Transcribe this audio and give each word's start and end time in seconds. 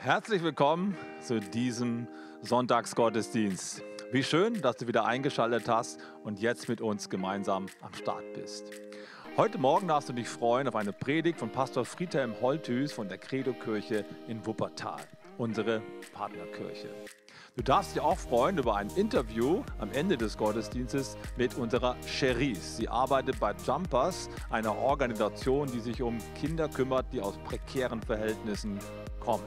Herzlich 0.00 0.44
willkommen 0.44 0.96
zu 1.20 1.40
diesem 1.40 2.06
Sonntagsgottesdienst. 2.42 3.82
Wie 4.12 4.22
schön, 4.22 4.60
dass 4.62 4.76
du 4.76 4.86
wieder 4.86 5.04
eingeschaltet 5.06 5.68
hast 5.68 5.98
und 6.22 6.38
jetzt 6.38 6.68
mit 6.68 6.80
uns 6.80 7.10
gemeinsam 7.10 7.66
am 7.80 7.92
Start 7.94 8.22
bist. 8.32 8.70
Heute 9.36 9.58
Morgen 9.58 9.88
darfst 9.88 10.08
du 10.08 10.12
dich 10.12 10.28
freuen 10.28 10.68
auf 10.68 10.76
eine 10.76 10.92
Predigt 10.92 11.40
von 11.40 11.50
Pastor 11.50 11.84
Friedhelm 11.84 12.40
Holthüß 12.40 12.92
von 12.92 13.08
der 13.08 13.18
Credo-Kirche 13.18 14.04
in 14.28 14.46
Wuppertal, 14.46 15.00
unsere 15.38 15.82
Partnerkirche. 16.12 16.88
Du 17.56 17.64
darfst 17.64 17.96
dich 17.96 18.02
auch 18.02 18.18
freuen 18.18 18.58
über 18.58 18.76
ein 18.76 18.88
Interview 18.94 19.64
am 19.78 19.90
Ende 19.90 20.16
des 20.16 20.36
Gottesdienstes 20.36 21.16
mit 21.36 21.56
unserer 21.56 21.96
Cherise. 22.06 22.60
Sie 22.60 22.88
arbeitet 22.88 23.40
bei 23.40 23.52
Jumpers, 23.66 24.28
einer 24.50 24.76
Organisation, 24.76 25.68
die 25.72 25.80
sich 25.80 26.02
um 26.02 26.18
Kinder 26.40 26.68
kümmert, 26.68 27.06
die 27.12 27.20
aus 27.20 27.36
prekären 27.38 28.00
Verhältnissen 28.00 28.78
kommen. 29.18 29.46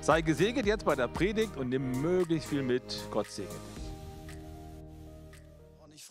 Sei 0.00 0.20
gesegnet 0.20 0.66
jetzt 0.66 0.84
bei 0.84 0.96
der 0.96 1.08
Predigt 1.08 1.56
und 1.56 1.68
nimm 1.68 2.02
möglichst 2.02 2.48
viel 2.48 2.62
mit. 2.62 2.82
Gott 3.10 3.30
segne 3.30 3.50
dich. 3.50 3.75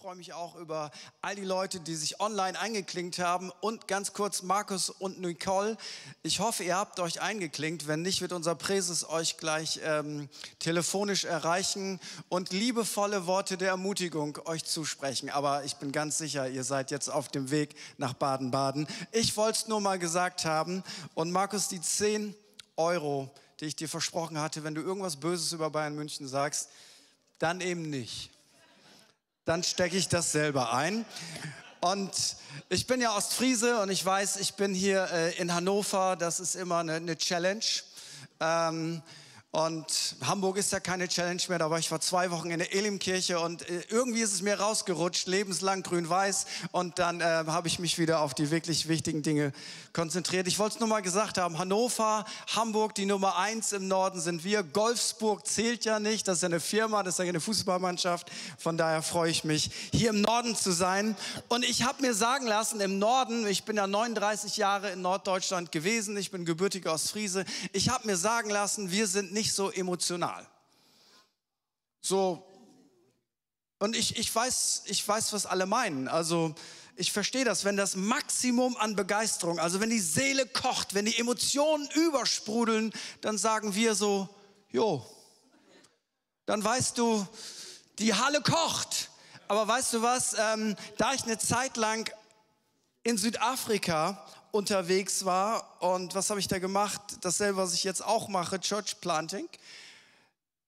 Freue 0.05 0.17
mich 0.17 0.33
auch 0.33 0.53
über 0.53 0.91
all 1.23 1.35
die 1.35 1.43
Leute, 1.43 1.79
die 1.79 1.95
sich 1.95 2.19
online 2.19 2.59
eingeklinkt 2.59 3.17
haben. 3.17 3.51
Und 3.59 3.87
ganz 3.87 4.13
kurz 4.13 4.43
Markus 4.43 4.91
und 4.91 5.19
Nicole. 5.19 5.77
Ich 6.21 6.39
hoffe, 6.39 6.63
ihr 6.63 6.77
habt 6.77 6.99
euch 6.99 7.21
eingeklinkt. 7.21 7.87
Wenn 7.87 8.03
nicht, 8.03 8.21
wird 8.21 8.31
unser 8.31 8.53
Präses 8.53 9.09
euch 9.09 9.37
gleich 9.37 9.79
ähm, 9.83 10.29
telefonisch 10.59 11.25
erreichen 11.25 11.99
und 12.29 12.53
liebevolle 12.53 13.25
Worte 13.25 13.57
der 13.57 13.69
Ermutigung 13.69 14.37
euch 14.45 14.63
zusprechen. 14.63 15.31
Aber 15.31 15.63
ich 15.63 15.77
bin 15.77 15.91
ganz 15.91 16.19
sicher, 16.19 16.47
ihr 16.47 16.63
seid 16.63 16.91
jetzt 16.91 17.09
auf 17.09 17.29
dem 17.29 17.49
Weg 17.49 17.73
nach 17.97 18.13
Baden-Baden. 18.13 18.87
Ich 19.11 19.35
wollte 19.37 19.57
es 19.57 19.67
nur 19.67 19.81
mal 19.81 19.97
gesagt 19.97 20.45
haben. 20.45 20.83
Und 21.15 21.31
Markus, 21.31 21.67
die 21.67 21.81
10 21.81 22.35
Euro 22.75 23.31
die 23.61 23.65
ich 23.65 23.75
dir 23.77 23.87
versprochen 23.87 24.37
hatte, 24.37 24.65
wenn 24.65 24.75
du 24.75 24.81
irgendwas 24.81 25.15
Böses 25.15 25.53
über 25.53 25.69
Bayern 25.69 25.95
München 25.95 26.27
sagst, 26.27 26.69
dann 27.39 27.61
eben 27.61 27.89
nicht. 27.89 28.34
Dann 29.45 29.61
stecke 29.63 29.95
ich 29.95 30.09
das 30.09 30.31
selber 30.31 30.73
ein. 30.73 31.05
Und 31.79 32.11
ich 32.69 32.87
bin 32.87 32.99
ja 32.99 33.15
Ostfriese 33.15 33.79
und 33.79 33.91
ich 33.91 34.03
weiß, 34.03 34.37
ich 34.37 34.55
bin 34.55 34.73
hier 34.73 35.07
äh, 35.11 35.35
in 35.37 35.53
Hannover, 35.53 36.15
das 36.15 36.39
ist 36.39 36.55
immer 36.55 36.79
eine, 36.79 36.93
eine 36.93 37.15
Challenge. 37.15 37.63
Ähm, 38.39 39.03
und 39.55 40.17
Hamburg 40.21 40.57
ist 40.57 40.73
ja 40.73 40.81
keine 40.81 41.07
Challenge 41.07 41.41
mehr, 41.47 41.59
da 41.59 41.69
war 41.69 41.79
ich 41.79 41.87
vor 41.87 42.01
zwei 42.01 42.29
Wochen 42.29 42.51
in 42.51 42.59
der 42.59 42.75
Elimkirche 42.75 43.39
und 43.39 43.61
äh, 43.69 43.83
irgendwie 43.87 44.19
ist 44.19 44.33
es 44.33 44.41
mir 44.41 44.59
rausgerutscht, 44.59 45.27
lebenslang 45.27 45.81
grün-weiß. 45.81 46.45
Und 46.73 46.99
dann 46.99 47.21
äh, 47.21 47.23
habe 47.23 47.69
ich 47.69 47.79
mich 47.79 47.97
wieder 47.97 48.19
auf 48.19 48.33
die 48.33 48.51
wirklich 48.51 48.89
wichtigen 48.89 49.23
Dinge 49.23 49.53
konzentriert. 49.93 50.45
Ich 50.47 50.59
wollte 50.59 50.73
es 50.73 50.79
nur 50.81 50.89
mal 50.89 50.99
gesagt 50.99 51.37
haben, 51.37 51.57
Hannover, 51.57 52.25
Hamburg, 52.53 52.95
die 52.95 53.05
Nummer 53.05 53.37
eins 53.37 53.71
im 53.71 53.87
Norden 53.87 54.19
sind 54.19 54.43
wir. 54.43 54.61
Golfsburg 54.61 55.47
zählt 55.47 55.85
ja 55.85 56.01
nicht, 56.01 56.27
das 56.27 56.39
ist 56.39 56.41
ja 56.41 56.49
eine 56.49 56.59
Firma, 56.59 57.01
das 57.01 57.13
ist 57.13 57.19
ja 57.19 57.29
eine 57.29 57.39
Fußballmannschaft. 57.39 58.29
Von 58.57 58.75
daher 58.75 59.01
freue 59.01 59.31
ich 59.31 59.45
mich, 59.45 59.71
hier 59.93 60.09
im 60.09 60.19
Norden 60.19 60.57
zu 60.57 60.73
sein. 60.73 61.15
Und 61.47 61.63
ich 61.63 61.83
habe 61.83 62.01
mir 62.01 62.13
sagen 62.13 62.45
lassen, 62.45 62.81
im 62.81 62.99
Norden, 62.99 63.47
ich 63.47 63.63
bin 63.63 63.77
ja 63.77 63.87
39 63.87 64.57
Jahre 64.57 64.91
in 64.91 65.01
Norddeutschland 65.01 65.71
gewesen, 65.71 66.17
ich 66.17 66.29
bin 66.29 66.43
gebürtiger 66.43 66.91
Ostfriese, 66.91 67.45
ich 67.71 67.87
habe 67.87 68.05
mir 68.05 68.17
sagen 68.17 68.49
lassen, 68.49 68.91
wir 68.91 69.07
sind 69.07 69.31
nicht 69.31 69.44
nicht 69.45 69.53
so 69.53 69.71
emotional. 69.71 70.47
So, 72.01 72.43
und 73.77 73.95
ich, 73.95 74.17
ich, 74.17 74.33
weiß, 74.33 74.83
ich 74.87 75.07
weiß, 75.07 75.33
was 75.33 75.45
alle 75.45 75.67
meinen. 75.67 76.07
Also 76.07 76.55
ich 76.95 77.11
verstehe 77.11 77.45
das, 77.45 77.63
wenn 77.63 77.77
das 77.77 77.95
Maximum 77.95 78.75
an 78.77 78.95
Begeisterung, 78.95 79.59
also 79.59 79.79
wenn 79.79 79.91
die 79.91 79.99
Seele 79.99 80.47
kocht, 80.47 80.95
wenn 80.95 81.05
die 81.05 81.17
Emotionen 81.17 81.87
übersprudeln, 81.91 82.91
dann 83.21 83.37
sagen 83.37 83.75
wir 83.75 83.93
so, 83.93 84.29
jo, 84.69 85.05
dann 86.47 86.63
weißt 86.63 86.97
du, 86.97 87.27
die 87.99 88.15
Halle 88.15 88.41
kocht. 88.41 89.11
Aber 89.47 89.67
weißt 89.67 89.93
du 89.93 90.01
was, 90.01 90.35
ähm, 90.39 90.75
da 90.97 91.13
ich 91.13 91.23
eine 91.23 91.37
Zeit 91.37 91.77
lang 91.77 92.09
in 93.03 93.17
Südafrika 93.17 94.25
unterwegs 94.55 95.25
war. 95.25 95.81
Und 95.81 96.15
was 96.15 96.29
habe 96.29 96.39
ich 96.39 96.47
da 96.47 96.59
gemacht? 96.59 97.01
Dasselbe, 97.21 97.57
was 97.57 97.73
ich 97.73 97.83
jetzt 97.83 98.03
auch 98.03 98.29
mache, 98.29 98.59
Church 98.59 99.01
Planting. 99.01 99.47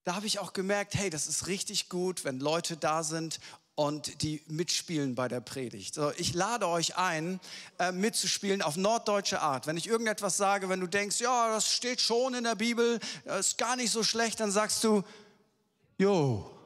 Da 0.03 0.15
habe 0.15 0.27
ich 0.27 0.39
auch 0.39 0.53
gemerkt, 0.53 0.93
hey, 0.95 1.09
das 1.09 1.27
ist 1.27 1.47
richtig 1.47 1.89
gut, 1.89 2.23
wenn 2.23 2.39
Leute 2.39 2.77
da 2.77 3.03
sind 3.03 3.39
und 3.75 4.21
die 4.23 4.41
mitspielen 4.47 5.15
bei 5.15 5.27
der 5.27 5.39
Predigt. 5.39 5.93
So, 5.93 6.11
ich 6.17 6.33
lade 6.33 6.67
euch 6.67 6.97
ein, 6.97 7.39
äh, 7.79 7.91
mitzuspielen 7.91 8.61
auf 8.61 8.75
norddeutsche 8.75 9.39
Art. 9.39 9.67
Wenn 9.67 9.77
ich 9.77 9.87
irgendetwas 9.87 10.35
sage, 10.35 10.67
wenn 10.67 10.79
du 10.79 10.87
denkst, 10.87 11.19
ja, 11.21 11.49
das 11.49 11.71
steht 11.71 12.01
schon 12.01 12.33
in 12.33 12.43
der 12.43 12.55
Bibel, 12.55 12.99
das 13.23 13.47
ist 13.47 13.57
gar 13.57 13.75
nicht 13.75 13.91
so 13.91 14.03
schlecht, 14.03 14.39
dann 14.39 14.51
sagst 14.51 14.83
du, 14.83 15.03
jo, 15.97 16.56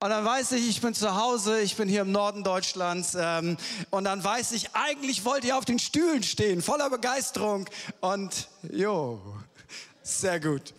und 0.00 0.10
dann 0.10 0.24
weiß 0.24 0.52
ich, 0.52 0.68
ich 0.68 0.80
bin 0.80 0.92
zu 0.92 1.14
Hause, 1.14 1.60
ich 1.62 1.76
bin 1.76 1.88
hier 1.88 2.02
im 2.02 2.12
Norden 2.12 2.44
Deutschlands. 2.44 3.16
Ähm, 3.18 3.56
und 3.90 4.04
dann 4.04 4.22
weiß 4.22 4.52
ich, 4.52 4.74
eigentlich 4.74 5.24
wollt 5.24 5.44
ihr 5.44 5.56
auf 5.56 5.64
den 5.64 5.78
Stühlen 5.78 6.22
stehen, 6.22 6.60
voller 6.60 6.90
Begeisterung. 6.90 7.68
Und 8.00 8.48
jo, 8.70 9.20
sehr 10.02 10.40
gut, 10.40 10.74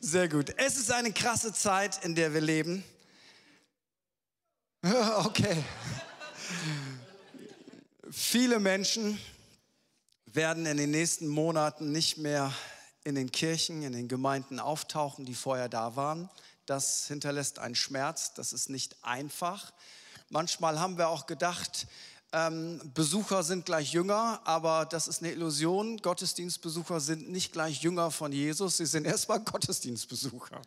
sehr 0.00 0.28
gut. 0.28 0.52
Es 0.58 0.76
ist 0.76 0.92
eine 0.92 1.12
krasse 1.12 1.54
Zeit, 1.54 2.04
in 2.04 2.14
der 2.14 2.34
wir 2.34 2.40
leben. 2.40 2.84
Okay. 5.24 5.64
Viele 8.08 8.60
Menschen 8.60 9.18
werden 10.26 10.64
in 10.64 10.76
den 10.76 10.92
nächsten 10.92 11.26
Monaten 11.26 11.90
nicht 11.90 12.18
mehr 12.18 12.52
in 13.02 13.16
den 13.16 13.32
Kirchen, 13.32 13.82
in 13.82 13.92
den 13.92 14.06
Gemeinden 14.06 14.60
auftauchen, 14.60 15.24
die 15.24 15.34
vorher 15.34 15.68
da 15.68 15.96
waren 15.96 16.30
das 16.66 17.06
hinterlässt 17.06 17.58
einen 17.58 17.74
Schmerz, 17.74 18.34
das 18.34 18.52
ist 18.52 18.68
nicht 18.68 18.96
einfach. 19.02 19.72
Manchmal 20.28 20.80
haben 20.80 20.98
wir 20.98 21.08
auch 21.08 21.26
gedacht, 21.26 21.86
ähm, 22.32 22.80
Besucher 22.92 23.44
sind 23.44 23.64
gleich 23.64 23.92
Jünger, 23.92 24.40
aber 24.44 24.84
das 24.84 25.06
ist 25.06 25.22
eine 25.22 25.32
Illusion. 25.32 25.98
Gottesdienstbesucher 25.98 27.00
sind 27.00 27.30
nicht 27.30 27.52
gleich 27.52 27.82
Jünger 27.82 28.10
von 28.10 28.32
Jesus, 28.32 28.76
sie 28.78 28.86
sind 28.86 29.06
erstmal 29.06 29.40
Gottesdienstbesucher. 29.40 30.60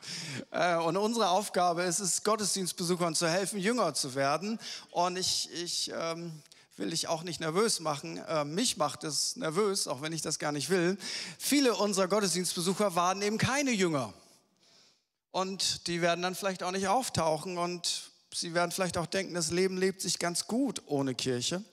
Äh, 0.51 0.77
und 0.77 0.95
unsere 0.97 1.29
Aufgabe 1.29 1.83
ist 1.83 1.99
es, 1.99 2.23
Gottesdienstbesuchern 2.23 3.13
zu 3.13 3.27
helfen, 3.27 3.59
Jünger 3.59 3.93
zu 3.93 4.15
werden. 4.15 4.57
Und 4.91 5.17
ich, 5.17 5.49
ich 5.51 5.91
ähm, 5.93 6.41
will 6.77 6.91
dich 6.91 7.09
auch 7.09 7.23
nicht 7.23 7.41
nervös 7.41 7.81
machen. 7.81 8.17
Äh, 8.17 8.45
mich 8.45 8.77
macht 8.77 9.03
es 9.03 9.35
nervös, 9.35 9.87
auch 9.87 10.01
wenn 10.01 10.13
ich 10.13 10.21
das 10.21 10.39
gar 10.39 10.53
nicht 10.53 10.69
will. 10.69 10.97
Viele 11.37 11.75
unserer 11.75 12.07
Gottesdienstbesucher 12.07 12.95
waren 12.95 13.21
eben 13.21 13.37
keine 13.37 13.71
Jünger. 13.71 14.13
Und 15.31 15.87
die 15.87 16.01
werden 16.01 16.21
dann 16.21 16.35
vielleicht 16.35 16.63
auch 16.63 16.71
nicht 16.71 16.87
auftauchen 16.87 17.57
und 17.57 18.11
sie 18.33 18.53
werden 18.53 18.71
vielleicht 18.71 18.97
auch 18.97 19.05
denken, 19.05 19.33
das 19.33 19.51
Leben 19.51 19.77
lebt 19.77 20.01
sich 20.01 20.19
ganz 20.19 20.47
gut 20.47 20.81
ohne 20.87 21.13
Kirche. 21.13 21.63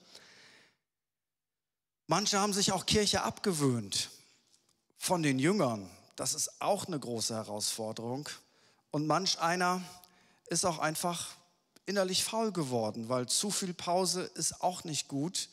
Manche 2.06 2.38
haben 2.38 2.52
sich 2.52 2.72
auch 2.72 2.86
Kirche 2.86 3.22
abgewöhnt 3.22 4.10
von 4.98 5.22
den 5.22 5.38
Jüngern. 5.38 5.90
Das 6.16 6.34
ist 6.34 6.60
auch 6.60 6.86
eine 6.86 6.98
große 6.98 7.34
Herausforderung. 7.34 8.28
Und 8.90 9.06
manch 9.06 9.40
einer 9.40 9.82
ist 10.48 10.64
auch 10.64 10.78
einfach 10.78 11.34
innerlich 11.84 12.24
faul 12.24 12.52
geworden, 12.52 13.08
weil 13.08 13.26
zu 13.26 13.50
viel 13.50 13.74
Pause 13.74 14.22
ist 14.34 14.60
auch 14.62 14.84
nicht 14.84 15.08
gut. 15.08 15.48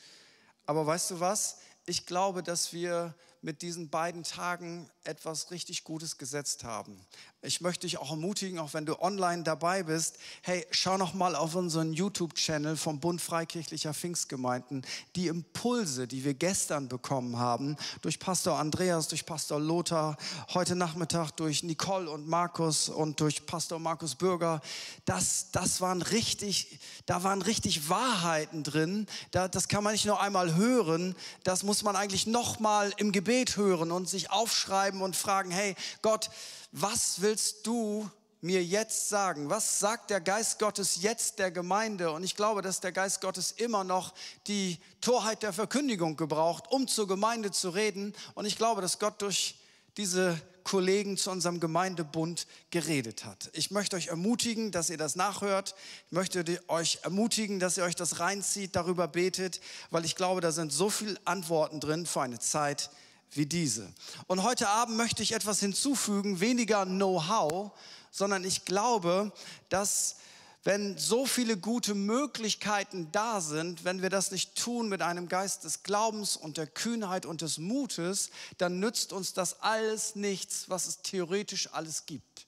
Aber 0.66 0.86
weißt 0.86 1.12
du 1.12 1.20
was? 1.20 1.58
Ich 1.86 2.06
glaube, 2.06 2.44
dass 2.44 2.74
wir 2.74 3.14
mit 3.44 3.62
diesen 3.62 3.90
beiden 3.90 4.24
Tagen 4.24 4.90
etwas 5.04 5.52
richtig 5.52 5.84
Gutes 5.84 6.18
gesetzt 6.18 6.64
haben. 6.64 6.98
Ich 7.42 7.60
möchte 7.60 7.86
dich 7.86 7.98
auch 7.98 8.10
ermutigen, 8.10 8.58
auch 8.58 8.74
wenn 8.74 8.86
du 8.86 9.02
online 9.02 9.44
dabei 9.44 9.84
bist, 9.84 10.18
hey, 10.44 10.66
schau 10.72 10.98
noch 10.98 11.14
mal 11.14 11.36
auf 11.36 11.56
unseren 11.56 11.92
YouTube-Channel 11.92 12.78
vom 12.78 13.02
Bund 13.02 13.22
Freikirchlicher 13.22 13.94
Pfingstgemeinden. 13.94 14.86
Die 15.18 15.28
Impulse, 15.28 16.08
die 16.08 16.24
wir 16.24 16.36
gestern 16.36 16.88
bekommen 16.88 17.38
haben, 17.38 17.76
durch 18.02 18.18
Pastor 18.18 18.60
Andreas, 18.60 19.10
durch 19.10 19.26
Pastor 19.26 19.60
Lothar, 19.60 20.16
heute 20.54 20.78
Nachmittag 20.78 21.32
durch 21.32 21.64
Nicole 21.64 22.10
und 22.10 22.26
Markus 22.26 22.88
und 22.88 23.20
durch 23.20 23.46
Pastor 23.46 23.78
Markus 23.78 24.16
Bürger, 24.16 24.62
das, 25.04 25.52
das 25.52 25.82
waren 25.82 26.02
richtig, 26.02 26.80
da 27.08 27.24
waren 27.24 27.42
richtig 27.42 27.90
Wahrheiten 27.90 28.64
drin. 28.64 29.06
Da, 29.32 29.50
das 29.50 29.68
kann 29.68 29.84
man 29.84 29.92
nicht 29.92 30.06
nur 30.06 30.22
einmal 30.22 30.56
hören, 30.56 31.14
das 31.44 31.64
muss 31.64 31.84
man 31.84 31.98
eigentlich 31.98 32.26
noch 32.26 32.62
mal 32.62 32.94
im 32.96 33.12
Gebet 33.12 33.33
hören 33.56 33.92
und 33.92 34.08
sich 34.08 34.32
aufschreiben 34.32 35.02
und 35.02 35.16
fragen, 35.16 35.52
hey 35.52 35.76
Gott, 36.02 36.30
was 36.72 37.22
willst 37.22 37.66
du 37.68 38.10
mir 38.42 38.64
jetzt 38.64 39.10
sagen? 39.10 39.50
Was 39.50 39.80
sagt 39.80 40.10
der 40.10 40.22
Geist 40.22 40.60
Gottes 40.60 41.02
jetzt 41.02 41.40
der 41.40 41.50
Gemeinde? 41.50 42.12
Und 42.12 42.24
ich 42.24 42.36
glaube, 42.36 42.62
dass 42.62 42.80
der 42.80 42.92
Geist 42.92 43.22
Gottes 43.22 43.52
immer 43.52 43.84
noch 43.84 44.14
die 44.48 44.78
Torheit 45.02 45.44
der 45.44 45.54
Verkündigung 45.54 46.16
gebraucht, 46.18 46.66
um 46.70 46.88
zur 46.88 47.08
Gemeinde 47.08 47.52
zu 47.52 47.70
reden. 47.70 48.14
Und 48.36 48.46
ich 48.46 48.58
glaube, 48.58 48.82
dass 48.82 49.00
Gott 49.00 49.22
durch 49.22 49.56
diese 49.98 50.40
Kollegen 50.64 51.18
zu 51.18 51.30
unserem 51.30 51.60
Gemeindebund 51.60 52.48
geredet 52.72 53.26
hat. 53.26 53.50
Ich 53.54 53.72
möchte 53.72 53.96
euch 53.96 54.08
ermutigen, 54.08 54.72
dass 54.72 54.90
ihr 54.90 54.98
das 54.98 55.16
nachhört. 55.16 55.76
Ich 56.08 56.12
möchte 56.12 56.44
euch 56.68 57.00
ermutigen, 57.04 57.60
dass 57.60 57.78
ihr 57.78 57.84
euch 57.84 57.96
das 57.96 58.20
reinzieht, 58.20 58.76
darüber 58.76 59.08
betet, 59.08 59.60
weil 59.92 60.06
ich 60.06 60.16
glaube, 60.16 60.42
da 60.42 60.52
sind 60.52 60.72
so 60.72 60.90
viele 60.90 61.20
Antworten 61.26 61.80
drin 61.80 62.06
für 62.06 62.22
eine 62.22 62.40
Zeit 62.40 62.90
wie 63.36 63.46
diese. 63.46 63.92
Und 64.28 64.44
heute 64.44 64.70
Abend 64.70 64.98
möchte 64.98 65.24
ich 65.24 65.34
etwas 65.34 65.60
hinzufügen, 65.60 66.40
weniger 66.40 66.86
Know-how, 66.86 67.72
sondern 68.12 68.44
ich 68.44 68.66
glaube, 68.66 69.32
dass 69.70 70.18
wenn 70.64 70.98
so 70.98 71.26
viele 71.26 71.58
gute 71.58 71.94
Möglichkeiten 71.94 73.12
da 73.12 73.42
sind, 73.42 73.84
wenn 73.84 74.02
wir 74.02 74.10
das 74.10 74.32
nicht 74.32 74.56
tun 74.56 74.88
mit 74.88 75.02
einem 75.02 75.28
Geist 75.28 75.66
des 75.66 75.84
Glaubens 75.84 76.38
und 76.38 76.58
der 76.58 76.68
Kühnheit 76.68 77.26
und 77.26 77.42
des 77.42 77.58
Mutes, 77.58 78.30
dann 78.58 78.80
nützt 78.80 79.12
uns 79.12 79.34
das 79.34 79.62
alles 79.62 80.16
nichts, 80.16 80.70
was 80.70 80.86
es 80.86 81.02
theoretisch 81.02 81.74
alles 81.74 82.06
gibt. 82.06 82.48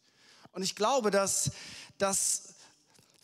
Und 0.53 0.63
ich 0.63 0.75
glaube, 0.75 1.11
dass, 1.11 1.51
dass 1.97 2.53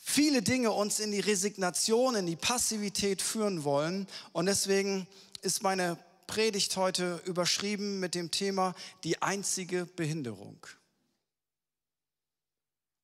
viele 0.03 0.41
Dinge 0.41 0.71
uns 0.71 0.99
in 0.99 1.13
die 1.13 1.21
Resignation, 1.21 2.15
in 2.15 2.25
die 2.25 2.35
Passivität 2.35 3.21
führen 3.21 3.63
wollen. 3.63 4.07
Und 4.33 4.47
deswegen 4.47 5.07
ist 5.41 5.63
meine 5.63 5.97
Predigt 6.27 6.77
heute 6.77 7.21
überschrieben 7.25 7.99
mit 7.99 8.15
dem 8.15 8.31
Thema 8.31 8.73
die 9.03 9.21
einzige 9.21 9.85
Behinderung. 9.85 10.65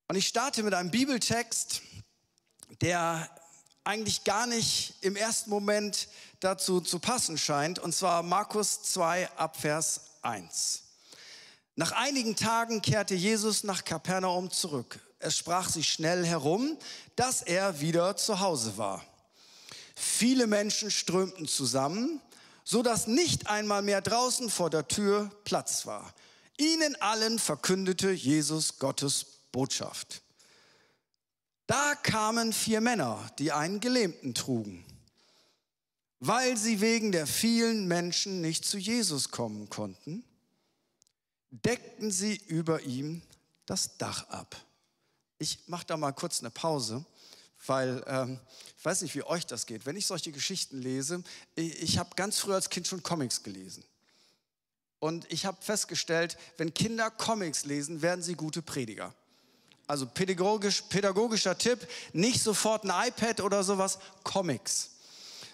Und 0.08 0.16
ich 0.16 0.28
starte 0.28 0.64
mit 0.64 0.74
einem 0.74 0.92
Bibeltext, 0.92 1.81
der 2.81 3.30
eigentlich 3.84 4.24
gar 4.24 4.48
nicht 4.48 4.96
im 5.02 5.16
ersten 5.16 5.50
Moment 5.50 6.08
dazu 6.40 6.81
zu 6.81 7.00
passen 7.00 7.38
scheint, 7.38 7.80
und 7.80 7.94
zwar 7.94 8.24
Markus 8.24 8.84
2 8.84 9.31
Abvers 9.38 10.02
1. 10.22 10.84
Nach 11.75 11.92
einigen 11.92 12.36
Tagen 12.36 12.81
kehrte 12.81 13.16
Jesus 13.16 13.64
nach 13.64 13.86
Kapernaum 13.86 14.52
zurück. 14.52 15.00
Es 15.19 15.38
sprach 15.38 15.69
sich 15.69 15.90
schnell 15.90 16.25
herum, 16.25 16.78
dass 17.16 17.42
er 17.42 17.80
wieder 17.81 18.18
zu 18.18 18.40
Hause 18.40 18.78
war. 18.78 19.06
Viele 19.96 20.48
Menschen 20.48 20.92
strömten 20.92 21.48
zusammen, 21.48 22.22
so 22.69 22.81
dass 22.84 23.08
nicht 23.08 23.48
einmal 23.48 23.81
mehr 23.81 24.02
draußen 24.02 24.50
vor 24.50 24.69
der 24.69 24.90
Tür 24.90 25.31
Platz 25.46 25.86
war. 25.86 26.14
Ihnen 26.58 26.98
allen 26.98 27.40
verkündete 27.40 28.12
Jesus 28.12 28.78
Gottes 28.78 29.25
Botschaft. 29.54 30.22
Da 31.66 31.96
kamen 31.96 32.52
vier 32.52 32.81
Männer, 32.81 33.31
die 33.40 33.54
einen 33.54 33.80
Gelähmten 33.80 34.34
trugen. 34.34 34.84
Weil 36.19 36.58
sie 36.58 36.81
wegen 36.81 37.14
der 37.14 37.25
vielen 37.25 37.88
Menschen 37.88 38.42
nicht 38.42 38.66
zu 38.66 38.78
Jesus 38.78 39.31
kommen 39.31 39.69
konnten, 39.69 40.25
deckten 41.52 42.12
sie 42.12 42.36
über 42.48 42.81
ihm 42.81 43.22
das 43.66 43.98
Dach 43.98 44.28
ab. 44.28 44.58
Ich 45.40 45.69
mache 45.69 45.86
da 45.86 45.96
mal 45.96 46.12
kurz 46.12 46.42
eine 46.42 46.50
Pause, 46.50 47.06
weil 47.66 48.04
ähm, 48.08 48.42
weiß 48.88 49.01
nicht, 49.01 49.16
wie 49.16 49.24
euch 49.24 49.45
das 49.45 49.66
geht. 49.66 49.86
Wenn 49.86 49.98
ich 49.98 50.06
solche 50.06 50.31
Geschichten 50.31 50.81
lese, 50.81 51.22
ich, 51.56 51.84
ich 51.84 51.98
habe 51.98 52.12
ganz 52.16 52.39
früh 52.39 52.54
als 52.54 52.69
Kind 52.69 52.88
schon 52.88 53.04
Comics 53.04 53.44
gelesen. 53.44 53.84
Und 55.00 55.30
ich 55.30 55.45
habe 55.45 55.57
festgestellt, 55.62 56.38
wenn 56.56 56.74
Kinder 56.74 57.12
Comics 57.12 57.66
lesen, 57.66 58.01
werden 58.01 58.22
sie 58.22 58.36
gute 58.36 58.62
Prediger. 58.62 59.13
Also 59.88 60.06
pädagogisch, 60.06 60.84
pädagogischer 60.84 61.57
Tipp, 61.57 61.86
nicht 62.13 62.42
sofort 62.42 62.86
ein 62.86 63.10
iPad 63.10 63.42
oder 63.42 63.62
sowas, 63.66 64.00
Comics. 64.24 64.92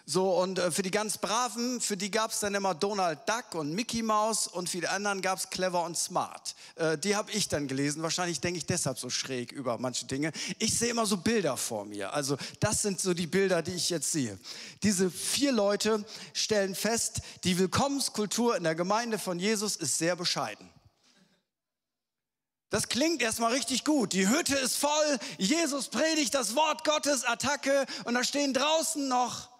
So, 0.06 0.38
und 0.38 0.60
äh, 0.60 0.70
für 0.70 0.82
die 0.82 0.92
ganz 0.92 1.18
Braven, 1.18 1.80
für 1.80 1.96
die 1.96 2.12
gab 2.12 2.32
es 2.32 2.42
dann 2.42 2.54
immer 2.56 2.76
Donald 2.76 3.20
Duck 3.26 3.56
und 3.56 3.74
Mickey 3.74 4.04
Mouse 4.04 4.48
und 4.48 4.68
für 4.70 4.82
die 4.82 4.88
anderen 4.90 5.22
gab 5.22 5.40
es 5.40 5.50
Clever 5.50 5.84
und 5.86 5.98
Smart. 5.98 6.56
Äh, 6.76 6.98
die 6.98 7.16
habe 7.16 7.32
ich 7.32 7.48
dann 7.48 7.70
gelesen. 7.70 8.04
Wahrscheinlich 8.04 8.42
denke 8.42 8.58
ich 8.58 8.66
deshalb 8.66 9.00
so 9.00 9.10
schräg 9.10 9.54
über 9.54 9.78
manche 9.78 10.06
Dinge. 10.06 10.34
Ich 10.60 10.78
sehe 10.78 10.90
immer 10.90 11.06
so 11.06 11.16
Bilder 11.16 11.56
vor 11.56 11.86
mir. 11.86 12.14
Also 12.14 12.38
das 12.60 12.82
sind 12.82 13.00
so 13.00 13.14
die 13.14 13.28
Bilder, 13.28 13.62
die 13.62 13.72
ich 13.72 13.90
jetzt 13.90 14.12
sehe. 14.12 14.38
Diese 14.84 15.10
vier 15.10 15.54
Leute 15.54 16.04
stellen 16.34 16.76
fest, 16.76 17.22
die 17.46 17.58
Willkommenskultur 17.58 18.58
in 18.58 18.64
der 18.66 18.76
Gemeinde 18.76 19.18
von 19.18 19.40
Jesus 19.40 19.78
ist 19.78 19.98
sehr 19.98 20.18
bescheiden. 20.18 20.70
Das 22.72 22.90
klingt 22.90 23.22
erstmal 23.22 23.54
richtig 23.54 23.86
gut. 23.86 24.12
Die 24.12 24.28
Hütte 24.28 24.56
ist 24.56 24.76
voll, 24.76 25.20
Jesus 25.38 25.88
predigt 25.88 26.34
das 26.34 26.56
Wort 26.56 26.84
Gottes, 26.84 27.24
Attacke 27.24 27.86
und 28.04 28.16
da 28.16 28.24
stehen 28.26 28.54
draußen 28.54 29.08
noch 29.08 29.53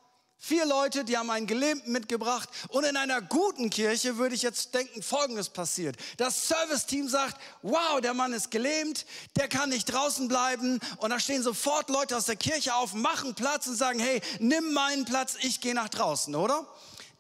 vier 0.44 0.66
Leute, 0.66 1.06
die 1.06 1.18
haben 1.18 1.30
einen 1.30 1.48
Gelähmten 1.48 1.94
mitgebracht 1.94 2.50
und 2.68 2.84
in 2.84 2.98
einer 2.98 3.22
guten 3.22 3.70
Kirche 3.70 4.18
würde 4.18 4.36
ich 4.36 4.42
jetzt 4.42 4.74
denken, 4.74 5.02
folgendes 5.02 5.48
passiert. 5.48 5.96
Das 6.18 6.50
Serviceteam 6.50 7.08
sagt, 7.08 7.40
wow, 7.62 8.02
der 8.02 8.14
Mann 8.14 8.34
ist 8.34 8.52
gelähmt, 8.52 9.06
der 9.38 9.48
kann 9.48 9.70
nicht 9.70 9.86
draußen 9.86 10.28
bleiben 10.28 10.82
und 10.98 11.12
da 11.12 11.20
stehen 11.22 11.44
sofort 11.44 11.90
Leute 11.90 12.18
aus 12.18 12.26
der 12.26 12.36
Kirche 12.36 12.76
auf, 12.76 12.94
machen 12.94 13.36
Platz 13.36 13.68
und 13.68 13.78
sagen, 13.78 14.00
hey, 14.00 14.22
nimm 14.40 14.74
meinen 14.74 15.06
Platz, 15.06 15.38
ich 15.40 15.62
gehe 15.62 15.74
nach 15.74 15.88
draußen, 15.88 16.36
oder? 16.36 16.68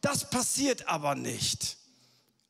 Das 0.01 0.29
passiert 0.29 0.89
aber 0.89 1.15
nicht. 1.15 1.77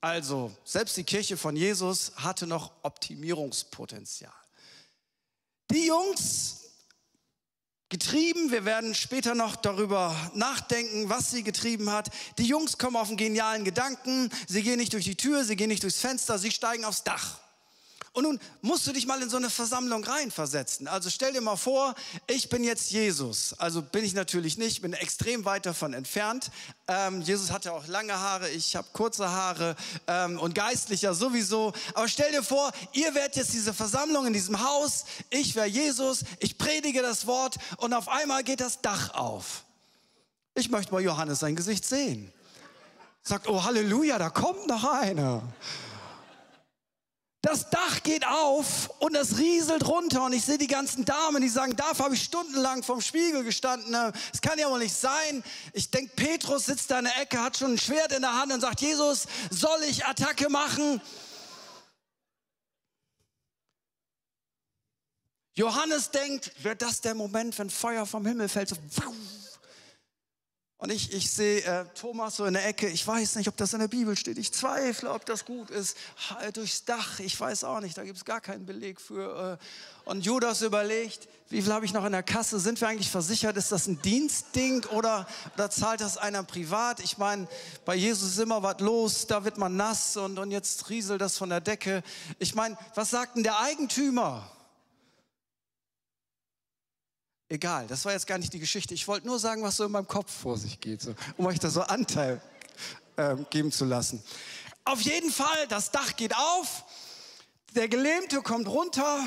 Also, 0.02 0.52
selbst 0.64 0.98
die 0.98 1.04
Kirche 1.04 1.38
von 1.38 1.56
Jesus 1.56 2.14
hatte 2.16 2.48
noch 2.48 2.72
Optimierungspotenzial. 2.81 4.34
Die 5.70 5.86
Jungs, 5.86 6.62
getrieben, 7.94 8.50
wir 8.50 8.66
werden 8.66 8.95
später 8.95 9.36
noch 9.36 9.56
darüber 9.56 10.16
nachdenken, 10.34 11.10
was 11.10 11.30
sie 11.30 11.44
getrieben 11.44 11.92
hat. 11.92 12.10
Die 12.40 12.44
Jungs 12.44 12.80
kommen 12.80 12.95
auf 12.95 13.10
einen 13.10 13.18
genialen 13.18 13.63
Gedanken. 13.63 14.31
Sie 14.48 14.63
gehen 14.63 14.80
nicht 14.80 14.94
durch 14.94 15.06
die 15.06 15.16
Tür, 15.16 15.44
sie 15.44 15.56
gehen 15.56 15.69
nicht 15.69 15.84
durchs 15.84 16.00
Fenster, 16.00 16.40
sie 16.40 16.50
steigen 16.50 16.86
aufs 16.86 17.04
Dach. 17.04 17.43
Und 18.13 18.25
nun 18.25 18.39
musst 18.62 18.86
du 18.86 18.94
dich 18.94 19.07
mal 19.07 19.19
in 19.24 19.30
so 19.30 19.38
eine 19.38 19.50
Versammlung 19.50 20.04
reinversetzen. 20.04 20.88
Also 20.88 21.10
stell 21.10 21.33
dir 21.33 21.42
mal 21.42 21.56
vor, 21.56 21.95
ich 22.27 22.48
bin 22.48 22.63
jetzt 22.63 22.92
Jesus. 22.92 23.56
Also 23.57 23.81
bin 23.81 24.06
ich 24.06 24.13
natürlich 24.13 24.56
nicht, 24.60 24.83
bin 24.83 24.94
extrem 24.94 25.45
weit 25.45 25.65
davon 25.65 25.94
entfernt. 25.94 26.51
Ähm, 26.88 27.24
Jesus 27.24 27.51
hatte 27.51 27.74
auch 27.74 27.88
lange 27.88 28.13
Haare, 28.13 28.51
ich 28.51 28.75
habe 28.75 28.88
kurze 28.94 29.31
Haare 29.31 29.75
ähm, 30.06 30.39
und 30.39 30.54
geistlicher 30.54 31.15
sowieso. 31.15 31.74
Aber 31.95 32.07
stell 32.07 32.31
dir 32.31 32.44
vor, 32.44 32.71
ihr 32.92 33.15
werdet 33.15 33.36
jetzt 33.36 33.51
diese 33.51 33.74
Versammlung 33.74 34.27
in 34.27 34.33
diesem 34.33 34.63
Haus, 34.63 35.06
ich 35.31 35.56
wäre 35.56 35.68
Jesus, 35.68 36.24
ich 36.38 36.60
predige 36.60 37.01
das 37.01 37.25
Wort 37.25 37.56
und 37.77 37.94
auf 37.94 38.10
einmal 38.10 38.44
geht 38.44 38.62
das 38.62 38.81
Dach 38.81 39.15
auf. 39.15 39.63
Ich 40.54 40.69
möchte 40.69 40.94
mal 40.94 41.01
Johannes 41.01 41.39
sein 41.39 41.56
Gesicht 41.56 41.83
sehen. 41.83 42.31
Sagt, 43.24 43.48
oh 43.48 43.63
Halleluja, 43.63 44.19
da 44.19 44.30
kommt 44.30 44.68
noch 44.68 44.83
einer. 44.83 45.42
Das 47.44 47.69
Dach 47.69 48.01
geht 48.04 48.25
auf 48.25 48.90
und 49.00 49.16
es 49.16 49.38
rieselt 49.38 49.86
runter 49.86 50.24
und 50.24 50.31
ich 50.31 50.45
sehe 50.45 50.57
die 50.57 50.66
ganzen 50.66 51.04
Damen, 51.04 51.42
die 51.42 51.50
sagen, 51.50 51.75
dafür 51.75 52.06
habe 52.06 52.16
ich 52.16 52.24
stundenlang 52.24 52.84
vom 52.84 53.01
Spiegel 53.01 53.44
gestanden. 53.44 53.94
Es 54.34 54.40
kann 54.40 54.57
ja 54.57 54.69
wohl 54.69 54.80
nicht 54.80 54.95
sein. 54.95 55.44
Ich 55.74 55.92
denke, 55.92 56.13
Petrus 56.16 56.68
sitzt 56.68 56.90
da 56.90 57.00
in 57.00 57.04
der 57.04 57.22
Ecke, 57.22 57.42
hat 57.42 57.57
schon 57.57 57.74
ein 57.74 57.78
Schwert 57.78 58.13
in 58.13 58.22
der 58.22 58.34
Hand 58.34 58.54
und 58.54 58.62
sagt, 58.62 58.80
Jesus, 58.80 59.25
soll 59.51 59.84
ich 59.90 60.06
Attacke 60.06 60.48
machen? 60.48 61.01
Johannes 65.56 66.12
denkt, 66.12 66.63
wird 66.63 66.82
das 66.82 67.01
der 67.01 67.13
Moment, 67.13 67.60
wenn 67.60 67.70
Feuer 67.70 68.06
vom 68.06 68.25
Himmel 68.25 68.48
fällt? 68.48 68.70
So, 68.70 68.77
und 70.84 70.92
ich, 70.92 71.13
ich 71.13 71.32
sehe 71.32 71.63
äh, 71.63 71.86
Thomas 71.96 72.36
so 72.36 72.44
in 72.44 72.56
der 72.56 72.68
Ecke. 72.68 72.90
Ich 72.90 73.08
weiß 73.08 73.38
nicht, 73.38 73.48
ob 73.48 73.56
das 73.56 73.72
in 73.72 73.80
der 73.80 73.88
Bibel 73.88 74.18
steht. 74.18 74.38
Ich 74.38 74.52
zweifle, 74.52 75.10
ob 75.12 75.25
das 75.25 75.46
gut 75.46 75.70
ist. 75.70 75.96
Halt 76.30 76.58
durchs 76.58 76.84
Dach. 76.84 77.22
Ich 77.22 77.40
weiß 77.40 77.63
auch 77.63 77.80
nicht. 77.80 77.98
Da 77.98 78.04
gibt 78.04 78.18
es 78.18 78.25
gar 78.25 78.42
keinen 78.42 78.66
Beleg 78.66 79.00
für. 79.00 79.58
Äh. 79.62 80.10
Und 80.10 80.25
Judas 80.25 80.62
überlegt, 80.62 81.30
wie 81.48 81.62
viel 81.62 81.72
habe 81.72 81.86
ich 81.86 81.94
noch 81.94 82.04
in 82.04 82.12
der 82.12 82.22
Kasse? 82.22 82.60
Sind 82.60 82.82
wir 82.82 82.90
eigentlich 82.90 83.10
versichert? 83.10 83.56
Ist 83.56 83.72
das 83.72 83.88
ein 83.88 84.02
Dienstding 84.02 84.84
oder, 84.88 85.25
oder 85.54 85.70
zahlt 85.70 86.02
das 86.02 86.18
einer 86.18 86.44
privat? 86.44 87.00
Ich 87.00 87.18
meine, 87.18 87.48
bei 87.86 87.96
Jesus 87.96 88.32
ist 88.32 88.40
immer 88.40 88.62
was 88.62 88.82
los. 88.82 89.25
Da 89.25 89.46
wird 89.46 89.58
man 89.58 89.78
nass 89.78 90.18
und, 90.18 90.38
und 90.38 90.52
jetzt 90.52 90.90
rieselt 90.90 91.22
das 91.22 91.38
von 91.38 91.48
der 91.48 91.62
Decke. 91.62 92.04
Ich 92.40 92.56
meine, 92.56 92.78
was 92.94 93.10
sagt 93.10 93.38
denn 93.38 93.44
der 93.44 93.58
Eigentümer? 93.62 94.52
Egal, 97.53 97.86
das 97.86 98.03
war 98.03 98.13
jetzt 98.13 98.25
gar 98.25 98.39
nicht 98.39 98.51
die 98.51 98.60
Geschichte. 98.60 98.95
Ich 98.95 99.07
wollte 99.07 99.27
nur 99.27 99.38
sagen, 99.38 99.62
was 99.62 99.77
so 99.77 99.86
in 99.86 99.91
meinem 99.91 100.07
Kopf 100.07 100.33
vor 100.41 100.57
sich 100.57 100.79
geht, 100.79 101.03
so, 101.03 101.13
um 101.38 101.45
euch 101.45 101.60
da 101.60 101.69
so 101.69 101.81
Anteil 101.81 102.41
äh, 103.15 103.36
geben 103.51 103.72
zu 103.72 103.86
lassen. 103.86 104.24
Auf 104.86 105.01
jeden 105.01 105.29
Fall, 105.29 105.67
das 105.67 105.91
Dach 105.91 106.15
geht 106.15 106.36
auf, 106.36 106.83
der 107.75 107.88
Gelähmte 107.89 108.41
kommt 108.41 108.67
runter 108.67 109.24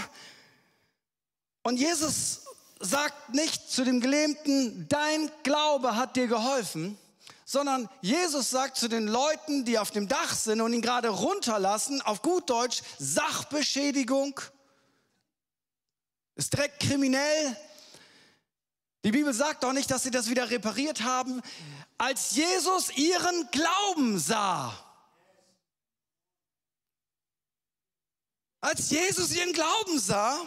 und 1.63 1.77
Jesus 1.77 2.41
sagt 2.81 3.33
nicht 3.33 3.71
zu 3.71 3.85
dem 3.85 4.01
Gelähmten, 4.01 4.89
dein 4.89 5.31
Glaube 5.45 5.95
hat 5.95 6.17
dir 6.17 6.27
geholfen, 6.27 6.99
sondern 7.45 7.89
Jesus 8.01 8.51
sagt 8.51 8.77
zu 8.77 8.89
den 8.89 9.07
Leuten, 9.07 9.65
die 9.65 9.79
auf 9.79 9.93
dem 9.93 10.09
Dach 10.09 10.35
sind 10.35 10.61
und 10.61 10.73
ihn 10.73 10.83
gerade 10.83 11.11
runterlassen, 11.11 12.03
auf 12.03 12.23
gut 12.23 12.51
Deutsch, 12.51 12.83
Sachbeschädigung, 12.99 14.41
ist 16.35 16.53
direkt 16.53 16.81
kriminell, 16.81 17.57
die 19.07 19.13
Bibel 19.13 19.33
sagt 19.33 19.63
doch 19.63 19.73
nicht, 19.73 19.89
dass 19.93 20.03
sie 20.03 20.11
das 20.11 20.29
wieder 20.29 20.51
repariert 20.51 21.05
haben, 21.05 21.41
als 21.97 22.33
Jesus 22.33 22.91
ihren 22.97 23.49
Glauben 23.53 24.19
sah. 24.19 24.77
Als 28.61 28.91
Jesus 28.91 29.33
ihren 29.33 29.53
Glauben 29.53 30.01
sah, 30.01 30.41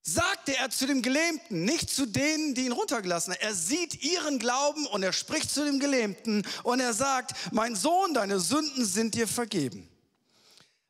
sagte 0.00 0.56
er 0.56 0.70
zu 0.70 0.86
dem 0.86 1.02
Gelähmten, 1.02 1.66
nicht 1.66 1.90
zu 1.90 2.06
denen, 2.06 2.54
die 2.54 2.64
ihn 2.64 2.72
runtergelassen 2.72 3.34
haben. 3.34 3.42
Er 3.42 3.54
sieht 3.54 4.02
ihren 4.02 4.38
Glauben 4.38 4.86
und 4.86 5.02
er 5.02 5.12
spricht 5.12 5.50
zu 5.50 5.66
dem 5.66 5.78
Gelähmten 5.78 6.42
und 6.62 6.80
er 6.80 6.94
sagt, 6.94 7.32
mein 7.52 7.76
Sohn, 7.76 8.14
deine 8.14 8.40
Sünden 8.40 8.86
sind 8.86 9.14
dir 9.14 9.28
vergeben. 9.28 9.91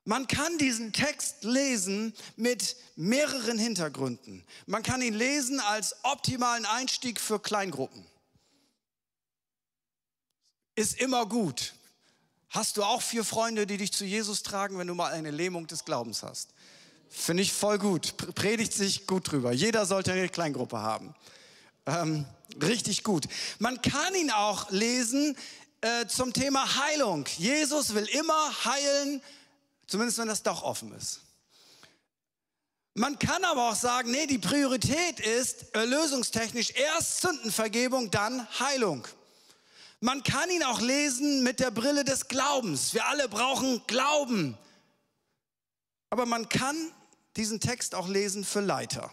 Man 0.04 0.26
kann 0.26 0.58
diesen 0.58 0.92
Text 0.92 1.44
lesen 1.44 2.12
mit 2.36 2.76
mehreren 2.96 3.58
Hintergründen. 3.58 4.44
Man 4.66 4.82
kann 4.82 5.00
ihn 5.00 5.14
lesen 5.14 5.60
als 5.60 5.94
optimalen 6.02 6.66
Einstieg 6.66 7.20
für 7.20 7.38
Kleingruppen. 7.38 8.04
Ist 10.74 11.00
immer 11.00 11.26
gut. 11.26 11.74
Hast 12.50 12.76
du 12.76 12.82
auch 12.82 13.00
vier 13.00 13.24
Freunde, 13.24 13.66
die 13.66 13.76
dich 13.76 13.92
zu 13.92 14.04
Jesus 14.04 14.42
tragen, 14.42 14.76
wenn 14.76 14.86
du 14.86 14.94
mal 14.94 15.12
eine 15.12 15.30
Lähmung 15.30 15.66
des 15.68 15.84
Glaubens 15.84 16.22
hast? 16.22 16.50
Finde 17.08 17.42
ich 17.42 17.52
voll 17.52 17.78
gut. 17.78 18.16
Predigt 18.34 18.72
sich 18.72 19.06
gut 19.06 19.30
drüber. 19.30 19.52
Jeder 19.52 19.86
sollte 19.86 20.12
eine 20.12 20.28
Kleingruppe 20.28 20.78
haben. 20.78 21.14
Ähm, 21.86 22.26
richtig 22.60 23.04
gut. 23.04 23.26
Man 23.58 23.80
kann 23.82 24.14
ihn 24.14 24.30
auch 24.30 24.70
lesen 24.70 25.36
äh, 25.82 26.06
zum 26.06 26.32
Thema 26.32 26.84
Heilung. 26.84 27.26
Jesus 27.38 27.94
will 27.94 28.06
immer 28.06 28.64
heilen, 28.64 29.22
zumindest 29.86 30.18
wenn 30.18 30.28
das 30.28 30.42
Dach 30.42 30.62
offen 30.62 30.92
ist. 30.94 31.20
Man 32.94 33.18
kann 33.18 33.42
aber 33.44 33.70
auch 33.70 33.74
sagen, 33.74 34.10
nee, 34.10 34.26
die 34.26 34.38
Priorität 34.38 35.18
ist 35.18 35.74
erlösungstechnisch 35.74 36.72
erst 36.72 37.22
Sündenvergebung, 37.22 38.10
dann 38.10 38.46
Heilung. 38.60 39.08
Man 40.00 40.22
kann 40.22 40.50
ihn 40.50 40.62
auch 40.64 40.80
lesen 40.80 41.42
mit 41.42 41.60
der 41.60 41.70
Brille 41.70 42.04
des 42.04 42.28
Glaubens. 42.28 42.92
Wir 42.92 43.06
alle 43.06 43.28
brauchen 43.28 43.82
Glauben. 43.86 44.58
Aber 46.10 46.26
man 46.26 46.48
kann 46.50 46.76
diesen 47.36 47.60
Text 47.60 47.94
auch 47.94 48.08
lesen 48.08 48.44
für 48.44 48.60
Leiter. 48.60 49.10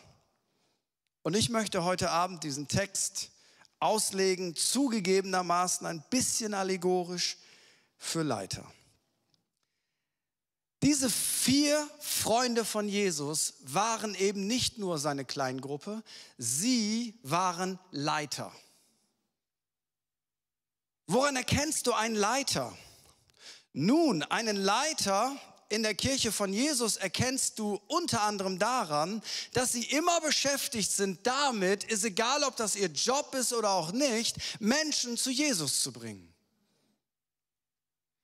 Und 1.22 1.36
ich 1.36 1.50
möchte 1.50 1.84
heute 1.84 2.10
Abend 2.10 2.44
diesen 2.44 2.68
Text 2.68 3.30
auslegen, 3.80 4.56
zugegebenermaßen 4.56 5.88
ein 5.88 6.04
bisschen 6.10 6.54
allegorisch 6.54 7.38
für 7.98 8.24
Leiter. 8.24 8.66
Diese 10.82 11.10
vier 11.10 11.90
Freunde 12.00 12.64
von 12.64 12.88
Jesus 12.88 13.56
waren 13.64 14.16
eben 14.16 14.48
nicht 14.48 14.78
nur 14.78 14.98
seine 14.98 15.26
Kleingruppe, 15.26 16.04
sie 16.38 17.20
waren 17.22 17.80
Leiter. 17.92 18.52
Woran 21.06 21.36
erkennst 21.36 21.88
du 21.88 21.94
einen 21.94 22.16
Leiter? 22.16 22.78
Nun, 23.74 24.24
einen 24.24 24.56
Leiter 24.56 25.36
in 25.68 25.84
der 25.84 25.96
Kirche 25.96 26.32
von 26.32 26.54
Jesus 26.54 26.96
erkennst 26.96 27.60
du 27.60 27.80
unter 27.88 28.22
anderem 28.22 28.58
daran, 28.58 29.22
dass 29.54 29.72
sie 29.74 29.84
immer 29.84 30.22
beschäftigt 30.22 30.92
sind 30.92 31.26
damit, 31.28 31.84
ist 31.84 32.04
egal 32.04 32.44
ob 32.44 32.56
das 32.56 32.76
ihr 32.76 32.88
Job 32.88 33.36
ist 33.36 33.54
oder 33.54 33.72
auch 33.72 33.92
nicht, 33.92 34.38
Menschen 34.60 35.18
zu 35.18 35.30
Jesus 35.30 35.82
zu 35.82 35.92
bringen. 35.92 36.29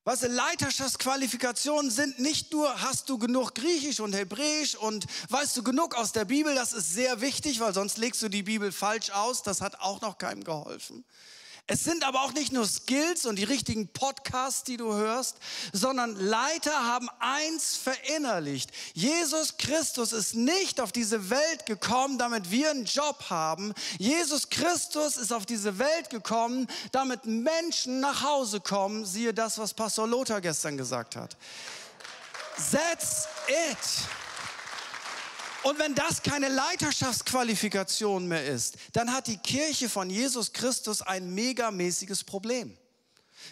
Was 0.08 0.22
Leiterschaftsqualifikationen 0.22 1.90
sind 1.90 2.20
nicht 2.20 2.54
nur, 2.54 2.80
hast 2.80 3.10
du 3.10 3.18
genug 3.18 3.56
Griechisch 3.56 4.00
und 4.00 4.14
Hebräisch 4.14 4.76
und 4.76 5.08
weißt 5.30 5.58
du 5.58 5.64
genug 5.64 5.96
aus 5.96 6.12
der 6.12 6.26
Bibel, 6.26 6.54
das 6.54 6.74
ist 6.74 6.94
sehr 6.94 7.22
wichtig, 7.22 7.60
weil 7.60 7.74
sonst 7.74 7.98
legst 7.98 8.22
du 8.22 8.30
die 8.30 8.44
Bibel 8.44 8.72
falsch 8.72 9.10
aus, 9.10 9.42
das 9.42 9.62
hat 9.62 9.80
auch 9.80 10.02
noch 10.02 10.20
keinem 10.20 10.44
geholfen. 10.44 11.04
Es 11.67 11.84
sind 11.84 12.03
aber 12.03 12.22
auch 12.22 12.34
nicht 12.34 12.51
nur 12.51 12.67
Skills 12.67 13.25
und 13.25 13.38
die 13.38 13.43
richtigen 13.43 13.88
Podcasts, 13.88 14.63
die 14.63 14.77
du 14.77 14.93
hörst, 14.93 15.38
sondern 15.74 16.15
Leiter 16.15 16.86
haben 16.86 17.10
eins 17.17 17.75
verinnerlicht. 17.75 18.69
Jesus 18.93 19.57
Christus 19.57 20.13
ist 20.13 20.36
nicht 20.36 20.79
auf 20.79 20.91
diese 20.91 21.31
Welt 21.31 21.65
gekommen, 21.65 22.19
damit 22.19 22.51
wir 22.51 22.69
einen 22.69 22.86
Job 22.86 23.31
haben. 23.31 23.74
Jesus 23.98 24.51
Christus 24.51 25.17
ist 25.17 25.34
auf 25.34 25.48
diese 25.48 25.79
Welt 25.79 26.12
gekommen, 26.12 26.67
damit 26.91 27.25
Menschen 27.25 28.00
nach 28.00 28.22
Hause 28.22 28.62
kommen. 28.62 29.03
Siehe 29.03 29.34
das, 29.34 29.57
was 29.57 29.74
Pastor 29.74 30.07
Lothar 30.07 30.41
gestern 30.41 30.77
gesagt 30.77 31.15
hat. 31.15 31.36
That's 32.72 33.27
it. 33.48 34.25
Und 35.65 35.79
wenn 35.79 35.95
das 35.95 36.22
keine 36.22 36.48
Leiterschaftsqualifikation 36.48 38.27
mehr 38.27 38.45
ist, 38.45 38.75
dann 38.93 39.12
hat 39.12 39.25
die 39.25 39.38
Kirche 39.38 39.89
von 39.89 40.12
Jesus 40.12 40.53
Christus 40.53 41.01
ein 41.01 41.34
megamäßiges 41.34 42.24
Problem. 42.24 42.77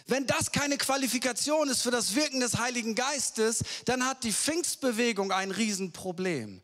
Wenn 0.06 0.26
das 0.26 0.52
keine 0.52 0.76
Qualifikation 0.76 1.68
ist 1.68 1.82
für 1.82 1.90
das 1.90 2.14
Wirken 2.14 2.40
des 2.40 2.58
Heiligen 2.58 2.94
Geistes, 2.94 3.64
dann 3.86 4.06
hat 4.06 4.24
die 4.24 4.32
Pfingstbewegung 4.32 5.32
ein 5.32 5.50
Riesenproblem. 5.50 6.60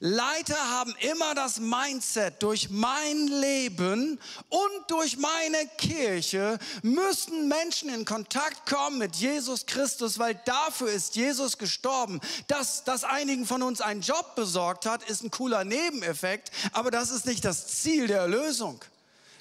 Leiter 0.00 0.58
haben 0.70 0.94
immer 1.00 1.34
das 1.34 1.60
Mindset, 1.60 2.42
durch 2.42 2.68
mein 2.70 3.26
Leben 3.26 4.20
und 4.48 4.90
durch 4.90 5.16
meine 5.16 5.66
Kirche 5.78 6.58
müssen 6.82 7.48
Menschen 7.48 7.88
in 7.88 8.04
Kontakt 8.04 8.66
kommen 8.68 8.98
mit 8.98 9.16
Jesus 9.16 9.66
Christus, 9.66 10.18
weil 10.18 10.34
dafür 10.44 10.90
ist 10.90 11.16
Jesus 11.16 11.58
gestorben. 11.58 12.20
Dass 12.48 12.84
das 12.84 13.04
einigen 13.04 13.46
von 13.46 13.62
uns 13.62 13.80
einen 13.80 14.02
Job 14.02 14.34
besorgt 14.36 14.86
hat, 14.86 15.08
ist 15.08 15.22
ein 15.22 15.30
cooler 15.30 15.64
Nebeneffekt, 15.64 16.50
aber 16.72 16.90
das 16.90 17.10
ist 17.10 17.26
nicht 17.26 17.44
das 17.44 17.66
Ziel 17.68 18.06
der 18.06 18.20
Erlösung 18.20 18.84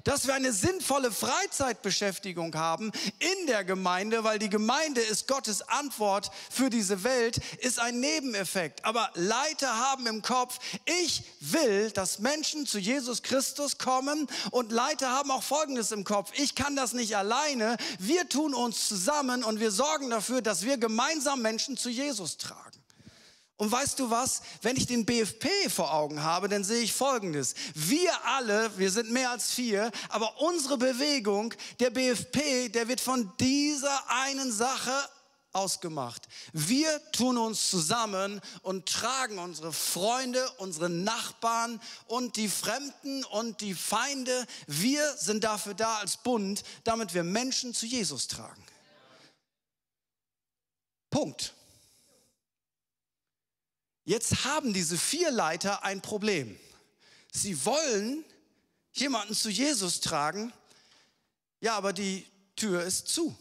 dass 0.03 0.27
wir 0.27 0.33
eine 0.33 0.53
sinnvolle 0.53 1.11
Freizeitbeschäftigung 1.11 2.55
haben 2.55 2.91
in 3.19 3.47
der 3.47 3.63
Gemeinde, 3.63 4.23
weil 4.23 4.39
die 4.39 4.49
Gemeinde 4.49 5.01
ist 5.01 5.27
Gottes 5.27 5.61
Antwort 5.61 6.31
für 6.49 6.69
diese 6.69 7.03
Welt, 7.03 7.39
ist 7.59 7.79
ein 7.79 7.99
Nebeneffekt. 7.99 8.85
Aber 8.85 9.09
Leiter 9.15 9.77
haben 9.77 10.07
im 10.07 10.21
Kopf, 10.21 10.59
ich 10.85 11.23
will, 11.39 11.91
dass 11.91 12.19
Menschen 12.19 12.65
zu 12.65 12.79
Jesus 12.79 13.23
Christus 13.23 13.77
kommen 13.77 14.27
und 14.51 14.71
Leiter 14.71 15.09
haben 15.09 15.31
auch 15.31 15.43
Folgendes 15.43 15.91
im 15.91 16.03
Kopf, 16.03 16.31
ich 16.35 16.55
kann 16.55 16.75
das 16.75 16.93
nicht 16.93 17.15
alleine, 17.17 17.77
wir 17.99 18.27
tun 18.27 18.53
uns 18.53 18.87
zusammen 18.87 19.43
und 19.43 19.59
wir 19.59 19.71
sorgen 19.71 20.09
dafür, 20.09 20.41
dass 20.41 20.63
wir 20.63 20.77
gemeinsam 20.77 21.41
Menschen 21.41 21.77
zu 21.77 21.89
Jesus 21.89 22.37
tragen. 22.37 22.82
Und 23.63 23.71
weißt 23.71 23.97
du 23.97 24.09
was? 24.09 24.41
Wenn 24.61 24.75
ich 24.75 24.87
den 24.87 25.05
BFP 25.05 25.47
vor 25.69 25.93
Augen 25.93 26.21
habe, 26.21 26.49
dann 26.49 26.65
sehe 26.65 26.81
ich 26.81 26.91
Folgendes. 26.91 27.55
Wir 27.73 28.11
alle, 28.25 28.77
wir 28.77 28.91
sind 28.91 29.09
mehr 29.09 29.29
als 29.29 29.51
vier, 29.51 29.89
aber 30.09 30.41
unsere 30.41 30.77
Bewegung, 30.77 31.53
der 31.79 31.89
BFP, 31.89 32.67
der 32.67 32.89
wird 32.89 32.99
von 32.99 33.31
dieser 33.39 34.01
einen 34.09 34.51
Sache 34.51 34.91
ausgemacht. 35.53 36.27
Wir 36.51 37.01
tun 37.13 37.37
uns 37.37 37.69
zusammen 37.69 38.41
und 38.63 38.85
tragen 38.85 39.39
unsere 39.39 39.71
Freunde, 39.71 40.45
unsere 40.57 40.89
Nachbarn 40.89 41.79
und 42.07 42.35
die 42.35 42.49
Fremden 42.49 43.23
und 43.23 43.61
die 43.61 43.75
Feinde. 43.75 44.45
Wir 44.67 45.09
sind 45.15 45.45
dafür 45.45 45.73
da 45.73 45.99
als 45.99 46.17
Bund, 46.17 46.65
damit 46.83 47.13
wir 47.13 47.23
Menschen 47.23 47.73
zu 47.73 47.85
Jesus 47.85 48.27
tragen. 48.27 48.61
Punkt. 51.09 51.53
Jetzt 54.05 54.43
haben 54.43 54.73
diese 54.73 54.97
vier 54.97 55.31
Leiter 55.31 55.83
ein 55.83 56.01
Problem. 56.01 56.59
Sie 57.31 57.65
wollen 57.65 58.23
jemanden 58.91 59.33
zu 59.33 59.49
Jesus 59.49 60.01
tragen, 60.01 60.51
ja, 61.61 61.75
aber 61.75 61.93
die 61.93 62.25
Tür 62.55 62.83
ist 62.83 63.07
zu. 63.07 63.35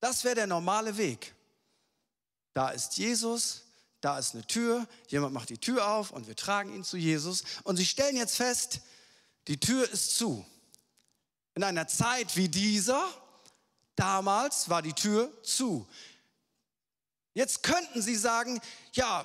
Das 0.00 0.22
wäre 0.22 0.36
der 0.36 0.46
normale 0.46 0.96
Weg. 0.96 1.34
Da 2.54 2.70
ist 2.70 2.96
Jesus, 2.96 3.62
da 4.00 4.18
ist 4.18 4.34
eine 4.34 4.46
Tür, 4.46 4.86
jemand 5.08 5.34
macht 5.34 5.50
die 5.50 5.58
Tür 5.58 5.88
auf 5.88 6.12
und 6.12 6.28
wir 6.28 6.36
tragen 6.36 6.72
ihn 6.74 6.84
zu 6.84 6.96
Jesus. 6.96 7.42
Und 7.64 7.76
sie 7.76 7.86
stellen 7.86 8.16
jetzt 8.16 8.36
fest, 8.36 8.80
die 9.48 9.58
Tür 9.58 9.90
ist 9.90 10.16
zu. 10.16 10.46
In 11.54 11.64
einer 11.64 11.88
Zeit 11.88 12.36
wie 12.36 12.48
dieser, 12.48 13.04
damals 13.96 14.68
war 14.68 14.82
die 14.82 14.92
Tür 14.92 15.32
zu. 15.42 15.88
Jetzt 17.38 17.62
könnten 17.62 18.02
sie 18.02 18.16
sagen, 18.16 18.60
ja, 18.94 19.24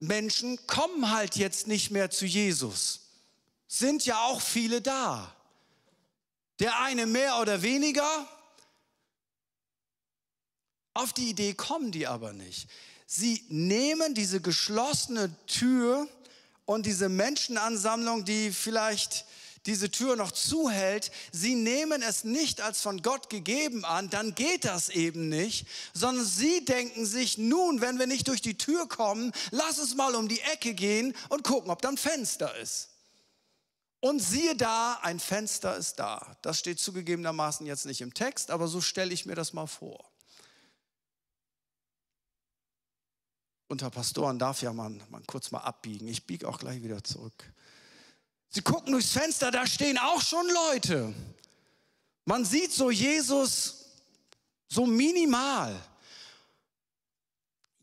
Menschen 0.00 0.58
kommen 0.66 1.12
halt 1.12 1.36
jetzt 1.36 1.68
nicht 1.68 1.92
mehr 1.92 2.10
zu 2.10 2.26
Jesus. 2.26 3.02
Sind 3.68 4.04
ja 4.04 4.20
auch 4.24 4.40
viele 4.40 4.82
da. 4.82 5.32
Der 6.58 6.80
eine 6.80 7.06
mehr 7.06 7.38
oder 7.38 7.62
weniger. 7.62 8.28
Auf 10.92 11.12
die 11.12 11.30
Idee 11.30 11.54
kommen 11.54 11.92
die 11.92 12.08
aber 12.08 12.32
nicht. 12.32 12.68
Sie 13.06 13.44
nehmen 13.48 14.14
diese 14.14 14.40
geschlossene 14.40 15.30
Tür 15.46 16.08
und 16.64 16.84
diese 16.84 17.08
Menschenansammlung, 17.08 18.24
die 18.24 18.50
vielleicht 18.50 19.24
diese 19.66 19.90
Tür 19.90 20.16
noch 20.16 20.30
zuhält, 20.30 21.10
sie 21.32 21.54
nehmen 21.54 22.02
es 22.02 22.24
nicht 22.24 22.60
als 22.60 22.80
von 22.80 23.02
Gott 23.02 23.30
gegeben 23.30 23.84
an, 23.84 24.10
dann 24.10 24.34
geht 24.34 24.64
das 24.64 24.88
eben 24.88 25.28
nicht, 25.28 25.66
sondern 25.92 26.24
sie 26.24 26.64
denken 26.64 27.06
sich, 27.06 27.38
nun, 27.38 27.80
wenn 27.80 27.98
wir 27.98 28.06
nicht 28.06 28.28
durch 28.28 28.42
die 28.42 28.58
Tür 28.58 28.88
kommen, 28.88 29.32
lass 29.50 29.78
uns 29.78 29.94
mal 29.94 30.14
um 30.14 30.28
die 30.28 30.40
Ecke 30.40 30.74
gehen 30.74 31.14
und 31.28 31.44
gucken, 31.44 31.70
ob 31.70 31.82
da 31.82 31.88
ein 31.88 31.96
Fenster 31.96 32.56
ist. 32.58 32.90
Und 34.00 34.20
siehe 34.20 34.54
da, 34.54 34.98
ein 35.02 35.18
Fenster 35.18 35.76
ist 35.76 35.98
da. 35.98 36.36
Das 36.42 36.58
steht 36.58 36.78
zugegebenermaßen 36.78 37.66
jetzt 37.66 37.86
nicht 37.86 38.02
im 38.02 38.12
Text, 38.12 38.50
aber 38.50 38.68
so 38.68 38.82
stelle 38.82 39.14
ich 39.14 39.24
mir 39.24 39.34
das 39.34 39.54
mal 39.54 39.66
vor. 39.66 40.04
unter 43.74 43.90
Pastoren 43.90 44.38
darf 44.38 44.62
ja 44.62 44.72
man, 44.72 45.02
man 45.10 45.26
kurz 45.26 45.50
mal 45.50 45.58
abbiegen. 45.58 46.06
Ich 46.06 46.26
biege 46.26 46.48
auch 46.48 46.58
gleich 46.58 46.82
wieder 46.84 47.02
zurück. 47.02 47.52
Sie 48.54 48.62
gucken 48.62 48.92
durchs 48.92 49.10
Fenster, 49.10 49.50
da 49.50 49.66
stehen 49.66 49.98
auch 49.98 50.22
schon 50.22 50.48
Leute. 50.48 51.12
Man 52.24 52.44
sieht 52.44 52.70
so 52.70 52.88
Jesus 52.88 53.86
so 54.68 54.86
minimal. 54.86 55.74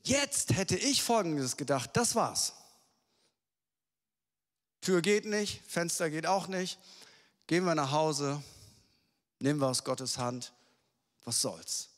Jetzt 0.04 0.54
hätte 0.54 0.78
ich 0.78 1.04
Folgendes 1.04 1.58
gedacht, 1.58 1.90
das 1.94 2.16
war's. 2.16 2.54
Tür 4.80 5.02
geht 5.02 5.26
nicht, 5.26 5.62
Fenster 5.68 6.10
geht 6.10 6.26
auch 6.26 6.48
nicht. 6.48 6.80
Gehen 7.48 7.66
wir 7.66 7.76
nach 7.76 7.92
Hause, 7.92 8.42
nehmen 9.40 9.60
wir 9.60 9.68
aus 9.68 9.84
Gottes 9.84 10.18
Hand, 10.18 10.54
was 11.26 11.42
soll's. 11.42 11.90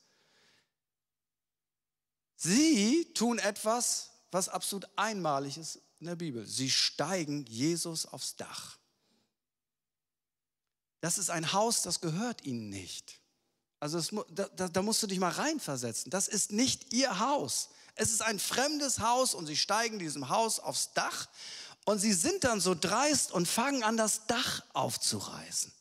Sie 2.38 3.14
tun 3.14 3.38
etwas, 3.38 4.10
was 4.32 4.50
absolut 4.50 4.90
einmalig 4.96 5.60
ist 5.60 5.80
in 6.04 6.08
der 6.10 6.16
Bibel. 6.18 6.46
Sie 6.46 6.70
steigen 6.70 7.46
Jesus 7.46 8.06
aufs 8.06 8.36
Dach. 8.36 8.78
Das 11.00 11.18
ist 11.18 11.30
ein 11.30 11.54
Haus, 11.54 11.82
das 11.82 12.02
gehört 12.02 12.46
ihnen 12.46 12.70
nicht. 12.70 13.22
Also 13.80 13.98
es, 13.98 14.12
da, 14.30 14.68
da 14.68 14.82
musst 14.82 15.02
du 15.02 15.08
dich 15.08 15.20
mal 15.20 15.32
reinversetzen. 15.32 16.10
Das 16.10 16.28
ist 16.28 16.52
nicht 16.52 16.94
ihr 16.94 17.20
Haus. 17.20 17.70
Es 17.96 18.12
ist 18.12 18.22
ein 18.22 18.38
fremdes 18.38 19.00
Haus 19.00 19.34
und 19.34 19.46
sie 19.46 19.56
steigen 19.56 19.98
diesem 19.98 20.28
Haus 20.28 20.60
aufs 20.60 20.94
Dach 20.94 21.30
und 21.86 22.00
sie 22.00 22.14
sind 22.14 22.44
dann 22.44 22.60
so 22.60 22.76
dreist 22.76 23.32
und 23.32 23.48
fangen 23.48 23.84
an, 23.84 23.96
das 23.96 24.28
Dach 24.28 24.64
aufzureißen. 24.74 25.72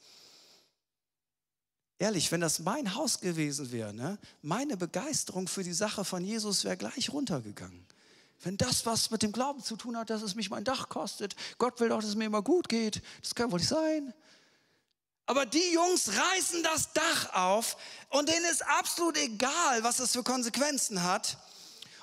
Ehrlich, 1.98 2.30
wenn 2.30 2.40
das 2.40 2.60
mein 2.60 2.94
Haus 2.94 3.20
gewesen 3.20 3.72
wäre, 3.72 3.92
ne, 3.92 4.18
meine 4.40 4.76
Begeisterung 4.76 5.48
für 5.48 5.64
die 5.64 5.72
Sache 5.72 6.04
von 6.04 6.24
Jesus 6.24 6.64
wäre 6.64 6.76
gleich 6.76 7.12
runtergegangen. 7.12 7.86
Wenn 8.42 8.56
das 8.56 8.86
was 8.86 9.10
mit 9.10 9.22
dem 9.22 9.32
Glauben 9.32 9.62
zu 9.62 9.76
tun 9.76 9.96
hat, 9.96 10.10
dass 10.10 10.22
es 10.22 10.34
mich 10.34 10.50
mein 10.50 10.64
Dach 10.64 10.88
kostet, 10.88 11.36
Gott 11.58 11.78
will 11.80 11.88
doch, 11.88 12.00
dass 12.00 12.08
es 12.08 12.16
mir 12.16 12.24
immer 12.24 12.42
gut 12.42 12.68
geht, 12.68 13.00
das 13.22 13.34
kann 13.34 13.52
wohl 13.52 13.60
nicht 13.60 13.68
sein. 13.68 14.12
Aber 15.26 15.46
die 15.46 15.72
Jungs 15.72 16.08
reißen 16.08 16.62
das 16.64 16.92
Dach 16.92 17.32
auf 17.34 17.76
und 18.08 18.28
denen 18.28 18.44
ist 18.46 18.66
absolut 18.66 19.16
egal, 19.16 19.84
was 19.84 19.98
das 19.98 20.12
für 20.12 20.24
Konsequenzen 20.24 21.04
hat. 21.04 21.38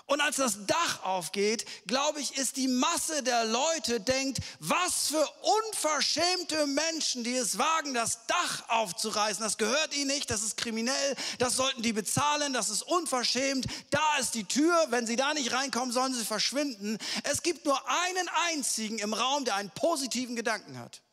Und 0.09 0.21
als 0.21 0.37
das 0.37 0.65
Dach 0.65 1.03
aufgeht, 1.03 1.65
glaube 1.85 2.19
ich, 2.19 2.35
ist 2.35 2.57
die 2.57 2.67
Masse 2.67 3.21
der 3.21 3.45
Leute 3.45 3.99
denkt, 3.99 4.39
was 4.59 5.09
für 5.09 5.29
unverschämte 5.67 6.65
Menschen, 6.65 7.23
die 7.23 7.35
es 7.35 7.59
wagen, 7.59 7.93
das 7.93 8.25
Dach 8.25 8.63
aufzureißen. 8.69 9.43
Das 9.43 9.59
gehört 9.59 9.95
ihnen 9.95 10.07
nicht, 10.07 10.31
das 10.31 10.41
ist 10.41 10.57
kriminell, 10.57 11.15
das 11.37 11.55
sollten 11.55 11.83
die 11.83 11.93
bezahlen, 11.93 12.53
das 12.53 12.69
ist 12.71 12.81
unverschämt. 12.81 13.67
Da 13.91 14.17
ist 14.19 14.33
die 14.33 14.45
Tür, 14.45 14.87
wenn 14.89 15.05
sie 15.05 15.15
da 15.15 15.35
nicht 15.35 15.53
reinkommen, 15.53 15.91
sollen 15.91 16.15
sie 16.15 16.25
verschwinden. 16.25 16.97
Es 17.23 17.43
gibt 17.43 17.65
nur 17.65 17.79
einen 17.87 18.27
einzigen 18.47 18.97
im 18.97 19.13
Raum, 19.13 19.45
der 19.45 19.57
einen 19.57 19.69
positiven 19.69 20.35
Gedanken 20.35 20.79
hat. 20.79 21.03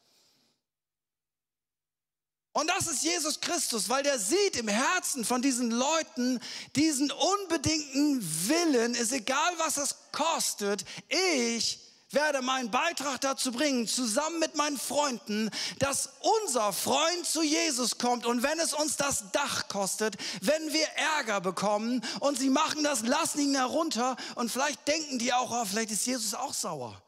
Und 2.56 2.68
das 2.70 2.86
ist 2.86 3.02
Jesus 3.02 3.38
Christus, 3.42 3.90
weil 3.90 4.02
der 4.02 4.18
sieht 4.18 4.56
im 4.56 4.68
Herzen 4.68 5.26
von 5.26 5.42
diesen 5.42 5.70
Leuten 5.70 6.40
diesen 6.74 7.10
unbedingten 7.10 8.48
Willen, 8.48 8.94
ist 8.94 9.12
egal 9.12 9.52
was 9.58 9.76
es 9.76 9.94
kostet, 10.10 10.86
ich 11.10 11.78
werde 12.12 12.40
meinen 12.40 12.70
Beitrag 12.70 13.20
dazu 13.20 13.52
bringen, 13.52 13.86
zusammen 13.86 14.38
mit 14.38 14.54
meinen 14.54 14.78
Freunden, 14.78 15.50
dass 15.80 16.08
unser 16.44 16.72
Freund 16.72 17.26
zu 17.26 17.42
Jesus 17.42 17.98
kommt. 17.98 18.24
Und 18.24 18.42
wenn 18.42 18.58
es 18.58 18.72
uns 18.72 18.96
das 18.96 19.30
Dach 19.32 19.68
kostet, 19.68 20.16
wenn 20.40 20.72
wir 20.72 20.86
Ärger 21.18 21.42
bekommen 21.42 22.02
und 22.20 22.38
sie 22.38 22.48
machen 22.48 22.82
das, 22.82 23.02
lassen 23.02 23.40
ihn 23.40 23.54
herunter 23.54 24.16
und 24.34 24.50
vielleicht 24.50 24.88
denken 24.88 25.18
die 25.18 25.34
auch, 25.34 25.50
oh, 25.50 25.66
vielleicht 25.66 25.90
ist 25.90 26.06
Jesus 26.06 26.32
auch 26.32 26.54
sauer. 26.54 27.02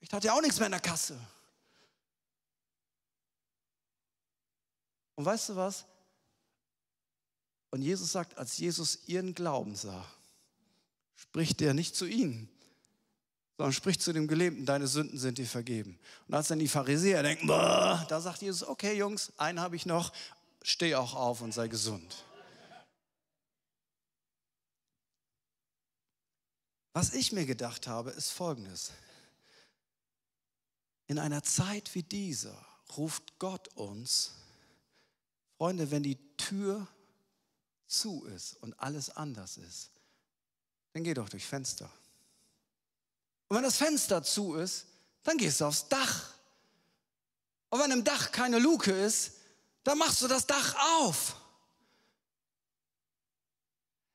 Ich 0.00 0.10
hatte 0.10 0.28
ja 0.28 0.32
auch 0.32 0.40
nichts 0.40 0.56
mehr 0.56 0.68
in 0.68 0.72
der 0.72 0.80
Kasse. 0.80 1.18
Und 5.20 5.26
weißt 5.26 5.50
du 5.50 5.56
was? 5.56 5.84
Und 7.68 7.82
Jesus 7.82 8.10
sagt, 8.10 8.38
als 8.38 8.56
Jesus 8.56 9.00
ihren 9.06 9.34
Glauben 9.34 9.76
sah, 9.76 10.02
spricht 11.14 11.60
er 11.60 11.74
nicht 11.74 11.94
zu 11.94 12.06
ihnen, 12.06 12.48
sondern 13.58 13.74
spricht 13.74 14.00
zu 14.00 14.14
dem 14.14 14.28
Gelähmten, 14.28 14.64
deine 14.64 14.86
Sünden 14.86 15.18
sind 15.18 15.36
dir 15.36 15.46
vergeben. 15.46 15.98
Und 16.26 16.32
als 16.32 16.48
dann 16.48 16.58
die 16.58 16.68
Pharisäer 16.68 17.22
denken, 17.22 17.46
da 17.48 18.06
sagt 18.18 18.40
Jesus, 18.40 18.66
okay 18.66 18.96
Jungs, 18.96 19.30
einen 19.36 19.60
habe 19.60 19.76
ich 19.76 19.84
noch, 19.84 20.10
steh 20.62 20.94
auch 20.94 21.12
auf 21.12 21.42
und 21.42 21.52
sei 21.52 21.68
gesund. 21.68 22.24
Was 26.94 27.12
ich 27.12 27.30
mir 27.32 27.44
gedacht 27.44 27.86
habe, 27.86 28.08
ist 28.12 28.30
folgendes. 28.30 28.92
In 31.08 31.18
einer 31.18 31.42
Zeit 31.42 31.94
wie 31.94 32.04
dieser 32.04 32.56
ruft 32.96 33.38
Gott 33.38 33.68
uns 33.76 34.39
Freunde, 35.60 35.90
wenn 35.90 36.02
die 36.02 36.16
Tür 36.38 36.88
zu 37.86 38.24
ist 38.24 38.56
und 38.62 38.72
alles 38.80 39.14
anders 39.14 39.58
ist, 39.58 39.90
dann 40.94 41.04
geh 41.04 41.12
doch 41.12 41.28
durch 41.28 41.44
Fenster. 41.44 41.92
Und 43.46 43.58
wenn 43.58 43.64
das 43.64 43.76
Fenster 43.76 44.22
zu 44.22 44.54
ist, 44.54 44.86
dann 45.22 45.36
gehst 45.36 45.60
du 45.60 45.66
aufs 45.66 45.86
Dach. 45.86 46.32
Und 47.68 47.78
wenn 47.78 47.90
im 47.90 48.04
Dach 48.04 48.32
keine 48.32 48.58
Luke 48.58 48.90
ist, 48.90 49.32
dann 49.84 49.98
machst 49.98 50.22
du 50.22 50.28
das 50.28 50.46
Dach 50.46 50.76
auf. 51.02 51.36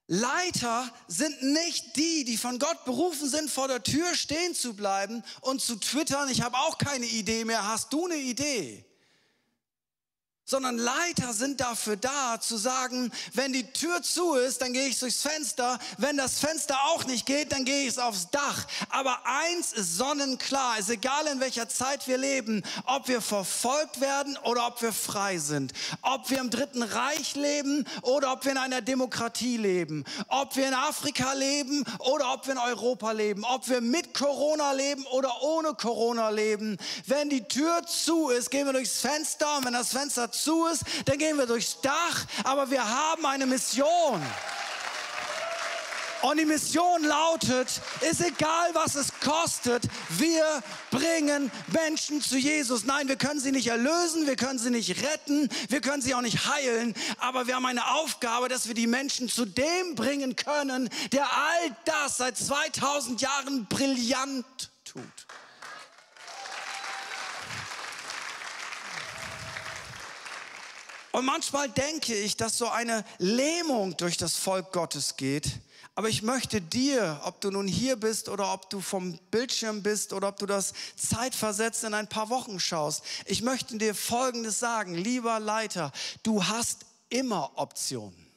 Leiter 0.08 0.91
sind 1.08 1.43
nicht 1.43 1.95
die, 1.95 2.23
die 2.23 2.38
von 2.38 2.58
Gott 2.58 2.86
berufen 2.86 3.29
sind, 3.29 3.51
vor 3.51 3.67
der 3.67 3.84
Tür 3.84 4.15
stehen 4.15 4.55
zu 4.55 4.75
bleiben 4.75 5.23
und 5.41 5.62
zu 5.62 5.75
twittern, 5.75 6.27
ich 6.29 6.41
habe 6.41 6.58
auch 6.58 6.79
keine 6.79 7.05
Idee 7.05 7.45
mehr, 7.45 7.67
hast 7.67 7.93
du 7.93 8.05
eine 8.05 8.17
Idee? 8.17 8.84
Sondern 10.45 10.77
Leiter 10.77 11.34
sind 11.34 11.60
dafür 11.60 11.97
da, 11.97 12.39
zu 12.39 12.55
sagen, 12.58 13.12
wenn 13.34 13.51
die 13.51 13.71
Tür 13.71 14.03
zu 14.03 14.36
ist, 14.36 14.62
dann 14.62 14.73
gehe 14.73 14.88
ich 14.88 14.99
durchs 14.99 15.23
Fenster. 15.23 15.79
Wenn 15.97 16.17
das 16.17 16.39
Fenster 16.39 16.77
auch 16.86 17.05
nicht 17.05 17.25
geht, 17.25 17.51
dann 17.51 17.65
gehe 17.65 17.88
ich 17.88 17.99
aufs 17.99 18.29
Dach. 18.29 18.67
Aber 18.89 19.19
eins 19.25 19.73
ist 19.73 19.97
sonnenklar, 19.97 20.77
ist 20.77 20.89
egal 20.89 21.25
in 21.27 21.39
welcher 21.39 21.67
Zeit 21.67 22.08
wir 22.08 22.19
leben, 22.19 22.62
ob 22.86 23.08
wir 23.08 23.21
verfolgt 23.21 24.01
werden 24.01 24.38
oder 24.43 24.67
ob 24.67 24.81
wir 24.84 24.93
frei 24.93 25.39
sind. 25.39 25.73
Ob 26.03 26.29
wir 26.29 26.39
im 26.39 26.51
Dritten 26.51 26.84
Reich 26.84 27.36
leben 27.36 27.86
oder 28.03 28.31
ob 28.31 28.45
wir 28.45 28.51
in 28.51 28.58
einer 28.60 28.81
Demokratie 28.81 29.58
leben. 29.58 30.05
Ob 30.27 30.55
wir 30.55 30.67
in 30.67 30.75
Afrika 30.75 31.34
leben 31.34 31.84
oder 31.99 32.34
ob 32.34 32.45
wir 32.45 32.53
in 32.53 32.60
Europa 32.60 33.12
leben. 33.12 33.43
Ob 33.45 33.67
wir 33.67 33.81
mit 33.81 34.13
Corona 34.13 34.73
leben 34.73 35.05
oder 35.08 35.41
ohne 35.41 35.73
Corona 35.73 36.29
leben. 36.29 36.77
Wenn 37.08 37.31
die 37.31 37.47
Tür 37.47 37.81
zu 37.88 38.29
ist, 38.29 38.51
gehen 38.51 38.67
wir 38.67 38.73
durchs 38.73 39.01
Fenster 39.01 39.58
und 39.58 39.65
wenn 39.65 39.73
das 39.73 39.89
Fenster 39.89 40.31
zu 40.43 40.65
ist, 40.67 40.83
dann 41.05 41.17
gehen 41.17 41.37
wir 41.37 41.45
durchs 41.45 41.81
Dach, 41.81 42.25
aber 42.43 42.69
wir 42.69 42.87
haben 42.87 43.25
eine 43.25 43.45
Mission. 43.45 44.21
Und 46.25 46.37
die 46.37 46.45
Mission 46.45 47.03
lautet, 47.03 47.81
ist 48.01 48.19
egal, 48.19 48.71
was 48.73 48.95
es 48.95 49.09
kostet, 49.19 49.83
wir 50.09 50.63
bringen 50.89 51.51
Menschen 51.67 52.19
zu 52.19 52.35
Jesus. 52.35 52.83
Nein, 52.83 53.07
wir 53.07 53.15
können 53.15 53.39
sie 53.39 53.51
nicht 53.51 53.67
erlösen, 53.67 54.25
wir 54.25 54.35
können 54.35 54.57
sie 54.57 54.71
nicht 54.71 55.03
retten, 55.03 55.49
wir 55.69 55.81
können 55.81 56.01
sie 56.01 56.15
auch 56.15 56.21
nicht 56.21 56.47
heilen, 56.47 56.95
aber 57.19 57.45
wir 57.45 57.55
haben 57.55 57.67
eine 57.67 57.91
Aufgabe, 57.91 58.49
dass 58.49 58.67
wir 58.67 58.73
die 58.73 58.87
Menschen 58.87 59.29
zu 59.29 59.45
dem 59.45 59.93
bringen 59.93 60.35
können, 60.35 60.89
der 61.11 61.25
all 61.31 61.77
das 61.85 62.17
seit 62.17 62.37
2000 62.37 63.21
Jahren 63.21 63.67
brillant 63.67 64.71
tut. 64.83 65.03
Und 71.15 71.23
manchmal 71.23 71.69
denke 71.69 72.13
ich, 72.13 72.36
dass 72.36 72.58
so 72.58 72.67
eine 72.67 73.06
Lähmung 73.19 73.95
durch 73.95 74.17
das 74.17 74.36
Volk 74.36 74.73
Gottes 74.73 75.15
geht. 75.15 75.49
Aber 75.95 76.10
ich 76.10 76.23
möchte 76.23 76.60
dir, 76.60 77.21
ob 77.23 77.39
du 77.39 77.51
nun 77.51 77.69
hier 77.69 77.95
bist 77.95 78.28
oder 78.28 78.51
ob 78.51 78.69
du 78.69 78.82
vom 78.82 79.17
Bildschirm 79.32 79.82
bist 79.82 80.12
oder 80.12 80.28
ob 80.28 80.39
du 80.39 80.45
das 80.45 80.73
zeitversetzt 80.97 81.86
in 81.86 81.93
ein 81.93 82.10
paar 82.10 82.30
Wochen 82.30 82.60
schaust, 82.60 83.01
ich 83.28 83.41
möchte 83.41 83.78
dir 83.78 83.95
Folgendes 83.95 84.60
sagen, 84.60 84.93
lieber 84.93 85.39
Leiter, 85.39 85.93
du 86.23 86.45
hast 86.45 86.80
immer 87.08 87.49
Optionen. 87.56 88.28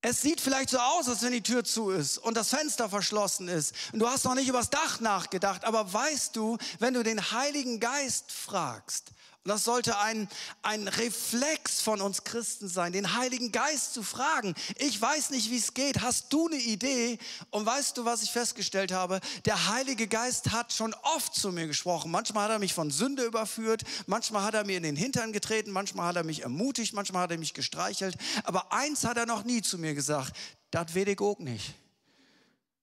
Es 0.00 0.22
sieht 0.22 0.40
vielleicht 0.40 0.70
so 0.70 0.78
aus, 0.78 1.08
als 1.08 1.22
wenn 1.22 1.32
die 1.32 1.42
Tür 1.42 1.64
zu 1.64 1.90
ist 1.90 2.18
und 2.18 2.36
das 2.36 2.50
Fenster 2.50 2.88
verschlossen 2.88 3.48
ist 3.48 3.74
und 3.92 3.98
du 3.98 4.06
hast 4.06 4.24
noch 4.24 4.36
nicht 4.36 4.46
übers 4.46 4.70
Dach 4.70 5.00
nachgedacht, 5.00 5.64
aber 5.64 5.92
weißt 5.92 6.36
du, 6.36 6.58
wenn 6.78 6.94
du 6.94 7.02
den 7.02 7.32
Heiligen 7.32 7.80
Geist 7.80 8.30
fragst, 8.30 9.10
das 9.48 9.64
sollte 9.64 9.98
ein, 9.98 10.28
ein 10.62 10.86
Reflex 10.88 11.80
von 11.80 12.00
uns 12.00 12.24
Christen 12.24 12.68
sein, 12.68 12.92
den 12.92 13.16
Heiligen 13.16 13.52
Geist 13.52 13.94
zu 13.94 14.02
fragen. 14.02 14.54
Ich 14.76 15.00
weiß 15.00 15.30
nicht, 15.30 15.50
wie 15.50 15.56
es 15.56 15.74
geht. 15.74 16.00
Hast 16.00 16.32
du 16.32 16.46
eine 16.46 16.56
Idee? 16.56 17.18
Und 17.50 17.66
weißt 17.66 17.96
du, 17.96 18.04
was 18.04 18.22
ich 18.22 18.30
festgestellt 18.30 18.92
habe? 18.92 19.20
Der 19.44 19.68
Heilige 19.68 20.06
Geist 20.06 20.52
hat 20.52 20.72
schon 20.72 20.94
oft 21.16 21.34
zu 21.34 21.52
mir 21.52 21.66
gesprochen. 21.66 22.10
Manchmal 22.10 22.44
hat 22.44 22.52
er 22.52 22.58
mich 22.58 22.74
von 22.74 22.90
Sünde 22.90 23.24
überführt, 23.24 23.82
manchmal 24.06 24.42
hat 24.42 24.54
er 24.54 24.64
mir 24.64 24.76
in 24.76 24.82
den 24.82 24.96
Hintern 24.96 25.32
getreten, 25.32 25.70
manchmal 25.70 26.08
hat 26.08 26.16
er 26.16 26.24
mich 26.24 26.42
ermutigt, 26.42 26.94
manchmal 26.94 27.22
hat 27.22 27.30
er 27.30 27.38
mich 27.38 27.54
gestreichelt. 27.54 28.16
Aber 28.44 28.72
eins 28.72 29.04
hat 29.04 29.16
er 29.16 29.26
noch 29.26 29.44
nie 29.44 29.62
zu 29.62 29.78
mir 29.78 29.94
gesagt, 29.94 30.36
das 30.70 30.94
will 30.94 31.08
ich 31.08 31.20
auch 31.20 31.38
nicht. 31.38 31.74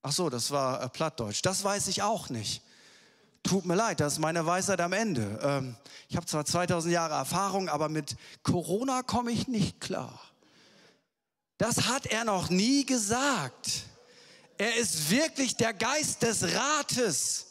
Ach 0.02 0.12
so, 0.12 0.30
das 0.30 0.52
war 0.52 0.82
äh, 0.82 0.88
Plattdeutsch. 0.88 1.42
Das 1.42 1.64
weiß 1.64 1.88
ich 1.88 2.02
auch 2.02 2.28
nicht. 2.28 2.62
Tut 3.46 3.64
mir 3.64 3.76
leid, 3.76 4.00
das 4.00 4.14
ist 4.14 4.18
meine 4.18 4.44
Weisheit 4.44 4.80
am 4.80 4.92
Ende. 4.92 5.38
Ähm, 5.40 5.76
ich 6.08 6.16
habe 6.16 6.26
zwar 6.26 6.44
2000 6.44 6.92
Jahre 6.92 7.14
Erfahrung, 7.14 7.68
aber 7.68 7.88
mit 7.88 8.16
Corona 8.42 9.02
komme 9.04 9.30
ich 9.30 9.46
nicht 9.46 9.80
klar. 9.80 10.20
Das 11.56 11.86
hat 11.86 12.06
er 12.06 12.24
noch 12.24 12.50
nie 12.50 12.84
gesagt. 12.84 13.84
Er 14.58 14.74
ist 14.74 15.10
wirklich 15.10 15.54
der 15.54 15.72
Geist 15.74 16.22
des 16.22 16.42
Rates. 16.56 17.46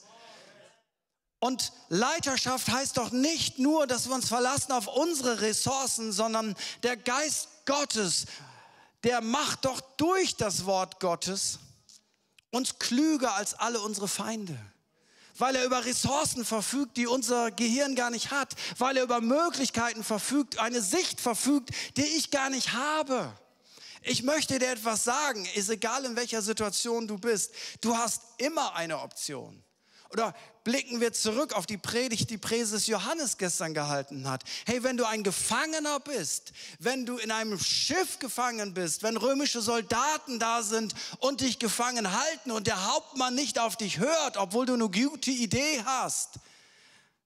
Und 1.39 1.71
Leiterschaft 1.87 2.67
heißt 2.67 2.97
doch 2.97 3.11
nicht 3.11 3.57
nur, 3.57 3.87
dass 3.87 4.09
wir 4.09 4.15
uns 4.15 4.27
verlassen 4.27 4.73
auf 4.73 4.87
unsere 4.87 5.39
Ressourcen, 5.39 6.11
sondern 6.11 6.55
der 6.83 6.97
Geist 6.97 7.47
Gottes, 7.65 8.25
der 9.05 9.21
macht 9.21 9.63
doch 9.63 9.79
durch 9.95 10.35
das 10.35 10.65
Wort 10.65 10.99
Gottes 10.99 11.59
uns 12.51 12.79
klüger 12.79 13.35
als 13.35 13.53
alle 13.53 13.79
unsere 13.79 14.09
Feinde. 14.09 14.59
Weil 15.37 15.55
er 15.55 15.65
über 15.65 15.83
Ressourcen 15.83 16.45
verfügt, 16.45 16.95
die 16.97 17.07
unser 17.07 17.51
Gehirn 17.51 17.95
gar 17.95 18.09
nicht 18.09 18.31
hat. 18.31 18.53
Weil 18.77 18.97
er 18.97 19.03
über 19.03 19.19
Möglichkeiten 19.19 20.03
verfügt, 20.03 20.59
eine 20.59 20.81
Sicht 20.81 21.19
verfügt, 21.19 21.71
die 21.97 22.05
ich 22.05 22.31
gar 22.31 22.49
nicht 22.49 22.73
habe. 22.73 23.31
Ich 24.07 24.23
möchte 24.23 24.59
dir 24.59 24.69
etwas 24.69 25.03
sagen, 25.03 25.47
ist 25.55 25.69
egal 25.69 26.05
in 26.05 26.15
welcher 26.15 26.41
Situation 26.41 27.07
du 27.07 27.17
bist, 27.17 27.51
du 27.81 27.97
hast 27.97 28.21
immer 28.37 28.75
eine 28.75 28.99
Option. 28.99 29.64
Oder 30.15 30.33
blicken 30.63 31.01
wir 31.01 31.11
zurück 31.11 31.51
auf 31.51 31.65
die 31.65 31.77
Predigt, 31.77 32.29
die 32.29 32.37
Präses 32.37 32.87
Johannes 32.87 33.37
gestern 33.37 33.73
gehalten 33.73 34.29
hat. 34.29 34.45
Hey, 34.65 34.81
wenn 34.81 34.95
du 34.95 35.03
ein 35.03 35.23
Gefangener 35.23 35.99
bist, 35.99 36.53
wenn 36.79 37.05
du 37.05 37.17
in 37.17 37.31
einem 37.31 37.59
Schiff 37.59 38.17
gefangen 38.19 38.73
bist, 38.73 39.03
wenn 39.03 39.17
römische 39.17 39.59
Soldaten 39.59 40.39
da 40.39 40.63
sind 40.63 40.95
und 41.19 41.41
dich 41.41 41.59
gefangen 41.59 42.13
halten 42.13 42.51
und 42.51 42.65
der 42.65 42.85
Hauptmann 42.85 43.35
nicht 43.35 43.59
auf 43.59 43.75
dich 43.75 43.99
hört, 43.99 44.37
obwohl 44.37 44.65
du 44.65 44.75
eine 44.75 44.89
gute 44.89 45.31
Idee 45.31 45.83
hast, 45.83 46.39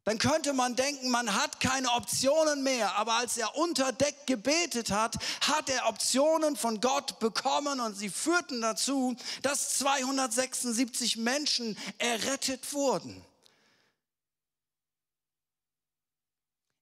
dann 0.06 0.18
könnte 0.18 0.54
man 0.54 0.76
denken, 0.76 1.10
man 1.10 1.36
hat 1.36 1.60
keine 1.60 1.92
Optionen 1.92 2.64
mehr. 2.64 2.96
Aber 2.96 3.14
als 3.14 3.38
er 3.38 3.56
unter 3.56 3.92
Deck 3.92 4.26
gebetet 4.26 4.92
hat, 4.92 5.16
hat 5.42 5.70
er 5.70 5.88
Optionen 5.88 6.56
von 6.56 6.82
Gott 6.82 7.20
bekommen 7.20 7.80
und 7.80 7.96
sie 7.96 8.10
führten 8.10 8.62
dazu, 8.62 9.16
dass 9.42 9.78
276 9.78 11.18
Menschen 11.18 11.78
errettet 11.98 12.74
wurden. 12.74 13.24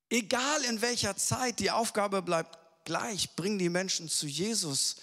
Egal 0.09 0.63
in 0.63 0.81
welcher 0.81 1.17
Zeit, 1.17 1.59
die 1.59 1.71
Aufgabe 1.71 2.21
bleibt 2.21 2.57
gleich, 2.85 3.35
bring 3.35 3.59
die 3.59 3.69
Menschen 3.69 4.07
zu 4.07 4.25
Jesus. 4.25 4.95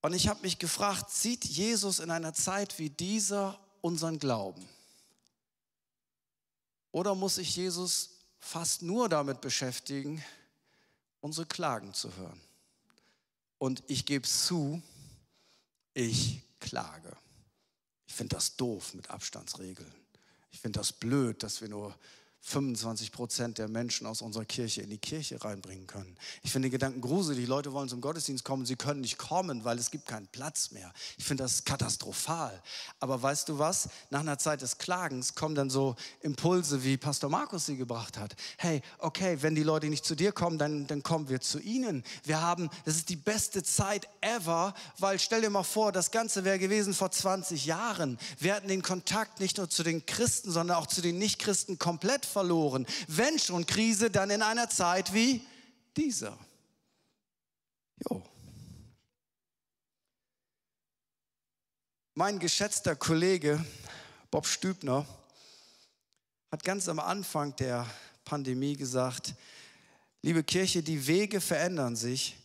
Und 0.00 0.14
ich 0.14 0.28
habe 0.28 0.40
mich 0.40 0.58
gefragt, 0.58 1.10
sieht 1.10 1.44
Jesus 1.44 1.98
in 1.98 2.10
einer 2.10 2.32
Zeit 2.32 2.78
wie 2.78 2.88
dieser 2.88 3.58
unseren 3.82 4.18
Glauben? 4.18 4.66
Oder 6.96 7.14
muss 7.14 7.34
sich 7.34 7.54
Jesus 7.54 8.08
fast 8.38 8.80
nur 8.80 9.10
damit 9.10 9.42
beschäftigen, 9.42 10.24
unsere 11.20 11.46
Klagen 11.46 11.92
zu 11.92 12.16
hören? 12.16 12.40
Und 13.58 13.82
ich 13.86 14.06
gebe 14.06 14.26
zu, 14.26 14.80
ich 15.92 16.40
klage. 16.58 17.14
Ich 18.06 18.14
finde 18.14 18.36
das 18.36 18.56
doof 18.56 18.94
mit 18.94 19.10
Abstandsregeln. 19.10 19.92
Ich 20.50 20.60
finde 20.60 20.78
das 20.78 20.90
blöd, 20.90 21.42
dass 21.42 21.60
wir 21.60 21.68
nur 21.68 21.94
25 22.48 23.10
Prozent 23.10 23.58
der 23.58 23.66
Menschen 23.66 24.06
aus 24.06 24.22
unserer 24.22 24.44
Kirche 24.44 24.80
in 24.80 24.90
die 24.90 24.98
Kirche 24.98 25.42
reinbringen 25.44 25.88
können. 25.88 26.16
Ich 26.44 26.52
finde 26.52 26.68
den 26.68 26.72
Gedanken 26.72 27.00
gruselig. 27.00 27.48
Leute 27.48 27.72
wollen 27.72 27.88
zum 27.88 28.00
Gottesdienst 28.00 28.44
kommen, 28.44 28.64
sie 28.64 28.76
können 28.76 29.00
nicht 29.00 29.18
kommen, 29.18 29.64
weil 29.64 29.78
es 29.78 29.90
gibt 29.90 30.06
keinen 30.06 30.28
Platz 30.28 30.70
mehr. 30.70 30.92
Ich 31.18 31.24
finde 31.24 31.42
das 31.42 31.64
katastrophal. 31.64 32.62
Aber 33.00 33.20
weißt 33.20 33.48
du 33.48 33.58
was? 33.58 33.88
Nach 34.10 34.20
einer 34.20 34.38
Zeit 34.38 34.62
des 34.62 34.78
Klagens 34.78 35.34
kommen 35.34 35.56
dann 35.56 35.70
so 35.70 35.96
Impulse, 36.20 36.84
wie 36.84 36.96
Pastor 36.96 37.30
Markus 37.30 37.66
sie 37.66 37.76
gebracht 37.76 38.16
hat. 38.16 38.36
Hey, 38.58 38.80
okay, 38.98 39.38
wenn 39.40 39.56
die 39.56 39.64
Leute 39.64 39.88
nicht 39.88 40.04
zu 40.04 40.14
dir 40.14 40.30
kommen, 40.30 40.56
dann, 40.56 40.86
dann 40.86 41.02
kommen 41.02 41.28
wir 41.28 41.40
zu 41.40 41.58
ihnen. 41.58 42.04
Wir 42.22 42.40
haben, 42.40 42.70
das 42.84 42.94
ist 42.94 43.08
die 43.08 43.16
beste 43.16 43.64
Zeit 43.64 44.08
ever, 44.20 44.72
weil 44.98 45.18
stell 45.18 45.40
dir 45.40 45.50
mal 45.50 45.64
vor, 45.64 45.90
das 45.90 46.12
Ganze 46.12 46.44
wäre 46.44 46.60
gewesen 46.60 46.94
vor 46.94 47.10
20 47.10 47.66
Jahren. 47.66 48.18
Wir 48.38 48.54
hatten 48.54 48.68
den 48.68 48.82
Kontakt 48.82 49.40
nicht 49.40 49.58
nur 49.58 49.68
zu 49.68 49.82
den 49.82 50.06
Christen, 50.06 50.52
sondern 50.52 50.76
auch 50.76 50.86
zu 50.86 51.02
den 51.02 51.18
Nichtchristen 51.18 51.80
komplett 51.80 52.24
verloren. 52.36 52.86
Wenn 53.08 53.38
schon 53.38 53.64
Krise, 53.64 54.10
dann 54.10 54.28
in 54.28 54.42
einer 54.42 54.68
Zeit 54.68 55.14
wie 55.14 55.40
dieser. 55.96 56.36
Jo. 58.10 58.22
Mein 62.12 62.38
geschätzter 62.38 62.94
Kollege 62.94 63.64
Bob 64.30 64.46
Stübner 64.46 65.06
hat 66.52 66.62
ganz 66.62 66.90
am 66.90 66.98
Anfang 66.98 67.56
der 67.56 67.86
Pandemie 68.26 68.76
gesagt, 68.76 69.34
liebe 70.20 70.44
Kirche, 70.44 70.82
die 70.82 71.06
Wege 71.06 71.40
verändern 71.40 71.96
sich 71.96 72.36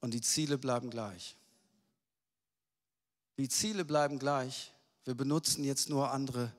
und 0.00 0.14
die 0.14 0.20
Ziele 0.20 0.56
bleiben 0.56 0.88
gleich. 0.88 1.34
Die 3.38 3.48
Ziele 3.48 3.84
bleiben 3.84 4.20
gleich. 4.20 4.70
Wir 5.04 5.16
benutzen 5.16 5.64
jetzt 5.64 5.88
nur 5.88 6.12
andere 6.12 6.52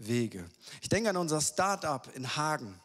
Wege. 0.00 0.48
Ich 0.80 0.88
denke 0.88 1.10
an 1.10 1.16
unser 1.16 1.40
Start-up 1.40 2.14
in 2.16 2.36
Hagen, 2.36 2.80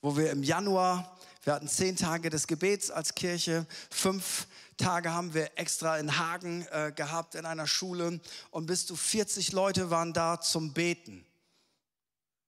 wo 0.00 0.16
wir 0.16 0.30
im 0.30 0.42
Januar, 0.42 1.16
wir 1.44 1.54
hatten 1.54 1.68
zehn 1.68 1.96
Tage 1.96 2.28
des 2.28 2.46
Gebets 2.46 2.90
als 2.90 3.14
Kirche, 3.14 3.66
fünf 3.88 4.48
Tage 4.76 5.12
haben 5.12 5.32
wir 5.32 5.56
extra 5.56 5.98
in 5.98 6.18
Hagen 6.18 6.66
äh, 6.72 6.92
gehabt 6.94 7.36
in 7.36 7.46
einer 7.46 7.68
Schule 7.68 8.20
und 8.50 8.66
bis 8.66 8.86
zu 8.86 8.96
40 8.96 9.52
Leute 9.52 9.90
waren 9.90 10.12
da 10.12 10.40
zum 10.40 10.72
Beten. 10.72 11.24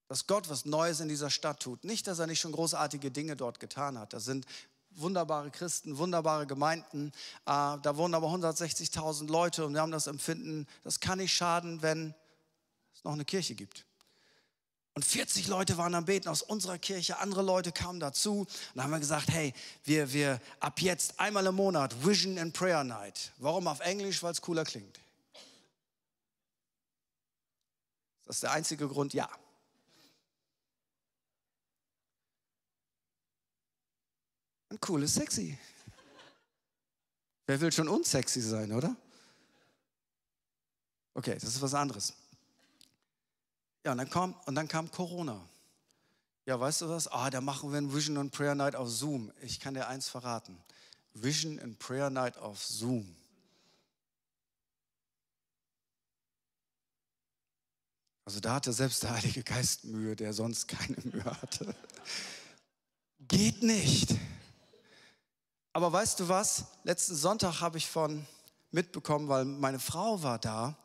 Dass 0.08 0.26
Gott 0.26 0.50
was 0.50 0.64
Neues 0.64 1.00
in 1.00 1.08
dieser 1.08 1.30
Stadt 1.30 1.60
tut. 1.60 1.84
Nicht, 1.84 2.06
dass 2.08 2.18
er 2.18 2.26
nicht 2.26 2.40
schon 2.40 2.52
großartige 2.52 3.10
Dinge 3.10 3.36
dort 3.36 3.60
getan 3.60 3.98
hat. 3.98 4.12
Da 4.12 4.20
sind 4.20 4.46
wunderbare 4.90 5.50
Christen, 5.50 5.96
wunderbare 5.96 6.46
Gemeinden. 6.46 7.12
Äh, 7.46 7.78
da 7.82 7.96
wohnen 7.96 8.14
aber 8.14 8.28
160.000 8.28 9.28
Leute 9.28 9.64
und 9.64 9.74
wir 9.74 9.80
haben 9.80 9.92
das 9.92 10.08
Empfinden, 10.08 10.66
das 10.82 10.98
kann 10.98 11.18
nicht 11.18 11.32
schaden, 11.32 11.82
wenn 11.82 12.14
noch 13.04 13.12
eine 13.12 13.24
Kirche 13.24 13.54
gibt. 13.54 13.84
Und 14.94 15.04
40 15.04 15.48
Leute 15.48 15.76
waren 15.76 15.94
am 15.96 16.04
Beten 16.04 16.28
aus 16.28 16.42
unserer 16.42 16.78
Kirche, 16.78 17.18
andere 17.18 17.42
Leute 17.42 17.72
kamen 17.72 17.98
dazu. 17.98 18.40
Und 18.40 18.48
dann 18.74 18.84
haben 18.84 18.92
wir 18.92 19.00
gesagt, 19.00 19.28
hey, 19.28 19.52
wir, 19.82 20.12
wir 20.12 20.40
ab 20.60 20.80
jetzt 20.80 21.18
einmal 21.18 21.44
im 21.46 21.56
Monat 21.56 22.04
Vision 22.04 22.38
and 22.38 22.54
Prayer 22.54 22.84
Night. 22.84 23.32
Warum 23.38 23.66
auf 23.66 23.80
Englisch? 23.80 24.22
Weil 24.22 24.32
es 24.32 24.40
cooler 24.40 24.64
klingt. 24.64 25.00
Das 28.24 28.36
ist 28.36 28.42
der 28.44 28.52
einzige 28.52 28.88
Grund, 28.88 29.12
ja. 29.14 29.28
Und 34.68 34.88
cool 34.88 35.02
ist 35.02 35.14
sexy. 35.14 35.58
Wer 37.46 37.60
will 37.60 37.72
schon 37.72 37.88
unsexy 37.88 38.40
sein, 38.40 38.72
oder? 38.72 38.96
Okay, 41.14 41.34
das 41.34 41.44
ist 41.44 41.62
was 41.62 41.74
anderes. 41.74 42.14
Ja, 43.84 43.92
und 43.92 43.98
dann 43.98 44.10
kam, 44.10 44.34
und 44.46 44.54
dann 44.54 44.66
kam 44.66 44.90
Corona. 44.90 45.40
Ja, 46.46 46.58
weißt 46.58 46.82
du 46.82 46.88
was? 46.88 47.08
Ah, 47.08 47.30
da 47.30 47.40
machen 47.40 47.70
wir 47.70 47.78
ein 47.78 47.94
Vision 47.94 48.18
and 48.18 48.32
Prayer 48.32 48.54
Night 48.54 48.74
auf 48.74 48.88
Zoom. 48.88 49.30
Ich 49.42 49.60
kann 49.60 49.74
dir 49.74 49.88
eins 49.88 50.08
verraten. 50.08 50.58
Vision 51.12 51.58
and 51.60 51.78
Prayer 51.78 52.10
Night 52.10 52.36
auf 52.38 52.64
Zoom. 52.64 53.14
Also 58.26 58.40
da 58.40 58.54
hatte 58.54 58.72
selbst 58.72 59.02
der 59.02 59.12
Heilige 59.12 59.42
Geist 59.42 59.84
Mühe, 59.84 60.16
der 60.16 60.32
sonst 60.32 60.66
keine 60.66 60.96
Mühe 61.04 61.24
hatte. 61.24 61.74
Geht 63.20 63.62
nicht. 63.62 64.14
Aber 65.74 65.92
weißt 65.92 66.20
du 66.20 66.28
was? 66.28 66.64
Letzten 66.84 67.16
Sonntag 67.16 67.60
habe 67.60 67.76
ich 67.76 67.88
von 67.88 68.26
mitbekommen, 68.70 69.28
weil 69.28 69.44
meine 69.44 69.78
Frau 69.78 70.22
war 70.22 70.38
da. 70.38 70.76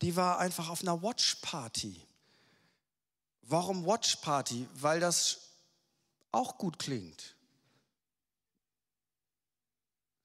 Die 0.00 0.16
war 0.16 0.38
einfach 0.38 0.70
auf 0.70 0.80
einer 0.80 1.02
Watch 1.02 1.36
Party. 1.42 2.00
Warum 3.52 3.84
Watch 3.84 4.16
Party? 4.16 4.66
Weil 4.76 4.98
das 4.98 5.50
auch 6.30 6.56
gut 6.56 6.78
klingt. 6.78 7.36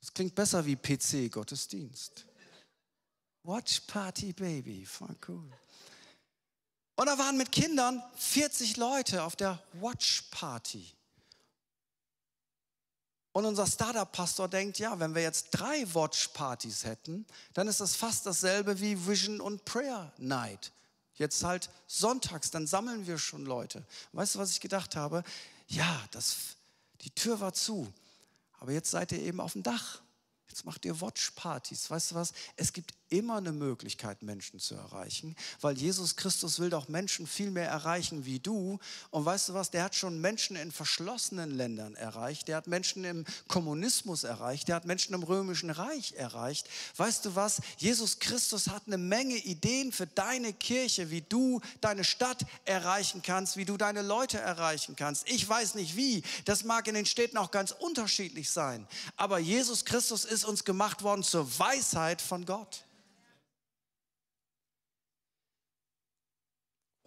Es 0.02 0.14
klingt 0.14 0.34
besser 0.34 0.66
wie 0.66 0.78
PC-Gottesdienst. 0.78 2.26
Watch 3.44 3.82
Party 3.82 4.32
Baby, 4.32 4.86
voll 4.86 5.18
cool. 5.28 5.52
Und 6.96 7.06
da 7.06 7.18
waren 7.18 7.36
mit 7.36 7.52
Kindern 7.52 8.02
40 8.16 8.78
Leute 8.78 9.22
auf 9.24 9.36
der 9.36 9.62
Watch 9.74 10.22
Party. 10.32 10.90
Und 13.34 13.44
unser 13.44 13.68
Startup-Pastor 13.68 14.48
denkt, 14.48 14.80
ja, 14.80 14.98
wenn 15.02 15.14
wir 15.14 15.22
jetzt 15.22 15.50
drei 15.52 15.86
Watch-Partys 15.94 16.86
hätten, 16.86 17.28
dann 17.54 17.68
ist 17.68 17.82
das 17.82 17.98
fast 17.98 18.26
dasselbe 18.26 18.80
wie 18.80 19.06
Vision 19.06 19.42
und 19.42 19.66
Prayer 19.66 20.14
Night. 20.18 20.72
Jetzt 21.18 21.44
halt 21.44 21.70
sonntags, 21.88 22.52
dann 22.52 22.68
sammeln 22.68 23.08
wir 23.08 23.18
schon 23.18 23.46
Leute. 23.46 23.84
Weißt 24.14 24.36
du, 24.36 24.40
was 24.40 24.52
ich 24.52 24.62
gedacht 24.62 24.96
habe? 24.96 25.24
Ja, 25.68 26.04
das, 26.12 26.38
die 27.02 27.10
Tür 27.12 27.40
war 27.40 27.54
zu, 27.54 27.92
aber 28.60 28.72
jetzt 28.72 28.92
seid 28.92 29.12
ihr 29.12 29.22
eben 29.22 29.40
auf 29.40 29.54
dem 29.54 29.64
Dach. 29.64 30.02
Jetzt 30.48 30.66
macht 30.66 30.86
ihr 30.86 31.02
Watchpartys. 31.02 31.90
Weißt 31.90 32.12
du 32.12 32.16
was? 32.16 32.34
Es 32.56 32.74
gibt 32.74 32.94
immer 33.10 33.38
eine 33.38 33.52
Möglichkeit, 33.52 34.22
Menschen 34.24 34.60
zu 34.60 34.76
erreichen, 34.76 35.36
weil 35.62 35.78
Jesus 35.78 36.16
Christus 36.16 36.60
will 36.60 36.70
doch 36.70 36.88
Menschen 36.88 37.28
viel 37.28 37.52
mehr 37.52 37.70
erreichen 37.70 38.26
wie 38.26 38.40
du. 38.40 38.80
Und 39.12 39.26
weißt 39.26 39.50
du 39.50 39.54
was, 39.54 39.72
der 39.72 39.84
hat 39.84 39.96
schon 39.96 40.20
Menschen 40.20 40.56
in 40.56 40.72
verschlossenen 40.72 41.52
Ländern 41.52 41.96
erreicht, 41.96 42.48
der 42.48 42.58
hat 42.58 42.68
Menschen 42.68 43.04
im 43.04 43.26
Kommunismus 43.48 44.24
erreicht, 44.24 44.68
der 44.68 44.76
hat 44.76 44.86
Menschen 44.86 45.14
im 45.14 45.24
Römischen 45.24 45.70
Reich 45.70 46.14
erreicht. 46.14 46.68
Weißt 46.98 47.26
du 47.26 47.36
was, 47.36 47.62
Jesus 47.78 48.20
Christus 48.20 48.68
hat 48.68 48.84
eine 48.88 48.98
Menge 48.98 49.36
Ideen 49.36 49.92
für 49.92 50.08
deine 50.08 50.54
Kirche, 50.54 51.10
wie 51.10 51.22
du 51.22 51.62
deine 51.82 52.04
Stadt 52.04 52.46
erreichen 52.66 53.22
kannst, 53.22 53.58
wie 53.58 53.66
du 53.66 53.78
deine 53.78 54.02
Leute 54.02 54.38
erreichen 54.38 54.96
kannst. 54.96 55.30
Ich 55.30 55.48
weiß 55.48 55.76
nicht 55.76 55.96
wie, 55.96 56.24
das 56.46 56.64
mag 56.64 56.88
in 56.88 56.96
den 56.96 57.06
Städten 57.06 57.38
auch 57.38 57.52
ganz 57.52 57.72
unterschiedlich 57.72 58.50
sein, 58.50 58.88
aber 59.16 59.40
Jesus 59.40 59.86
Christus 59.86 60.26
ist 60.26 60.46
uns 60.46 60.64
gemacht 60.64 61.04
worden 61.04 61.24
zur 61.24 61.48
Weisheit 61.60 62.22
von 62.22 62.46
Gott. 62.46 62.84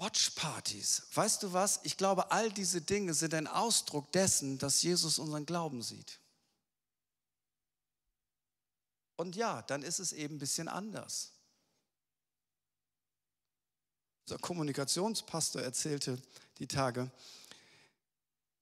Watchpartys. 0.01 1.03
Weißt 1.13 1.43
du 1.43 1.53
was? 1.53 1.81
Ich 1.83 1.99
glaube, 1.99 2.31
all 2.31 2.51
diese 2.51 2.81
Dinge 2.81 3.13
sind 3.13 3.35
ein 3.35 3.47
Ausdruck 3.47 4.11
dessen, 4.13 4.57
dass 4.59 4.83
Jesus 4.83 5.19
unseren 5.19 5.45
Glauben 5.45 5.83
sieht. 5.83 6.19
Und 9.17 9.37
ja, 9.37 9.61
dann 9.61 9.83
ist 9.83 9.99
es 9.99 10.15
eben 10.15 10.37
ein 10.37 10.39
bisschen 10.39 10.69
anders. 10.69 11.33
Unser 14.25 14.39
Kommunikationspastor 14.39 15.61
erzählte 15.61 16.19
die 16.59 16.67
Tage, 16.67 17.11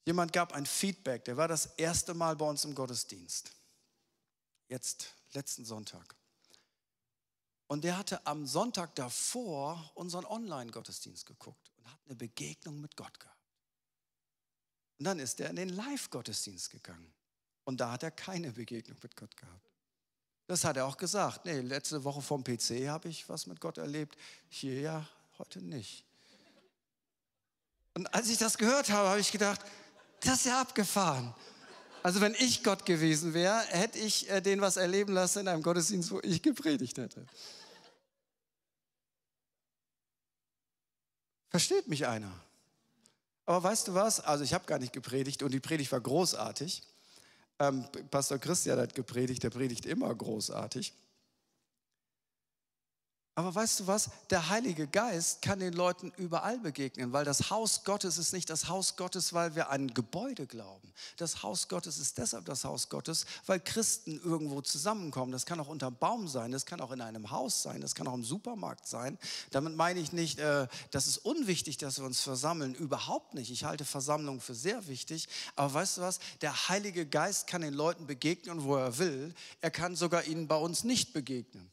jemand 0.05 0.33
gab 0.33 0.53
ein 0.55 0.67
Feedback, 0.67 1.25
der 1.25 1.37
war 1.37 1.47
das 1.47 1.67
erste 1.77 2.15
Mal 2.15 2.35
bei 2.35 2.47
uns 2.47 2.65
im 2.65 2.75
Gottesdienst. 2.75 3.53
Jetzt, 4.67 5.15
letzten 5.35 5.65
Sonntag. 5.65 6.18
Und 7.69 7.85
der 7.85 7.99
hatte 7.99 8.27
am 8.27 8.47
Sonntag 8.47 8.95
davor 8.95 9.91
unseren 9.95 10.25
Online-Gottesdienst 10.25 11.27
geguckt 11.27 11.71
und 11.77 11.91
hat 11.91 12.01
eine 12.07 12.17
Begegnung 12.17 12.81
mit 12.81 12.97
Gott 12.97 13.21
gehabt. 13.21 13.37
Und 14.99 15.05
dann 15.05 15.21
ist 15.21 15.39
er 15.39 15.51
in 15.51 15.57
den 15.57 15.69
Live-Gottesdienst 15.69 16.71
gegangen. 16.71 17.13
Und 17.65 17.81
da 17.81 17.93
hat 17.93 18.03
er 18.03 18.11
keine 18.11 18.53
Begegnung 18.53 18.97
mit 19.03 19.15
Gott 19.15 19.37
gehabt. 19.37 19.71
Das 20.47 20.65
hat 20.65 20.79
er 20.79 20.87
auch 20.87 20.97
gesagt. 20.97 21.45
Nee, 21.45 21.61
letzte 21.61 22.03
Woche 22.05 22.23
vom 22.23 22.43
PC 22.43 22.89
habe 22.89 23.09
ich 23.09 23.29
was 23.29 23.47
mit 23.47 23.61
Gott 23.61 23.77
erlebt. 23.77 24.17
Hier 24.49 24.81
ja 24.81 25.09
heute 25.39 25.61
nicht. 25.61 26.07
Und 27.93 28.13
als 28.15 28.31
ich 28.31 28.39
das 28.39 28.57
gehört 28.57 28.89
habe, 28.91 29.11
habe 29.11 29.21
ich 29.21 29.31
gedacht, 29.31 29.61
das 30.21 30.37
ist 30.37 30.47
ja 30.47 30.61
abgefahren. 30.61 31.35
Also 32.03 32.21
wenn 32.23 32.35
ich 32.35 32.65
Gott 32.65 32.87
gewesen 32.87 33.35
wäre, 33.35 33.61
hätte 33.69 33.99
ich 33.99 34.31
äh, 34.31 34.41
den 34.41 34.61
was 34.61 34.79
erleben 34.79 35.13
lassen 35.13 35.41
in 35.41 35.49
einem 35.49 35.63
Gottesdienst, 35.63 36.11
wo 36.11 36.21
ich 36.23 36.41
gepredigt 36.41 36.97
hätte. 36.97 37.27
Versteht 41.49 41.89
mich 41.89 42.07
einer? 42.07 42.33
Aber 43.47 43.63
weißt 43.63 43.89
du 43.89 43.95
was? 43.95 44.21
Also 44.21 44.45
ich 44.45 44.53
habe 44.53 44.67
gar 44.67 44.79
nicht 44.79 44.93
gepredigt 44.93 45.43
und 45.43 45.53
die 45.53 45.61
Predigt 45.61 45.91
war 45.91 46.01
großartig. 46.01 46.83
Ähm, 47.59 47.85
Pastor 48.11 48.39
Christian 48.39 48.79
hat 48.79 48.95
gepredigt, 48.95 49.43
der 49.43 49.51
predigt 49.51 49.87
immer 49.87 50.15
großartig. 50.15 50.93
Aber 53.39 53.55
weißt 53.55 53.79
du 53.79 53.87
was? 53.87 54.11
Der 54.31 54.49
Heilige 54.49 54.89
Geist 54.89 55.43
kann 55.43 55.61
den 55.61 55.73
Leuten 55.73 56.13
überall 56.17 56.59
begegnen, 56.59 57.13
weil 57.13 57.25
das 57.25 57.51
Haus 57.51 57.85
Gottes 57.85 58.19
ist 58.19 58.33
nicht 58.33 58.51
das 58.51 58.69
Haus 58.69 58.97
Gottes, 58.97 59.33
weil 59.33 59.55
wir 59.55 59.71
an 59.71 59.95
Gebäude 59.95 60.49
glauben. 60.49 60.93
Das 61.19 61.45
Haus 61.45 61.69
Gottes 61.69 61.99
ist 61.99 62.19
deshalb 62.19 62.47
das 62.47 62.65
Haus 62.65 62.89
Gottes, 62.89 63.27
weil 63.47 63.61
Christen 63.61 64.21
irgendwo 64.25 64.61
zusammenkommen. 64.61 65.31
Das 65.31 65.47
kann 65.47 65.61
auch 65.61 65.69
unter 65.69 65.93
Baum 65.93 66.27
sein, 66.27 66.51
das 66.51 66.67
kann 66.67 66.81
auch 66.81 66.91
in 66.91 67.01
einem 67.01 67.31
Haus 67.31 67.63
sein, 67.63 67.81
das 67.81 67.95
kann 67.95 68.09
auch 68.09 68.15
im 68.15 68.25
Supermarkt 68.25 68.89
sein. 68.89 69.17
Damit 69.53 69.77
meine 69.77 70.01
ich 70.01 70.13
nicht, 70.13 70.41
äh, 70.41 70.67
das 70.91 71.07
ist 71.07 71.19
unwichtig, 71.19 71.79
dass 71.79 72.01
wir 72.01 72.07
uns 72.07 72.21
versammeln. 72.21 72.75
Überhaupt 72.75 73.35
nicht. 73.35 73.53
Ich 73.53 73.63
halte 73.63 73.85
Versammlungen 73.85 74.41
für 74.41 74.57
sehr 74.57 74.89
wichtig. 74.89 75.29
Aber 75.55 75.75
weißt 75.75 75.99
du 75.99 76.01
was? 76.01 76.19
Der 76.41 76.69
Heilige 76.69 77.07
Geist 77.07 77.47
kann 77.47 77.61
den 77.61 77.75
Leuten 77.75 78.09
begegnen, 78.09 78.65
wo 78.65 78.75
er 78.75 78.99
will. 78.99 79.33
Er 79.61 79.71
kann 79.71 79.95
sogar 79.95 80.25
ihnen 80.25 80.49
bei 80.49 80.57
uns 80.57 80.83
nicht 80.83 81.13
begegnen. 81.13 81.71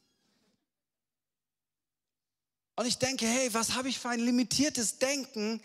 Und 2.75 2.85
ich 2.85 2.97
denke, 2.97 3.25
hey, 3.25 3.53
was 3.53 3.73
habe 3.73 3.87
ich 3.89 3.99
für 3.99 4.09
ein 4.09 4.19
limitiertes 4.19 4.97
Denken? 4.97 5.61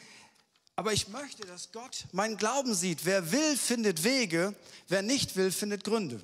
Aber 0.76 0.92
ich 0.92 1.08
möchte, 1.08 1.44
dass 1.46 1.72
Gott 1.72 2.06
meinen 2.12 2.36
Glauben 2.36 2.74
sieht. 2.74 3.04
Wer 3.04 3.32
will, 3.32 3.56
findet 3.56 4.04
Wege. 4.04 4.54
Wer 4.88 5.02
nicht 5.02 5.36
will, 5.36 5.50
findet 5.50 5.84
Gründe. 5.84 6.22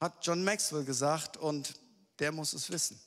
Hat 0.00 0.26
John 0.26 0.44
Maxwell 0.44 0.84
gesagt 0.84 1.36
und 1.36 1.74
der 2.18 2.32
muss 2.32 2.52
es 2.52 2.70
wissen. 2.70 3.00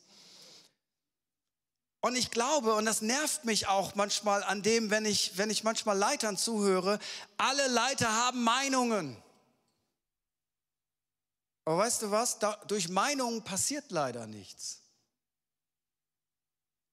Und 1.99 2.15
ich 2.15 2.31
glaube, 2.31 2.73
und 2.73 2.85
das 2.85 3.01
nervt 3.01 3.45
mich 3.45 3.67
auch 3.67 3.93
manchmal 3.93 4.43
an 4.43 4.63
dem, 4.63 4.89
wenn 4.89 5.05
ich, 5.05 5.37
wenn 5.37 5.51
ich 5.51 5.63
manchmal 5.63 5.97
Leitern 5.97 6.35
zuhöre, 6.35 6.97
alle 7.37 7.67
Leiter 7.67 8.11
haben 8.11 8.43
Meinungen. 8.43 9.21
Aber 11.65 11.77
weißt 11.77 12.01
du 12.01 12.11
was? 12.11 12.39
Da, 12.39 12.55
durch 12.67 12.89
Meinungen 12.89 13.43
passiert 13.43 13.91
leider 13.91 14.25
nichts. 14.25 14.80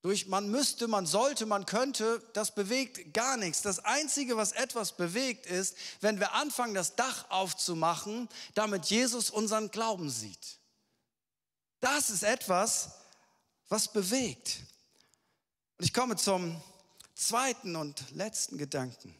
Durch 0.08 0.26
man 0.26 0.50
müsste, 0.50 0.88
man 0.88 1.04
sollte, 1.04 1.44
man 1.44 1.66
könnte, 1.66 2.22
das 2.32 2.54
bewegt 2.54 3.12
gar 3.12 3.36
nichts. 3.36 3.60
Das 3.60 3.80
Einzige, 3.80 4.38
was 4.38 4.52
etwas 4.52 4.96
bewegt, 4.96 5.44
ist, 5.44 5.76
wenn 6.00 6.18
wir 6.18 6.32
anfangen, 6.32 6.72
das 6.72 6.96
Dach 6.96 7.26
aufzumachen, 7.28 8.26
damit 8.54 8.86
Jesus 8.86 9.28
unseren 9.28 9.70
Glauben 9.70 10.08
sieht. 10.08 10.60
Das 11.80 12.08
ist 12.08 12.22
etwas, 12.22 12.92
was 13.68 13.92
bewegt. 13.92 14.60
Und 15.76 15.84
ich 15.84 15.92
komme 15.92 16.16
zum 16.16 16.58
zweiten 17.14 17.76
und 17.76 18.02
letzten 18.12 18.56
Gedanken, 18.56 19.14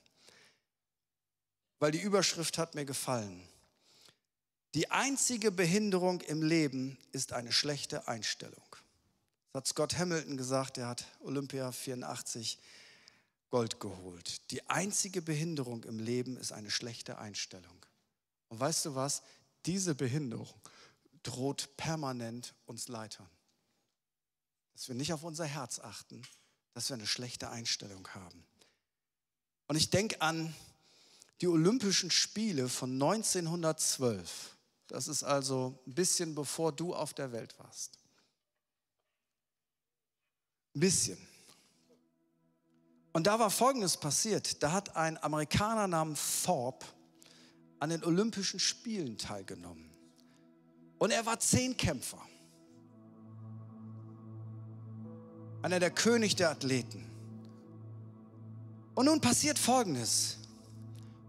weil 1.81 1.91
die 1.91 2.01
Überschrift 2.01 2.57
hat 2.57 2.75
mir 2.75 2.87
gefallen. 2.87 3.47
Die 4.73 4.91
einzige 4.91 5.53
Behinderung 5.53 6.23
im 6.23 6.41
Leben 6.43 6.97
ist 7.13 7.35
eine 7.35 7.53
schlechte 7.53 8.09
Einstellung. 8.09 8.68
Hat 9.59 9.67
Scott 9.67 9.99
Hamilton 9.99 10.37
gesagt, 10.37 10.77
der 10.77 10.87
hat 10.87 11.05
Olympia 11.19 11.73
84 11.73 12.61
Gold 13.51 13.81
geholt. 13.81 14.49
Die 14.53 14.65
einzige 14.71 15.21
Behinderung 15.21 15.83
im 15.83 15.99
Leben 15.99 16.37
ist 16.37 16.53
eine 16.53 16.71
schlechte 16.71 17.19
Einstellung. 17.19 17.85
Und 18.51 18.61
weißt 18.61 18.85
du 18.85 18.95
was? 18.95 19.21
Diese 19.67 19.97
Behinderung 19.97 20.61
droht 21.25 21.77
permanent 21.77 22.55
uns 22.67 22.87
Leitern. 22.87 23.29
Dass 24.75 24.87
wir 24.87 24.95
nicht 24.95 25.13
auf 25.13 25.25
unser 25.25 25.47
Herz 25.47 25.81
achten, 25.81 26.23
dass 26.75 26.89
wir 26.89 26.95
eine 26.95 27.09
schlechte 27.09 27.51
Einstellung 27.51 28.07
haben. 28.15 28.47
Und 29.67 29.75
ich 29.75 29.91
denke 29.91 30.23
an 30.23 30.55
die 31.41 31.49
Olympischen 31.49 32.13
Spiele 32.13 32.69
von 32.69 32.93
1912. 32.93 34.57
Das 34.87 35.09
ist 35.09 35.25
also 35.25 35.83
ein 35.85 35.95
bisschen 35.95 36.37
bevor 36.37 36.71
du 36.71 36.95
auf 36.95 37.13
der 37.13 37.33
Welt 37.33 37.59
warst. 37.59 37.99
Ein 40.79 40.81
bisschen. 40.81 41.19
Und 43.13 43.27
da 43.27 43.41
war 43.41 43.51
Folgendes 43.51 43.97
passiert. 43.97 44.63
Da 44.63 44.71
hat 44.71 44.95
ein 44.95 45.21
Amerikaner 45.21 45.89
namens 45.89 46.45
Thorpe 46.45 46.87
an 47.81 47.91
den 47.91 48.05
Olympischen 48.05 48.61
Spielen 48.61 49.19
teilgenommen. 49.19 49.91
Und 50.99 51.11
er 51.11 51.27
war 51.27 51.41
Zehnkämpfer. 51.41 52.23
Einer 55.63 55.81
der 55.81 55.91
König 55.91 56.37
der 56.37 56.51
Athleten. 56.51 57.05
Und 58.95 59.07
nun 59.07 59.21
passiert 59.21 59.59
Folgendes. 59.59 60.39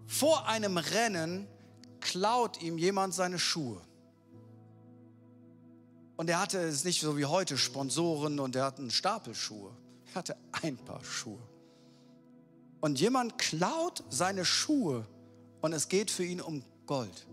Vor 0.05 0.47
einem 0.47 0.77
Rennen 0.77 1.47
klaut 2.01 2.61
ihm 2.61 2.77
jemand 2.77 3.15
seine 3.15 3.39
Schuhe. 3.39 3.81
Und 6.19 6.29
er 6.29 6.41
hatte 6.41 6.59
es 6.59 6.83
nicht 6.83 6.99
so 6.99 7.15
wie 7.15 7.23
heute 7.23 7.57
Sponsoren 7.57 8.41
und 8.41 8.53
er 8.53 8.65
hatte 8.65 8.81
einen 8.81 8.91
Stapel 8.91 9.33
Schuhe. 9.33 9.71
Er 10.07 10.15
hatte 10.15 10.35
ein 10.51 10.75
Paar 10.75 11.01
Schuhe. 11.01 11.39
Und 12.81 12.99
jemand 12.99 13.37
klaut 13.37 14.03
seine 14.09 14.43
Schuhe 14.43 15.07
und 15.61 15.71
es 15.71 15.87
geht 15.87 16.11
für 16.11 16.25
ihn 16.25 16.41
um 16.41 16.61
Gold. 16.87 17.25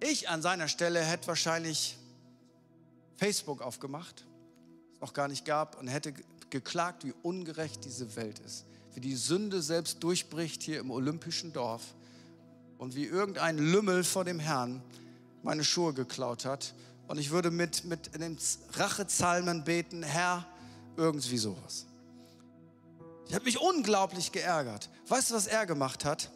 Ich 0.00 0.28
an 0.28 0.42
seiner 0.42 0.68
Stelle 0.68 1.00
hätte 1.00 1.28
wahrscheinlich 1.28 1.96
Facebook 3.14 3.62
aufgemacht, 3.62 4.26
es 4.92 5.00
noch 5.00 5.14
gar 5.14 5.28
nicht 5.28 5.46
gab, 5.46 5.80
und 5.80 5.88
hätte 5.88 6.12
geklagt, 6.50 7.06
wie 7.06 7.14
ungerecht 7.22 7.86
diese 7.86 8.16
Welt 8.16 8.38
ist. 8.40 8.66
Wie 8.92 9.00
die 9.00 9.16
Sünde 9.16 9.62
selbst 9.62 10.04
durchbricht 10.04 10.62
hier 10.62 10.78
im 10.80 10.90
olympischen 10.90 11.54
Dorf 11.54 11.94
und 12.76 12.94
wie 12.94 13.06
irgendein 13.06 13.56
Lümmel 13.56 14.04
vor 14.04 14.26
dem 14.26 14.40
Herrn 14.40 14.82
meine 15.46 15.62
Schuhe 15.62 15.94
geklaut 15.94 16.44
hat. 16.44 16.74
Und 17.06 17.18
ich 17.18 17.30
würde 17.30 17.52
mit, 17.52 17.84
mit 17.84 18.12
den 18.20 18.36
Rachezalmen 18.72 19.62
beten, 19.62 20.02
Herr, 20.02 20.44
irgendwie 20.96 21.38
sowas. 21.38 21.86
Ich 23.28 23.34
habe 23.34 23.44
mich 23.44 23.60
unglaublich 23.60 24.32
geärgert. 24.32 24.90
Weißt 25.06 25.30
du, 25.30 25.34
was 25.34 25.46
er 25.46 25.64
gemacht 25.64 26.04
hat? 26.04 26.32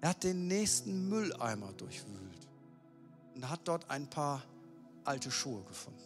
Er 0.00 0.10
hat 0.10 0.24
den 0.24 0.46
nächsten 0.46 1.08
Mülleimer 1.08 1.72
durchwühlt. 1.74 2.48
und 3.34 3.50
hat 3.50 3.60
dort 3.64 3.90
ein 3.90 4.08
paar 4.08 4.42
alte 5.04 5.30
Schuhe 5.30 5.62
gefunden. 5.64 6.00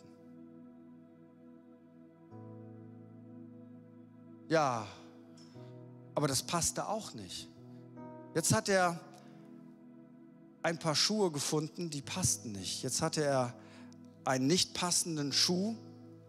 Ja, 4.48 4.87
aber 6.16 6.26
das 6.26 6.42
passte 6.42 6.88
auch 6.88 7.14
nicht. 7.14 7.48
Jetzt 8.34 8.52
hat 8.52 8.68
er 8.68 8.98
ein 10.68 10.78
paar 10.78 10.94
Schuhe 10.94 11.31
gefunden, 11.31 11.88
die 11.88 12.02
passten 12.02 12.52
nicht. 12.52 12.83
Jetzt 12.83 13.00
hatte 13.00 13.24
er 13.24 13.54
einen 14.24 14.46
nicht 14.46 14.74
passenden 14.74 15.33
Schuh 15.33 15.74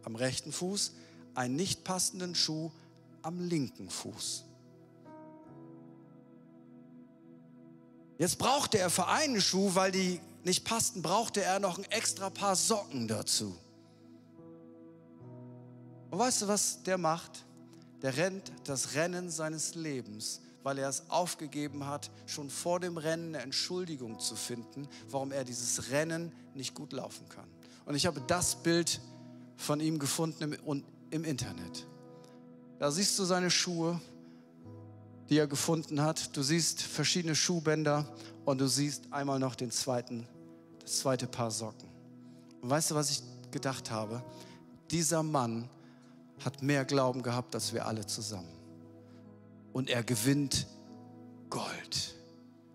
am 0.03 0.15
rechten 0.15 0.53
Fuß, 0.53 0.93
einen 1.35 1.57
nicht 1.57 1.83
passenden 1.83 2.35
Schuh 2.35 2.71
am 3.21 3.41
linken 3.41 3.89
Fuß. 3.89 4.45
Jetzt 8.17 8.37
brauchte 8.37 8.79
er 8.79 8.89
für 8.89 9.07
einen 9.07 9.41
Schuh, 9.41 9.75
weil 9.75 9.91
die 9.91 10.21
nicht 10.45 10.63
passten, 10.63 11.01
brauchte 11.01 11.43
er 11.43 11.59
noch 11.59 11.77
ein 11.77 11.83
extra 11.85 12.29
paar 12.29 12.55
Socken 12.55 13.09
dazu. 13.09 13.57
Und 16.11 16.17
weißt 16.17 16.43
du, 16.43 16.47
was 16.47 16.81
der 16.83 16.97
macht? 16.97 17.45
Der 18.01 18.15
rennt 18.15 18.53
das 18.63 18.95
Rennen 18.95 19.29
seines 19.29 19.75
Lebens, 19.75 20.39
weil 20.69 20.77
er 20.77 20.89
es 20.89 21.09
aufgegeben 21.09 21.87
hat, 21.87 22.11
schon 22.27 22.51
vor 22.51 22.79
dem 22.79 22.99
Rennen 22.99 23.33
eine 23.33 23.43
Entschuldigung 23.43 24.19
zu 24.19 24.35
finden, 24.35 24.87
warum 25.09 25.31
er 25.31 25.43
dieses 25.43 25.89
Rennen 25.89 26.31
nicht 26.53 26.75
gut 26.75 26.93
laufen 26.93 27.27
kann. 27.27 27.47
Und 27.85 27.95
ich 27.95 28.05
habe 28.05 28.21
das 28.27 28.61
Bild 28.61 29.01
von 29.57 29.79
ihm 29.79 29.97
gefunden 29.97 30.43
im, 30.43 30.83
im 31.09 31.23
Internet. 31.23 31.87
Da 32.77 32.91
siehst 32.91 33.17
du 33.17 33.23
seine 33.23 33.49
Schuhe, 33.49 33.99
die 35.31 35.39
er 35.39 35.47
gefunden 35.47 36.03
hat. 36.03 36.37
Du 36.37 36.43
siehst 36.43 36.83
verschiedene 36.83 37.33
Schuhbänder 37.33 38.05
und 38.45 38.61
du 38.61 38.67
siehst 38.67 39.11
einmal 39.11 39.39
noch 39.39 39.55
den 39.55 39.71
zweiten, 39.71 40.27
das 40.81 40.99
zweite 40.99 41.25
Paar 41.25 41.49
Socken. 41.49 41.89
Und 42.61 42.69
weißt 42.69 42.91
du, 42.91 42.95
was 42.95 43.09
ich 43.09 43.23
gedacht 43.49 43.89
habe? 43.89 44.23
Dieser 44.91 45.23
Mann 45.23 45.67
hat 46.45 46.61
mehr 46.61 46.85
Glauben 46.85 47.23
gehabt 47.23 47.55
als 47.55 47.73
wir 47.73 47.87
alle 47.87 48.05
zusammen. 48.05 48.58
Und 49.73 49.89
er 49.89 50.03
gewinnt 50.03 50.67
Gold. 51.49 52.15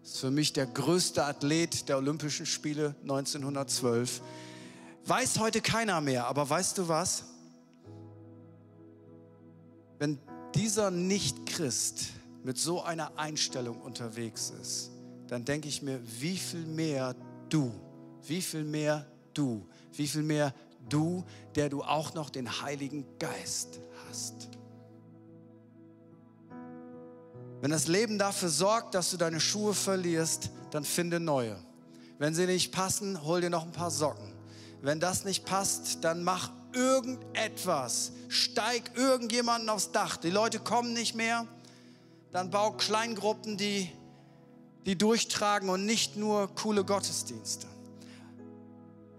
Das 0.02 0.12
ist 0.12 0.20
für 0.20 0.30
mich 0.30 0.52
der 0.52 0.66
größte 0.66 1.24
Athlet 1.24 1.88
der 1.88 1.96
Olympischen 1.96 2.46
Spiele 2.46 2.94
1912. 3.02 4.20
Weiß 5.07 5.38
heute 5.38 5.61
keiner 5.61 6.00
mehr, 6.00 6.26
aber 6.26 6.48
weißt 6.48 6.78
du 6.78 6.88
was? 6.88 7.24
Wenn 9.98 10.18
dieser 10.54 10.90
Nicht-Christ 10.90 12.07
mit 12.42 12.59
so 12.59 12.83
einer 12.83 13.18
Einstellung 13.18 13.80
unterwegs 13.80 14.52
ist, 14.61 14.90
dann 15.28 15.44
denke 15.44 15.68
ich 15.68 15.83
mir, 15.83 16.00
wie 16.20 16.37
viel 16.37 16.66
mehr 16.66 17.14
du, 17.48 17.72
wie 18.22 18.42
viel 18.42 18.64
mehr 18.64 19.07
du, 19.33 19.66
wie 19.92 20.07
viel 20.07 20.22
mehr 20.22 20.54
du, 20.88 21.24
der 21.54 21.68
du 21.68 21.83
auch 21.83 22.14
noch 22.14 22.30
den 22.30 22.62
Heiligen 22.62 23.04
Geist 23.18 23.80
hast. 24.09 24.48
Wenn 27.64 27.70
das 27.70 27.88
Leben 27.88 28.18
dafür 28.18 28.50
sorgt, 28.50 28.94
dass 28.94 29.11
du 29.11 29.16
deine 29.16 29.40
Schuhe 29.40 29.72
verlierst, 29.72 30.50
dann 30.70 30.85
finde 30.85 31.18
neue. 31.18 31.57
Wenn 32.18 32.35
sie 32.35 32.44
nicht 32.44 32.72
passen, 32.72 33.24
hol 33.24 33.40
dir 33.40 33.48
noch 33.48 33.62
ein 33.62 33.72
paar 33.72 33.90
Socken. 33.90 34.35
Wenn 34.83 35.00
das 35.00 35.24
nicht 35.24 35.46
passt, 35.46 36.05
dann 36.05 36.24
mach 36.24 36.50
irgendetwas. 36.74 38.12
Steig 38.29 38.90
irgendjemanden 38.96 39.70
aufs 39.70 39.92
Dach. 39.92 40.18
Die 40.18 40.29
Leute 40.29 40.59
kommen 40.59 40.92
nicht 40.92 41.14
mehr. 41.14 41.46
Dann 42.33 42.50
bau 42.50 42.72
Kleingruppen, 42.72 43.57
die, 43.57 43.90
die 44.85 44.98
durchtragen 44.98 45.70
und 45.70 45.87
nicht 45.87 46.18
nur 46.18 46.55
coole 46.55 46.85
Gottesdienste. 46.85 47.66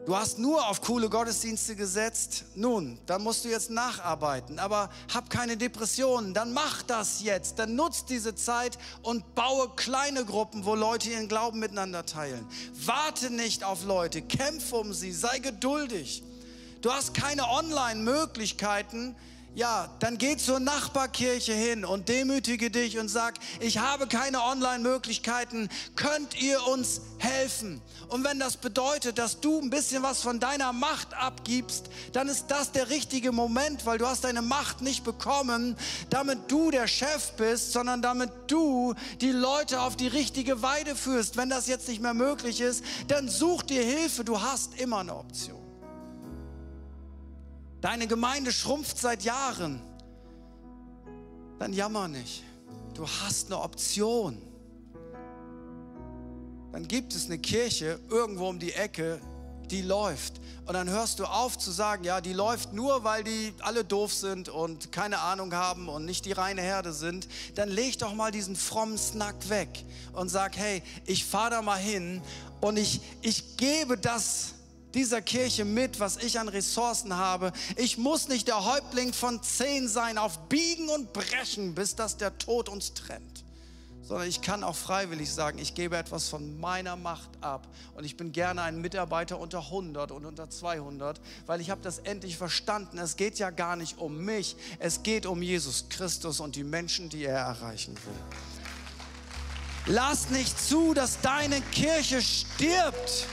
Du 0.06 0.16
hast 0.16 0.38
nur 0.38 0.68
auf 0.68 0.82
coole 0.82 1.10
Gottesdienste 1.10 1.76
gesetzt. 1.76 2.46
Nun, 2.54 3.00
dann 3.08 3.24
musst 3.24 3.44
du 3.44 3.50
jetzt 3.50 3.72
nacharbeiten. 3.72 4.60
Aber 4.60 4.92
hab 5.12 5.32
keine 5.32 5.58
Depressionen. 5.58 6.36
Dann 6.36 6.54
mach 6.54 6.84
das 6.84 7.24
jetzt. 7.24 7.58
Dann 7.58 7.76
nutz 7.76 8.06
diese 8.06 8.36
Zeit 8.36 8.78
und 9.02 9.34
baue 9.34 9.68
kleine 9.76 10.24
Gruppen, 10.24 10.64
wo 10.64 10.76
Leute 10.76 11.10
ihren 11.10 11.28
Glauben 11.28 11.60
miteinander 11.60 12.06
teilen. 12.06 12.46
Warte 12.86 13.32
nicht 13.32 13.64
auf 13.64 13.84
Leute. 13.84 14.22
Kämpfe 14.22 14.76
um 14.76 14.94
sie. 14.94 15.12
Sei 15.12 15.40
geduldig. 15.40 16.22
Du 16.82 16.92
hast 16.92 17.16
keine 17.16 17.50
Online-Möglichkeiten 17.50 19.16
ja, 19.56 19.90
dann 20.00 20.18
geh 20.18 20.36
zur 20.36 20.60
Nachbarkirche 20.60 21.54
hin 21.54 21.86
und 21.86 22.10
demütige 22.10 22.70
dich 22.70 23.00
und 23.00 23.08
sag, 23.08 23.36
ich 23.62 23.78
habe 23.78 24.06
keine 24.06 24.44
Online-Möglichkeiten, 24.44 25.70
könnt 25.96 26.40
ihr 26.42 26.68
uns 26.68 27.02
helfen? 27.20 27.82
Und 28.10 28.26
wenn 28.26 28.38
das 28.38 28.58
bedeutet, 28.58 29.18
dass 29.18 29.40
du 29.40 29.60
ein 29.60 29.70
bisschen 29.70 30.04
was 30.04 30.22
von 30.22 30.42
deiner 30.42 30.74
Macht 30.74 31.14
abgibst, 31.14 31.90
dann 32.12 32.28
ist 32.28 32.48
das 32.48 32.74
der 32.74 32.90
richtige 32.90 33.32
Moment, 33.32 33.86
weil 33.86 33.98
du 33.98 34.06
hast 34.06 34.26
deine 34.26 34.42
Macht 34.42 34.82
nicht 34.82 35.04
bekommen, 35.06 35.78
damit 36.10 36.52
du 36.52 36.70
der 36.70 36.88
Chef 36.88 37.32
bist, 37.38 37.72
sondern 37.72 38.02
damit 38.02 38.32
du 38.48 38.94
die 39.22 39.32
Leute 39.32 39.80
auf 39.82 39.96
die 39.96 40.08
richtige 40.08 40.62
Weide 40.62 40.96
führst. 40.96 41.38
Wenn 41.38 41.50
das 41.50 41.68
jetzt 41.68 41.88
nicht 41.88 42.02
mehr 42.02 42.14
möglich 42.14 42.60
ist, 42.60 42.84
dann 43.08 43.30
such 43.30 43.64
dir 43.64 43.84
Hilfe, 43.84 44.26
du 44.26 44.42
hast 44.42 44.80
immer 44.80 45.00
eine 45.00 45.16
Option. 45.16 45.65
Deine 47.86 48.08
Gemeinde 48.08 48.52
schrumpft 48.52 48.98
seit 48.98 49.22
Jahren. 49.22 49.80
Dann 51.60 51.72
jammer 51.72 52.08
nicht. 52.08 52.42
Du 52.96 53.08
hast 53.08 53.46
eine 53.46 53.62
Option. 53.62 54.42
Dann 56.72 56.88
gibt 56.88 57.14
es 57.14 57.28
eine 57.28 57.38
Kirche 57.38 58.00
irgendwo 58.10 58.50
um 58.50 58.58
die 58.58 58.74
Ecke, 58.74 59.22
die 59.70 59.84
läuft. 59.84 60.42
Und 60.66 60.74
dann 60.74 60.90
hörst 60.90 61.20
du 61.20 61.26
auf 61.26 61.60
zu 61.60 61.70
sagen, 61.70 62.04
ja, 62.04 62.22
die 62.22 62.34
läuft 62.34 62.74
nur, 62.74 63.04
weil 63.04 63.24
die 63.24 63.54
alle 63.60 63.86
doof 63.86 64.12
sind 64.12 64.50
und 64.50 64.92
keine 64.92 65.20
Ahnung 65.20 65.54
haben 65.54 65.88
und 65.88 66.06
nicht 66.06 66.26
die 66.26 66.32
reine 66.32 66.64
Herde 66.64 66.92
sind. 66.92 67.28
Dann 67.54 67.70
leg 67.70 68.00
doch 68.00 68.16
mal 68.16 68.32
diesen 68.32 68.56
frommen 68.56 68.98
Snack 68.98 69.48
weg 69.50 69.86
und 70.14 70.30
sag, 70.30 70.58
hey, 70.58 70.82
ich 71.06 71.24
fahre 71.24 71.52
da 71.52 71.62
mal 71.62 71.78
hin 71.78 72.24
und 72.62 72.78
ich, 72.78 73.00
ich 73.22 73.58
gebe 73.58 73.96
das, 73.96 74.56
dieser 74.96 75.22
Kirche 75.22 75.66
mit, 75.66 76.00
was 76.00 76.18
ich 76.18 76.40
an 76.40 76.48
Ressourcen 76.48 77.16
habe. 77.16 77.52
Ich 77.76 77.98
muss 77.98 78.28
nicht 78.28 78.48
der 78.48 78.66
Häuptling 78.66 79.14
von 79.14 79.44
zehn 79.44 79.88
sein, 79.88 80.18
auf 80.18 80.40
Biegen 80.50 80.90
und 80.90 81.14
Brechen, 81.14 81.76
bis 81.76 81.96
dass 81.96 82.18
der 82.18 82.38
Tod 82.38 82.70
uns 82.70 82.94
trennt. 82.94 83.44
Sondern 84.02 84.28
ich 84.28 84.42
kann 84.42 84.64
auch 84.64 84.76
freiwillig 84.76 85.34
sagen, 85.34 85.58
ich 85.58 85.74
gebe 85.74 85.98
etwas 85.98 86.30
von 86.30 86.60
meiner 86.60 86.96
Macht 86.96 87.30
ab. 87.42 87.68
Und 87.96 88.04
ich 88.04 88.16
bin 88.16 88.32
gerne 88.32 88.62
ein 88.62 88.80
Mitarbeiter 88.80 89.40
unter 89.40 89.60
100 89.60 90.12
und 90.12 90.26
unter 90.26 90.50
200, 90.50 91.20
weil 91.48 91.60
ich 91.60 91.72
habe 91.72 91.82
das 91.82 92.00
endlich 92.00 92.38
verstanden. 92.38 92.98
Es 93.00 93.18
geht 93.18 93.40
ja 93.40 93.50
gar 93.50 93.76
nicht 93.76 93.98
um 93.98 94.18
mich, 94.18 94.56
es 94.80 95.04
geht 95.04 95.26
um 95.26 95.42
Jesus 95.42 95.86
Christus 95.90 96.40
und 96.40 96.56
die 96.56 96.64
Menschen, 96.64 97.10
die 97.10 97.26
er 97.26 97.40
erreichen 97.40 97.96
will. 97.96 98.36
Lass 99.88 100.30
nicht 100.32 100.60
zu, 100.60 100.94
dass 100.94 101.22
deine 101.22 101.62
Kirche 101.62 102.22
stirbt. 102.22 103.28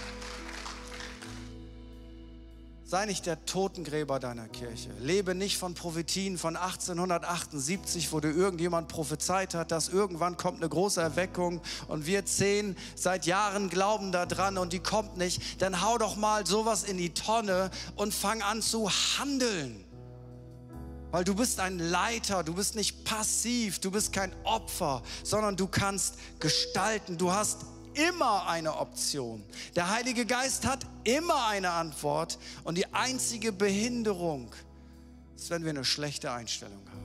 Sei 2.92 3.07
nicht 3.07 3.24
der 3.24 3.42
Totengräber 3.46 4.20
deiner 4.20 4.48
Kirche. 4.48 4.90
Lebe 5.00 5.35
nicht 5.35 5.57
von 5.57 5.72
Prophetien 5.72 6.37
von 6.37 6.57
1878, 6.57 8.12
wo 8.12 8.20
dir 8.20 8.33
irgendjemand 8.33 8.88
prophezeit 8.88 9.55
hat, 9.55 9.70
dass 9.72 9.88
irgendwann 9.88 10.37
kommt 10.37 10.59
eine 10.59 10.68
große 10.68 11.00
Erweckung 11.00 11.62
und 11.88 12.05
wir 12.05 12.26
zehn 12.26 12.76
seit 12.94 13.24
Jahren 13.24 13.70
glauben 13.70 14.12
daran 14.12 14.59
und 14.59 14.74
die 14.74 14.78
kommt 14.78 15.16
nicht. 15.16 15.62
Dann 15.62 15.81
hau 15.81 15.96
doch 15.96 16.16
mal 16.16 16.46
sowas 16.46 16.85
in 16.85 16.98
die 16.98 17.14
Tonne 17.14 17.70
und 17.96 18.12
fang 18.12 18.42
an 18.42 18.61
zu 18.61 18.90
handeln. 18.90 19.87
Weil 21.12 21.24
du 21.24 21.35
bist 21.35 21.61
ein 21.61 21.78
Leiter, 21.78 22.44
du 22.44 22.52
bist 22.52 22.74
nicht 22.74 23.07
passiv, 23.07 23.78
du 23.78 23.90
bist 23.90 24.12
kein 24.12 24.35
Opfer, 24.44 25.02
sondern 25.24 25.57
du 25.57 25.66
kannst 25.66 26.18
gestalten. 26.40 27.16
Du 27.16 27.33
hast 27.33 27.64
immer 27.94 28.46
eine 28.46 28.76
Option. 28.76 29.44
Der 29.74 29.90
Heilige 29.90 30.26
Geist 30.26 30.66
hat 30.66 30.87
immer 31.05 31.46
eine 31.46 31.70
Antwort 31.70 32.38
und 32.64 32.76
die 32.76 32.87
einzige 32.92 33.52
Behinderung 33.52 34.52
ist, 35.37 35.50
wenn 35.50 35.64
wir 35.64 35.70
eine 35.70 35.85
schlechte 35.85 36.31
Einstellung 36.31 36.81
haben. 36.90 37.02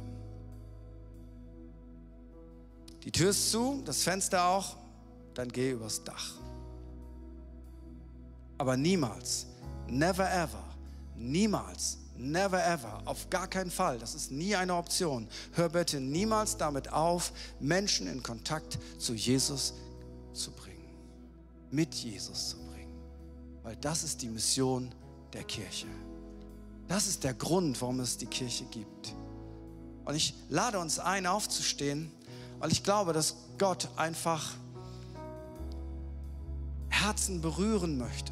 Die 3.03 3.11
Tür 3.11 3.29
ist 3.29 3.51
zu, 3.51 3.81
das 3.85 4.03
Fenster 4.03 4.45
auch, 4.45 4.75
dann 5.33 5.49
geh 5.49 5.71
übers 5.71 6.03
Dach. 6.03 6.33
Aber 8.57 8.75
niemals, 8.75 9.47
never 9.87 10.29
ever, 10.29 10.63
niemals, 11.15 11.99
never 12.17 12.65
ever, 12.65 13.01
auf 13.05 13.29
gar 13.29 13.47
keinen 13.47 13.71
Fall, 13.71 13.99
das 13.99 14.15
ist 14.15 14.31
nie 14.31 14.55
eine 14.55 14.75
Option. 14.75 15.27
Hör 15.53 15.69
bitte 15.69 15.99
niemals 15.99 16.57
damit 16.57 16.91
auf, 16.91 17.31
Menschen 17.59 18.07
in 18.07 18.23
Kontakt 18.23 18.77
zu 18.97 19.13
Jesus 19.13 19.73
zu 20.33 20.51
bringen 20.51 20.66
mit 21.71 21.93
Jesus 21.95 22.49
zu 22.49 22.57
bringen. 22.57 22.95
Weil 23.63 23.75
das 23.77 24.03
ist 24.03 24.21
die 24.21 24.29
Mission 24.29 24.93
der 25.33 25.43
Kirche. 25.43 25.87
Das 26.87 27.07
ist 27.07 27.23
der 27.23 27.33
Grund, 27.33 27.81
warum 27.81 27.99
es 27.99 28.17
die 28.17 28.27
Kirche 28.27 28.65
gibt. 28.65 29.13
Und 30.05 30.15
ich 30.15 30.33
lade 30.49 30.79
uns 30.79 30.99
ein, 30.99 31.25
aufzustehen, 31.25 32.11
weil 32.59 32.71
ich 32.71 32.83
glaube, 32.83 33.11
dass 33.11 33.35
Gott 33.57 33.89
einfach 33.97 34.53
Herzen 36.89 37.41
berühren 37.41 37.97
möchte. 37.97 38.31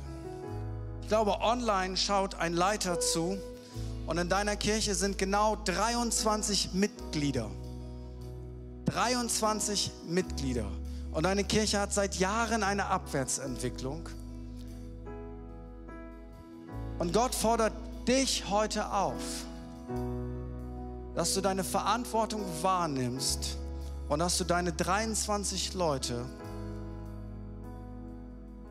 Ich 1.01 1.09
glaube, 1.09 1.39
online 1.41 1.97
schaut 1.97 2.35
ein 2.35 2.53
Leiter 2.53 2.99
zu 2.99 3.37
und 4.07 4.17
in 4.17 4.29
deiner 4.29 4.55
Kirche 4.55 4.95
sind 4.95 5.17
genau 5.17 5.57
23 5.65 6.73
Mitglieder. 6.73 7.51
23 8.85 9.91
Mitglieder. 10.07 10.65
Und 11.15 11.23
deine 11.23 11.45
Kirche 11.45 11.79
hat 11.79 11.93
seit 11.93 12.15
Jahren 12.15 12.61
eine 12.61 12.87
Abwärtsentwicklung. 12.87 14.09
Und 16.99 17.13
Gott 17.13 17.33
fordert 17.33 17.71
dich 18.05 18.49
heute 18.49 18.91
auf, 18.91 19.45
dass 21.15 21.33
du 21.33 21.39
deine 21.39 21.63
Verantwortung 21.63 22.41
wahrnimmst 22.61 23.57
und 24.09 24.19
dass 24.19 24.37
du 24.37 24.43
deine 24.43 24.73
23 24.73 25.73
Leute 25.73 26.25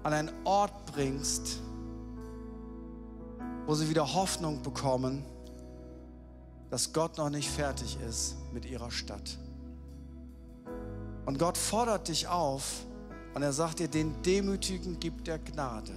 an 0.02 0.12
einen 0.12 0.30
Ort 0.44 0.84
bringst, 0.92 1.60
wo 3.64 3.74
sie 3.74 3.88
wieder 3.88 4.12
Hoffnung 4.12 4.60
bekommen, 4.60 5.24
dass 6.68 6.92
Gott 6.92 7.16
noch 7.16 7.30
nicht 7.30 7.48
fertig 7.48 7.96
ist 8.06 8.36
mit 8.52 8.66
ihrer 8.66 8.90
Stadt. 8.90 9.38
Und 11.26 11.38
Gott 11.38 11.56
fordert 11.56 12.08
dich 12.08 12.28
auf 12.28 12.84
und 13.34 13.42
er 13.42 13.52
sagt 13.52 13.78
dir, 13.78 13.88
den 13.88 14.22
Demütigen 14.22 15.00
gibt 15.00 15.28
er 15.28 15.38
Gnade. 15.38 15.92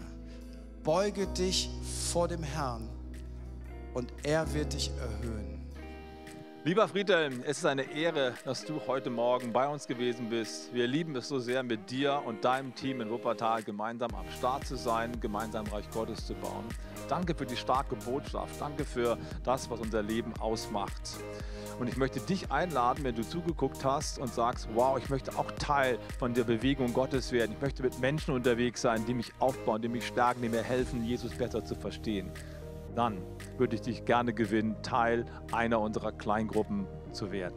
Beuge 0.83 1.27
dich 1.27 1.69
vor 2.11 2.27
dem 2.27 2.43
Herrn 2.43 2.89
und 3.93 4.13
er 4.23 4.53
wird 4.53 4.73
dich 4.73 4.91
erhöhen. 4.99 5.56
Lieber 6.63 6.87
Friedhelm, 6.87 7.43
es 7.45 7.59
ist 7.59 7.65
eine 7.65 7.83
Ehre, 7.93 8.33
dass 8.43 8.65
du 8.65 8.81
heute 8.87 9.09
Morgen 9.09 9.53
bei 9.53 9.67
uns 9.67 9.87
gewesen 9.87 10.29
bist. 10.29 10.73
Wir 10.73 10.85
lieben 10.85 11.15
es 11.15 11.29
so 11.29 11.39
sehr, 11.39 11.63
mit 11.63 11.89
dir 11.89 12.21
und 12.25 12.43
deinem 12.43 12.75
Team 12.75 12.99
in 12.99 13.09
Wuppertal 13.09 13.63
gemeinsam 13.63 14.13
am 14.15 14.25
Start 14.37 14.65
zu 14.65 14.75
sein, 14.75 15.17
gemeinsam 15.21 15.65
Reich 15.67 15.89
Gottes 15.91 16.25
zu 16.25 16.33
bauen. 16.33 16.65
Danke 17.07 17.35
für 17.35 17.45
die 17.45 17.55
starke 17.55 17.95
Botschaft. 17.95 18.59
Danke 18.59 18.83
für 18.83 19.17
das, 19.45 19.69
was 19.69 19.79
unser 19.79 20.03
Leben 20.03 20.33
ausmacht. 20.39 21.17
Und 21.79 21.87
ich 21.87 21.95
möchte 21.95 22.19
dich 22.19 22.51
einladen, 22.51 23.03
wenn 23.03 23.15
du 23.15 23.21
zugeguckt 23.21 23.85
hast 23.85 24.19
und 24.19 24.33
sagst, 24.33 24.67
wow, 24.73 24.97
ich 24.97 25.09
möchte 25.09 25.37
auch 25.37 25.51
Teil 25.51 25.99
von 26.19 26.33
der 26.33 26.43
Bewegung 26.43 26.91
Gottes 26.91 27.31
werden. 27.31 27.53
Ich 27.53 27.61
möchte 27.61 27.83
mit 27.83 27.99
Menschen 27.99 28.33
unterwegs 28.33 28.81
sein, 28.81 29.05
die 29.05 29.13
mich 29.13 29.31
aufbauen, 29.39 29.81
die 29.81 29.89
mich 29.89 30.07
stärken, 30.07 30.41
die 30.41 30.49
mir 30.49 30.63
helfen, 30.63 31.05
Jesus 31.05 31.31
besser 31.31 31.63
zu 31.63 31.75
verstehen 31.75 32.31
dann 32.97 33.21
würde 33.57 33.75
ich 33.75 33.81
dich 33.81 34.05
gerne 34.05 34.33
gewinnen, 34.33 34.75
Teil 34.81 35.25
einer 35.51 35.79
unserer 35.79 36.11
Kleingruppen 36.11 36.87
zu 37.11 37.31
werden. 37.31 37.55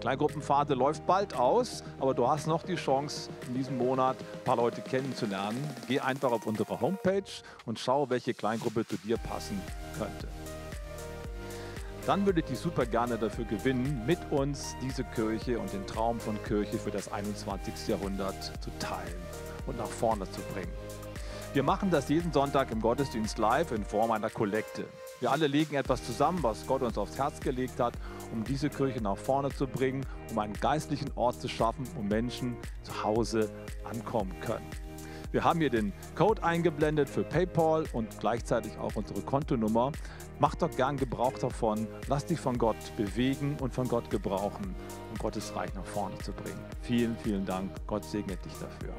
Kleingruppenphase 0.00 0.74
läuft 0.74 1.06
bald 1.06 1.34
aus, 1.34 1.82
aber 1.98 2.14
du 2.14 2.28
hast 2.28 2.46
noch 2.46 2.62
die 2.62 2.74
Chance, 2.74 3.30
in 3.48 3.54
diesem 3.54 3.78
Monat 3.78 4.16
ein 4.18 4.44
paar 4.44 4.56
Leute 4.56 4.80
kennenzulernen. 4.82 5.58
Geh 5.88 6.00
einfach 6.00 6.32
auf 6.32 6.46
unsere 6.46 6.80
Homepage 6.80 7.22
und 7.64 7.78
schau, 7.78 8.08
welche 8.10 8.34
Kleingruppe 8.34 8.86
zu 8.86 8.96
dir 8.98 9.16
passen 9.16 9.60
könnte. 9.98 10.28
Dann 12.06 12.26
würde 12.26 12.40
ich 12.40 12.46
dich 12.46 12.58
super 12.58 12.84
gerne 12.84 13.16
dafür 13.16 13.46
gewinnen, 13.46 14.02
mit 14.06 14.18
uns 14.30 14.76
diese 14.82 15.04
Kirche 15.04 15.58
und 15.58 15.72
den 15.72 15.86
Traum 15.86 16.20
von 16.20 16.42
Kirche 16.42 16.78
für 16.78 16.90
das 16.90 17.10
21. 17.10 17.88
Jahrhundert 17.88 18.42
zu 18.62 18.70
teilen 18.78 19.22
und 19.66 19.78
nach 19.78 19.88
vorne 19.88 20.30
zu 20.30 20.40
bringen. 20.52 20.72
Wir 21.54 21.62
machen 21.62 21.88
das 21.88 22.08
jeden 22.08 22.32
Sonntag 22.32 22.72
im 22.72 22.80
Gottesdienst 22.80 23.38
live 23.38 23.70
in 23.70 23.84
Form 23.84 24.10
einer 24.10 24.28
Kollekte. 24.28 24.86
Wir 25.20 25.30
alle 25.30 25.46
legen 25.46 25.76
etwas 25.76 26.02
zusammen, 26.02 26.42
was 26.42 26.66
Gott 26.66 26.82
uns 26.82 26.98
aufs 26.98 27.16
Herz 27.16 27.38
gelegt 27.38 27.78
hat, 27.78 27.94
um 28.32 28.42
diese 28.42 28.68
Kirche 28.68 29.00
nach 29.00 29.16
vorne 29.16 29.50
zu 29.50 29.68
bringen, 29.68 30.04
um 30.32 30.38
einen 30.40 30.54
geistlichen 30.54 31.12
Ort 31.14 31.40
zu 31.40 31.46
schaffen, 31.46 31.86
wo 31.94 32.02
Menschen 32.02 32.56
zu 32.82 33.04
Hause 33.04 33.52
ankommen 33.84 34.34
können. 34.40 34.66
Wir 35.30 35.44
haben 35.44 35.60
hier 35.60 35.70
den 35.70 35.92
Code 36.16 36.42
eingeblendet 36.42 37.08
für 37.08 37.22
PayPal 37.22 37.84
und 37.92 38.18
gleichzeitig 38.18 38.76
auch 38.78 38.96
unsere 38.96 39.20
Kontonummer. 39.20 39.92
Mach 40.40 40.56
doch 40.56 40.72
gern 40.72 40.96
Gebrauch 40.96 41.38
davon. 41.38 41.86
Lass 42.08 42.26
dich 42.26 42.40
von 42.40 42.58
Gott 42.58 42.76
bewegen 42.96 43.56
und 43.60 43.72
von 43.72 43.86
Gott 43.86 44.10
gebrauchen, 44.10 44.74
um 45.08 45.18
Gottes 45.18 45.54
Reich 45.54 45.72
nach 45.74 45.86
vorne 45.86 46.18
zu 46.18 46.32
bringen. 46.32 46.64
Vielen, 46.82 47.16
vielen 47.16 47.46
Dank. 47.46 47.70
Gott 47.86 48.04
segne 48.04 48.36
dich 48.38 48.54
dafür. 48.54 48.92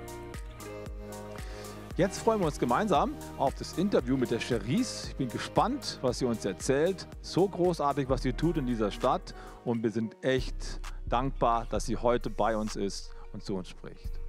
Jetzt 1.97 2.19
freuen 2.19 2.41
wir 2.41 2.47
uns 2.47 2.59
gemeinsam 2.59 3.13
auf 3.37 3.55
das 3.55 3.77
Interview 3.77 4.17
mit 4.17 4.29
der 4.29 4.39
Cherise. 4.39 5.07
Ich 5.07 5.15
bin 5.15 5.29
gespannt, 5.29 5.97
was 6.01 6.19
sie 6.19 6.25
uns 6.25 6.43
erzählt. 6.43 7.07
So 7.21 7.47
großartig, 7.47 8.09
was 8.09 8.21
sie 8.21 8.33
tut 8.33 8.57
in 8.57 8.65
dieser 8.65 8.91
Stadt. 8.91 9.33
Und 9.63 9.81
wir 9.81 9.91
sind 9.91 10.17
echt 10.21 10.81
dankbar, 11.05 11.65
dass 11.69 11.85
sie 11.85 11.95
heute 11.95 12.29
bei 12.29 12.57
uns 12.57 12.75
ist 12.75 13.15
und 13.31 13.45
zu 13.45 13.55
uns 13.55 13.69
spricht. 13.69 14.24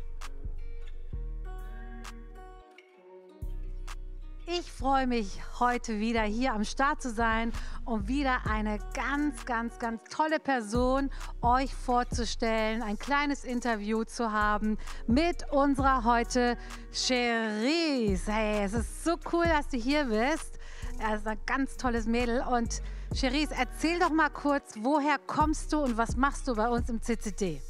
Ich 4.48 4.70
freue 4.70 5.08
mich, 5.08 5.40
heute 5.58 5.98
wieder 5.98 6.22
hier 6.22 6.52
am 6.52 6.62
Start 6.62 7.02
zu 7.02 7.10
sein 7.10 7.52
und 7.84 8.06
wieder 8.06 8.46
eine 8.46 8.78
ganz, 8.94 9.44
ganz, 9.44 9.76
ganz 9.80 10.00
tolle 10.08 10.38
Person 10.38 11.10
euch 11.42 11.74
vorzustellen, 11.74 12.80
ein 12.80 12.96
kleines 12.96 13.42
Interview 13.42 14.04
zu 14.04 14.30
haben 14.30 14.78
mit 15.08 15.50
unserer 15.50 16.04
heute 16.04 16.56
Cherise. 16.92 18.30
Hey, 18.30 18.64
es 18.64 18.74
ist 18.74 19.02
so 19.02 19.16
cool, 19.32 19.46
dass 19.46 19.66
du 19.66 19.78
hier 19.78 20.04
bist. 20.04 20.60
Er 21.00 21.16
ist 21.16 21.26
ein 21.26 21.40
ganz 21.44 21.76
tolles 21.76 22.06
Mädel. 22.06 22.44
Und 22.48 22.82
Cherise, 23.12 23.52
erzähl 23.58 23.98
doch 23.98 24.10
mal 24.10 24.30
kurz, 24.30 24.74
woher 24.78 25.18
kommst 25.26 25.72
du 25.72 25.80
und 25.80 25.96
was 25.96 26.16
machst 26.16 26.46
du 26.46 26.54
bei 26.54 26.68
uns 26.68 26.88
im 26.88 27.02
CCD? 27.02 27.60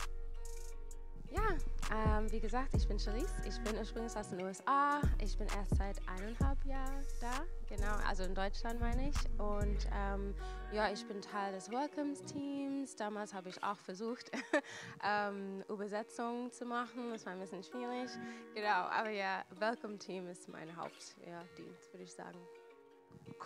Ähm, 1.92 2.30
wie 2.32 2.40
gesagt, 2.40 2.74
ich 2.74 2.88
bin 2.88 2.98
Charisse. 2.98 3.32
Ich 3.46 3.60
bin 3.60 3.76
ursprünglich 3.78 4.16
aus 4.16 4.30
den 4.30 4.42
USA. 4.42 5.00
Ich 5.22 5.38
bin 5.38 5.46
erst 5.56 5.76
seit 5.76 5.96
eineinhalb 6.08 6.64
Jahren 6.64 7.04
da. 7.20 7.44
Genau, 7.68 7.94
also 8.08 8.24
in 8.24 8.34
Deutschland 8.34 8.80
meine 8.80 9.08
ich. 9.08 9.16
Und 9.38 9.86
ähm, 9.94 10.34
ja, 10.72 10.90
ich 10.90 11.06
bin 11.06 11.20
Teil 11.20 11.52
des 11.52 11.70
Welcomes-Teams. 11.70 12.96
Damals 12.96 13.32
habe 13.34 13.50
ich 13.50 13.62
auch 13.62 13.76
versucht, 13.76 14.32
ähm, 15.04 15.62
Übersetzungen 15.68 16.50
zu 16.50 16.64
machen. 16.64 17.10
Das 17.12 17.24
war 17.24 17.34
ein 17.34 17.40
bisschen 17.40 17.62
schwierig. 17.62 18.10
Genau, 18.54 18.88
aber 18.90 19.10
ja, 19.10 19.44
Welcome-Team 19.58 20.26
ist 20.28 20.48
mein 20.48 20.76
Hauptdienst, 20.76 21.92
würde 21.92 22.02
ich 22.02 22.12
sagen. 22.12 22.38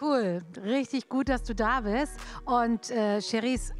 Cool, 0.01 0.41
richtig 0.63 1.09
gut, 1.09 1.29
dass 1.29 1.43
du 1.43 1.55
da 1.55 1.83
bist. 1.83 2.19
Und 2.47 2.91
äh, 2.91 3.21
Cherise, 3.21 3.75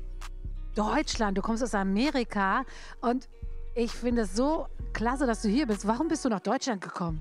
Deutschland, 0.75 1.39
du 1.39 1.43
kommst 1.43 1.63
aus 1.63 1.75
Amerika 1.75 2.65
und 3.01 3.29
ich 3.75 3.93
finde 3.93 4.23
es 4.23 4.35
so 4.35 4.67
klasse, 4.93 5.27
dass 5.27 5.43
du 5.43 5.49
hier 5.49 5.67
bist. 5.67 5.87
Warum 5.87 6.09
bist 6.09 6.25
du 6.25 6.29
nach 6.29 6.41
Deutschland 6.41 6.81
gekommen? 6.81 7.21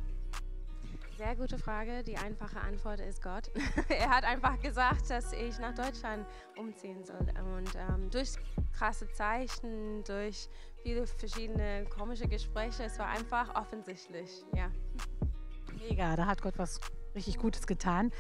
Sehr 1.18 1.36
gute 1.36 1.58
Frage. 1.58 2.02
Die 2.04 2.18
einfache 2.18 2.62
Antwort 2.62 3.02
ist 3.02 3.22
Gott. 3.22 3.52
er 3.90 4.10
hat 4.10 4.24
einfach 4.24 4.58
gesagt, 4.62 5.10
dass 5.10 5.34
ich 5.34 5.60
nach 5.60 5.76
Deutschland 5.76 6.26
umziehen 6.56 7.04
soll. 7.04 7.28
Und 7.56 7.70
ähm, 7.76 8.10
durch 8.10 8.36
krasse 8.72 9.12
Zeichen, 9.12 10.04
durch 10.06 10.48
viele 10.82 11.06
verschiedene 11.06 11.86
komische 11.90 12.26
Gespräche, 12.28 12.84
es 12.84 12.98
war 12.98 13.08
einfach 13.08 13.54
offensichtlich. 13.56 14.46
Ja. 14.56 14.72
Mega, 15.78 16.16
da 16.16 16.26
hat 16.26 16.42
Gott 16.42 16.58
was 16.58 16.80
richtig 17.20 17.38
Gutes 17.38 17.68
getan. 17.68 18.12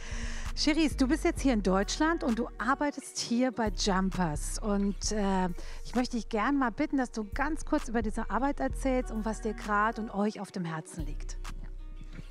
Cherise, 0.56 0.98
du 0.98 1.08
bist 1.08 1.24
jetzt 1.24 1.42
hier 1.42 1.54
in 1.54 1.64
Deutschland 1.64 2.24
und 2.24 2.38
du 2.38 2.50
arbeitest 2.58 3.18
hier 3.18 3.52
bei 3.52 3.70
Jumpers. 3.70 4.60
Und 4.60 5.14
äh, 5.14 5.48
ich 5.86 5.96
möchte 5.96 6.18
dich 6.18 6.28
gerne 6.28 6.58
mal 6.58 6.72
bitten, 6.72 6.98
dass 6.98 7.12
du 7.12 7.26
ganz 7.34 7.66
kurz 7.66 7.88
über 7.88 8.02
diese 8.02 8.30
Arbeit 8.30 8.60
erzählst 8.60 9.12
und 9.12 9.24
was 9.24 9.42
dir 9.42 9.54
gerade 9.54 10.02
und 10.02 10.14
euch 10.14 10.42
auf 10.42 10.52
dem 10.52 10.66
Herzen 10.66 11.06
liegt. 11.06 11.38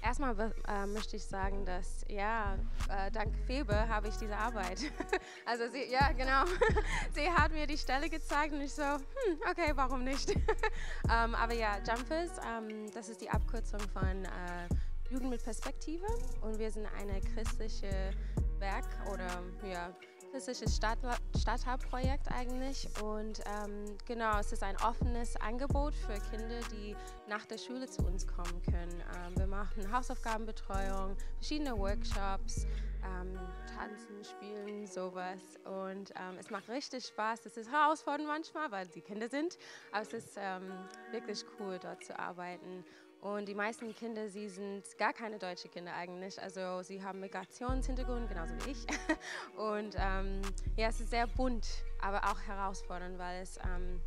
Erstmal 0.02 0.52
äh, 0.68 0.86
möchte 0.86 1.16
ich 1.16 1.24
sagen, 1.24 1.64
dass 1.64 2.04
ja, 2.08 2.56
äh, 2.88 3.10
dank 3.10 3.34
Febe 3.46 3.88
habe 3.88 4.08
ich 4.08 4.16
diese 4.16 4.36
Arbeit. 4.36 4.78
also 5.46 5.64
sie, 5.72 5.90
ja, 5.90 6.12
genau. 6.12 6.44
sie 7.14 7.28
hat 7.30 7.52
mir 7.52 7.66
die 7.66 7.78
Stelle 7.78 8.08
gezeigt 8.08 8.52
und 8.52 8.60
ich 8.60 8.72
so, 8.72 8.82
hm, 8.82 9.40
okay, 9.50 9.72
warum 9.74 10.04
nicht? 10.04 10.30
ähm, 11.10 11.34
aber 11.34 11.54
ja, 11.54 11.78
Jumpers, 11.78 12.30
ähm, 12.46 12.90
das 12.94 13.08
ist 13.08 13.20
die 13.20 13.30
Abkürzung 13.30 13.80
von 13.92 14.24
äh, 14.24 14.68
Jugend 15.10 15.30
mit 15.30 15.42
Perspektive. 15.42 16.06
Und 16.42 16.58
wir 16.58 16.70
sind 16.70 16.86
eine 16.98 17.20
christliche 17.20 18.10
Werk 18.58 18.86
oder 19.12 19.42
ja, 19.66 19.94
christliches 20.30 20.76
Stadt, 20.76 20.98
Stadtteilprojekt 21.38 22.30
eigentlich. 22.30 22.88
Und 23.02 23.40
ähm, 23.46 23.96
genau, 24.06 24.38
es 24.38 24.52
ist 24.52 24.62
ein 24.62 24.76
offenes 24.82 25.36
Angebot 25.36 25.94
für 25.94 26.18
Kinder, 26.30 26.60
die 26.72 26.94
nach 27.28 27.46
der 27.46 27.58
Schule 27.58 27.88
zu 27.88 28.04
uns 28.04 28.26
kommen 28.26 28.62
können. 28.62 29.02
Ähm, 29.16 29.36
wir 29.36 29.46
machen 29.46 29.90
Hausaufgabenbetreuung, 29.90 31.16
verschiedene 31.36 31.76
Workshops, 31.78 32.66
ähm, 33.02 33.38
tanzen, 33.74 34.24
spielen, 34.24 34.86
sowas. 34.86 35.40
Und 35.64 36.10
ähm, 36.10 36.36
es 36.38 36.50
macht 36.50 36.68
richtig 36.68 37.06
Spaß. 37.06 37.46
Es 37.46 37.56
ist 37.56 37.70
herausfordernd 37.70 38.28
manchmal, 38.28 38.70
weil 38.70 38.90
sie 38.90 39.00
Kinder 39.00 39.28
sind, 39.28 39.56
aber 39.92 40.02
es 40.02 40.12
ist 40.12 40.36
ähm, 40.36 40.70
wirklich 41.12 41.44
cool, 41.58 41.78
dort 41.80 42.04
zu 42.04 42.18
arbeiten 42.18 42.84
und 43.20 43.48
die 43.48 43.54
meisten 43.54 43.94
Kinder, 43.94 44.28
sie 44.28 44.48
sind 44.48 44.84
gar 44.96 45.12
keine 45.12 45.38
deutsche 45.38 45.68
Kinder 45.68 45.94
eigentlich. 45.94 46.40
Also 46.40 46.82
sie 46.82 47.02
haben 47.02 47.20
Migrationshintergrund, 47.20 48.28
genauso 48.28 48.54
wie 48.64 48.70
ich. 48.70 48.86
Und 49.56 49.96
ähm, 49.96 50.40
ja, 50.76 50.88
es 50.88 51.00
ist 51.00 51.10
sehr 51.10 51.26
bunt, 51.26 51.66
aber 52.00 52.18
auch 52.30 52.40
herausfordernd, 52.40 53.18
weil 53.18 53.42
es 53.42 53.58
ähm, 53.58 54.00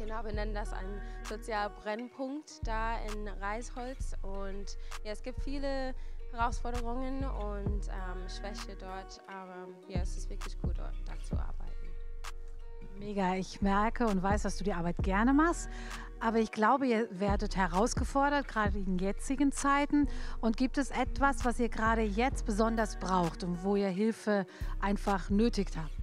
Genau, 0.00 0.24
wir 0.24 0.32
nennen 0.32 0.54
das 0.54 0.72
einen 0.72 0.98
Sozialbrennpunkt 1.28 2.66
da 2.66 2.96
in 3.12 3.28
Reisholz. 3.28 4.16
Und 4.22 4.78
ja, 5.04 5.12
es 5.12 5.22
gibt 5.22 5.42
viele 5.42 5.94
Herausforderungen 6.32 7.22
und 7.22 7.88
ähm, 7.88 8.26
Schwäche 8.26 8.76
dort, 8.80 9.20
aber 9.26 9.68
ja, 9.88 10.00
es 10.00 10.16
ist 10.16 10.30
wirklich 10.30 10.58
gut, 10.62 10.78
dort 10.78 10.94
da 11.04 11.12
zu 11.22 11.34
arbeiten. 11.34 11.70
Mega, 12.98 13.34
ich 13.34 13.60
merke 13.60 14.06
und 14.06 14.22
weiß, 14.22 14.44
dass 14.44 14.56
du 14.56 14.64
die 14.64 14.72
Arbeit 14.72 14.96
gerne 15.02 15.34
machst. 15.34 15.68
Aber 16.20 16.38
ich 16.38 16.52
glaube, 16.52 16.86
ihr 16.86 17.08
werdet 17.18 17.56
herausgefordert, 17.56 18.46
gerade 18.46 18.78
in 18.78 18.98
jetzigen 18.98 19.52
Zeiten. 19.52 20.08
Und 20.40 20.58
gibt 20.58 20.76
es 20.76 20.90
etwas, 20.90 21.44
was 21.44 21.58
ihr 21.58 21.70
gerade 21.70 22.02
jetzt 22.02 22.44
besonders 22.44 22.98
braucht 22.98 23.42
und 23.42 23.64
wo 23.64 23.74
ihr 23.74 23.88
Hilfe 23.88 24.46
einfach 24.80 25.30
nötig 25.30 25.68
habt? 25.76 26.00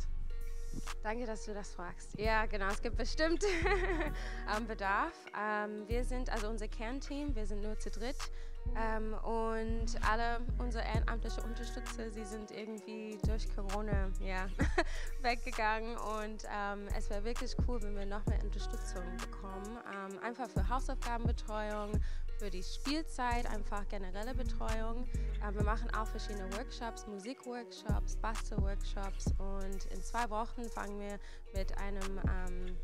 Danke, 1.03 1.26
dass 1.26 1.45
du 1.45 1.53
das 1.53 1.74
fragst. 1.74 2.18
Ja, 2.20 2.45
genau, 2.45 2.68
es 2.68 2.82
gibt 2.82 2.97
bestimmt 2.97 3.43
Bedarf. 4.68 5.13
Ähm, 5.39 5.88
wir 5.88 6.03
sind, 6.03 6.30
also 6.30 6.49
unser 6.49 6.68
Kernteam, 6.68 7.36
wir 7.36 7.45
sind 7.45 7.61
nur 7.61 7.80
zu 7.80 7.89
dritt. 7.89 8.18
Ähm, 8.76 9.13
und 9.24 9.86
alle 10.07 10.39
unsere 10.57 10.84
ehrenamtlichen 10.84 11.43
Unterstützer, 11.43 12.09
sie 12.11 12.26
sind 12.26 12.51
irgendwie 12.51 13.18
durch 13.26 13.47
Corona 13.55 14.09
ja, 14.20 14.47
weggegangen. 15.22 15.95
Und 15.97 16.43
ähm, 16.51 16.88
es 16.97 17.09
wäre 17.09 17.24
wirklich 17.24 17.55
cool, 17.68 17.82
wenn 17.82 17.95
wir 17.95 18.05
noch 18.05 18.26
mehr 18.26 18.43
Unterstützung 18.43 19.03
bekommen. 19.18 19.78
Ähm, 19.93 20.20
einfach 20.24 20.49
für 20.49 20.68
Hausaufgabenbetreuung, 20.68 21.99
für 22.38 22.49
die 22.49 22.63
Spielzeit, 22.63 23.47
einfach 23.47 23.88
generelle 23.88 24.34
Betreuung. 24.36 25.07
Ähm, 25.43 25.55
wir 25.55 25.63
machen 25.63 25.89
auch 25.95 26.07
verschiedene 26.07 26.51
Workshops, 26.53 27.07
Musikworkshops, 27.07 28.15
Bastelworkshops. 28.18 29.34
Und 29.39 29.86
in 29.91 30.01
zwei 30.01 30.30
Wochen 30.30 30.63
fangen 30.70 30.99
wir 30.99 31.20
mit 31.53 31.76
einem 31.78 32.20
ähm, 32.28 32.78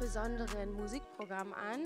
besonderen 0.00 0.72
Musikprogramm 0.72 1.52
an. 1.52 1.82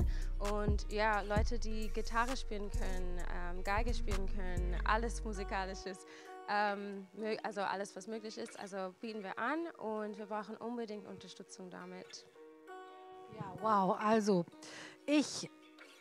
Und 0.53 0.91
ja, 0.91 1.21
Leute, 1.23 1.59
die 1.59 1.89
Gitarre 1.89 2.37
spielen 2.37 2.71
können, 2.71 3.19
ähm, 3.35 3.63
Geige 3.65 3.93
spielen 3.93 4.27
können, 4.35 4.77
alles 4.85 5.23
Musikalisches. 5.25 6.07
Ähm, 6.49 7.07
also 7.43 7.63
alles, 7.63 7.97
was 7.97 8.07
möglich 8.07 8.39
ist, 8.39 8.59
also 8.59 8.95
bieten 9.01 9.23
wir 9.23 9.39
an 9.39 9.67
und 9.79 10.17
wir 10.19 10.27
brauchen 10.27 10.57
unbedingt 10.57 11.07
Unterstützung 11.07 11.71
damit. 11.71 12.27
Ja, 13.35 13.55
wow. 13.61 13.97
Also 13.99 14.45
ich 15.07 15.51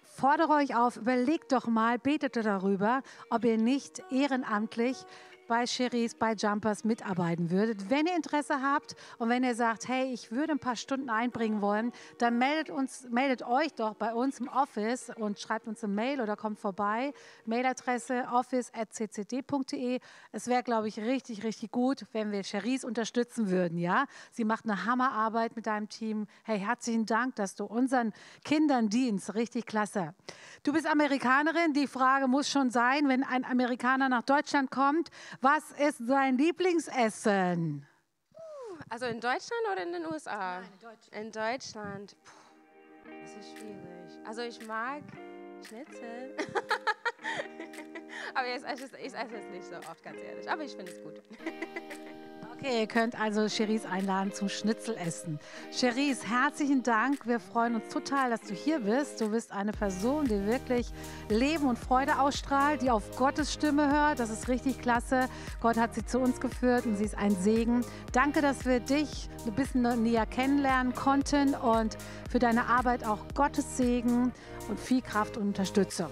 fordere 0.03 0.53
euch 0.53 0.75
auf, 0.75 0.97
überlegt 0.97 1.51
doch 1.51 1.65
mal, 1.67 1.97
betet 1.97 2.35
darüber, 2.35 3.01
ob 3.29 3.45
ihr 3.45 3.57
nicht 3.57 4.03
ehrenamtlich 4.11 5.05
bei 5.47 5.65
Cheries, 5.65 6.15
bei 6.15 6.33
Jumpers 6.33 6.83
mitarbeiten 6.83 7.49
würdet. 7.49 7.89
Wenn 7.89 8.05
ihr 8.05 8.15
Interesse 8.15 8.61
habt 8.61 8.95
und 9.17 9.29
wenn 9.29 9.43
ihr 9.43 9.55
sagt, 9.55 9.87
hey, 9.87 10.11
ich 10.11 10.31
würde 10.31 10.53
ein 10.53 10.59
paar 10.59 10.75
Stunden 10.75 11.09
einbringen 11.09 11.61
wollen, 11.61 11.91
dann 12.17 12.37
meldet, 12.37 12.69
uns, 12.69 13.07
meldet 13.09 13.43
euch 13.43 13.73
doch 13.73 13.95
bei 13.95 14.13
uns 14.13 14.39
im 14.39 14.47
Office 14.47 15.11
und 15.15 15.39
schreibt 15.39 15.67
uns 15.67 15.83
eine 15.83 15.93
Mail 15.93 16.21
oder 16.21 16.35
kommt 16.35 16.59
vorbei. 16.59 17.13
Mailadresse 17.45 18.25
office.ccd.de. 18.31 19.99
Es 20.31 20.47
wäre, 20.47 20.63
glaube 20.63 20.87
ich, 20.87 20.99
richtig, 20.99 21.43
richtig 21.43 21.71
gut, 21.71 22.05
wenn 22.11 22.31
wir 22.31 22.43
Cheries 22.43 22.83
unterstützen 22.83 23.49
würden. 23.49 23.77
Ja? 23.77 24.05
Sie 24.31 24.45
macht 24.45 24.65
eine 24.65 24.85
Hammerarbeit 24.85 25.55
mit 25.55 25.67
deinem 25.67 25.89
Team. 25.89 26.27
Hey, 26.43 26.59
herzlichen 26.59 27.05
Dank, 27.05 27.35
dass 27.35 27.55
du 27.55 27.65
unseren 27.65 28.13
Kindern 28.43 28.89
dienst. 28.89 29.35
Richtig 29.35 29.65
klasse. 29.65 30.13
Du 30.63 30.73
bist 30.73 30.87
Amerikanerin. 30.87 31.73
Die 31.73 31.87
Frage 31.87 32.27
muss 32.27 32.49
schon 32.49 32.69
sein, 32.69 33.07
wenn 33.07 33.23
ein 33.23 33.45
Amerikaner 33.45 34.09
nach 34.09 34.23
Deutschland 34.23 34.71
kommt, 34.71 35.09
was 35.41 35.71
ist 35.71 36.05
sein 36.05 36.37
Lieblingsessen? 36.37 37.87
Also 38.89 39.05
in 39.05 39.19
Deutschland 39.19 39.61
oder 39.71 39.83
in 39.83 39.93
den 39.93 40.05
USA? 40.05 40.59
Nein, 40.59 40.69
in 40.73 40.79
Deutschland. 40.79 41.13
In 41.13 41.31
Deutschland. 41.31 42.15
Puh, 42.23 43.09
das 43.21 43.31
ist 43.37 43.57
schwierig. 43.57 44.27
Also 44.27 44.41
ich 44.41 44.67
mag 44.67 45.03
Schnitzel. 45.67 46.35
Aber 48.35 48.47
ich 48.47 48.63
esse, 48.63 48.97
ich 48.97 49.13
esse 49.13 49.35
es 49.35 49.49
nicht 49.49 49.65
so 49.65 49.75
oft, 49.89 50.03
ganz 50.03 50.21
ehrlich. 50.21 50.49
Aber 50.49 50.63
ich 50.63 50.75
finde 50.75 50.91
es 50.91 51.01
gut. 51.01 51.21
Okay, 52.63 52.79
ihr 52.79 52.87
könnt 52.87 53.19
also 53.19 53.47
Cherise 53.49 53.89
einladen 53.89 54.31
zum 54.31 54.47
Schnitzelessen. 54.47 55.37
Cherise, 55.69 56.25
herzlichen 56.25 56.81
Dank. 56.81 57.27
Wir 57.27 57.41
freuen 57.41 57.75
uns 57.75 57.89
total, 57.91 58.29
dass 58.29 58.39
du 58.39 58.53
hier 58.53 58.79
bist. 58.79 59.19
Du 59.19 59.31
bist 59.31 59.51
eine 59.51 59.73
Person, 59.73 60.29
die 60.29 60.45
wirklich 60.45 60.87
Leben 61.27 61.67
und 61.67 61.77
Freude 61.77 62.19
ausstrahlt, 62.19 62.81
die 62.81 62.89
auf 62.89 63.17
Gottes 63.17 63.51
Stimme 63.51 63.91
hört. 63.91 64.19
Das 64.19 64.29
ist 64.29 64.47
richtig 64.47 64.79
klasse. 64.79 65.27
Gott 65.59 65.75
hat 65.75 65.93
sie 65.93 66.05
zu 66.05 66.19
uns 66.19 66.39
geführt 66.39 66.85
und 66.85 66.95
sie 66.95 67.03
ist 67.03 67.17
ein 67.17 67.35
Segen. 67.35 67.83
Danke, 68.13 68.41
dass 68.41 68.65
wir 68.65 68.79
dich 68.79 69.29
ein 69.45 69.53
bisschen 69.55 69.81
näher 70.01 70.25
kennenlernen 70.25 70.95
konnten 70.95 71.55
und 71.55 71.97
für 72.31 72.39
deine 72.39 72.67
Arbeit 72.67 73.05
auch 73.05 73.25
Gottes 73.35 73.75
Segen 73.75 74.31
und 74.69 74.79
viel 74.79 75.01
Kraft 75.01 75.35
und 75.35 75.47
Unterstützung. 75.47 76.07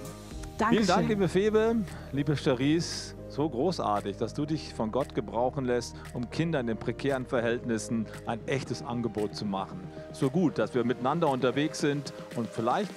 Dankeschön. 0.58 0.84
Vielen 0.84 0.97
Dank, 0.97 1.08
liebe 1.08 1.30
Febe, 1.30 1.76
liebe 2.12 2.36
Cherise. 2.36 3.20
So 3.32 3.50
großartig, 3.50 4.18
dass 4.18 4.34
du 4.34 4.46
dich 4.46 4.74
von 4.74 4.92
Gott 4.92 5.16
gebrauchen 5.16 5.64
lässt, 5.64 5.96
um 6.14 6.30
Kindern 6.30 6.68
in 6.68 6.76
prekären 6.76 7.26
Verhältnissen 7.26 8.06
ein 8.26 8.46
echtes 8.46 8.84
Angebot 8.84 9.36
zu 9.36 9.46
machen. 9.46 9.80
So 10.12 10.30
gut, 10.30 10.58
dass 10.58 10.76
wir 10.76 10.84
miteinander 10.84 11.30
unterwegs 11.30 11.80
sind 11.80 12.12
und 12.36 12.50
vielleicht 12.50 12.92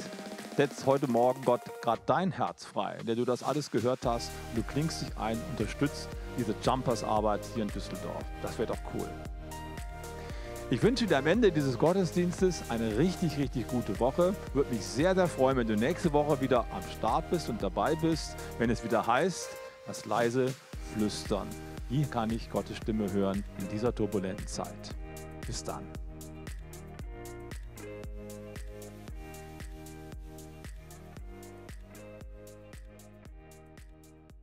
setzt 0.56 0.86
heute 0.86 1.08
Morgen 1.08 1.40
Gott 1.44 1.60
gerade 1.82 2.02
dein 2.06 2.32
Herz 2.32 2.64
frei, 2.64 2.98
der 3.06 3.14
du 3.14 3.24
das 3.24 3.44
alles 3.44 3.70
gehört 3.70 4.00
hast. 4.04 4.32
Und 4.50 4.64
du 4.64 4.72
klingst 4.72 5.02
dich 5.02 5.16
ein, 5.16 5.38
unterstützt 5.52 6.08
diese 6.36 6.52
Jumpers-Arbeit 6.64 7.42
hier 7.54 7.62
in 7.62 7.68
Düsseldorf. 7.68 8.24
Das 8.42 8.58
wäre 8.58 8.72
doch 8.72 8.78
cool. 8.92 9.08
Ich 10.70 10.82
wünsche 10.82 11.06
dir 11.06 11.18
am 11.18 11.28
Ende 11.28 11.52
dieses 11.52 11.78
Gottesdienstes 11.78 12.64
eine 12.70 12.98
richtig, 12.98 13.38
richtig 13.38 13.68
gute 13.68 14.00
Woche. 14.00 14.34
Würde 14.52 14.74
mich 14.74 14.84
sehr, 14.84 15.14
sehr 15.14 15.28
freuen, 15.28 15.58
wenn 15.58 15.68
du 15.68 15.76
nächste 15.76 16.12
Woche 16.12 16.40
wieder 16.40 16.66
am 16.72 16.82
Start 16.98 17.30
bist 17.30 17.48
und 17.48 17.62
dabei 17.62 17.94
bist, 17.94 18.34
wenn 18.58 18.70
es 18.70 18.82
wieder 18.82 19.06
heißt, 19.06 19.48
das 19.86 20.04
leise 20.04 20.52
Flüstern. 20.94 21.48
Wie 21.88 22.04
kann 22.04 22.30
ich 22.30 22.50
Gottes 22.50 22.76
Stimme 22.78 23.12
hören 23.12 23.44
in 23.58 23.68
dieser 23.68 23.94
turbulenten 23.94 24.46
Zeit? 24.46 24.94
Bis 25.46 25.62
dann. 25.62 25.84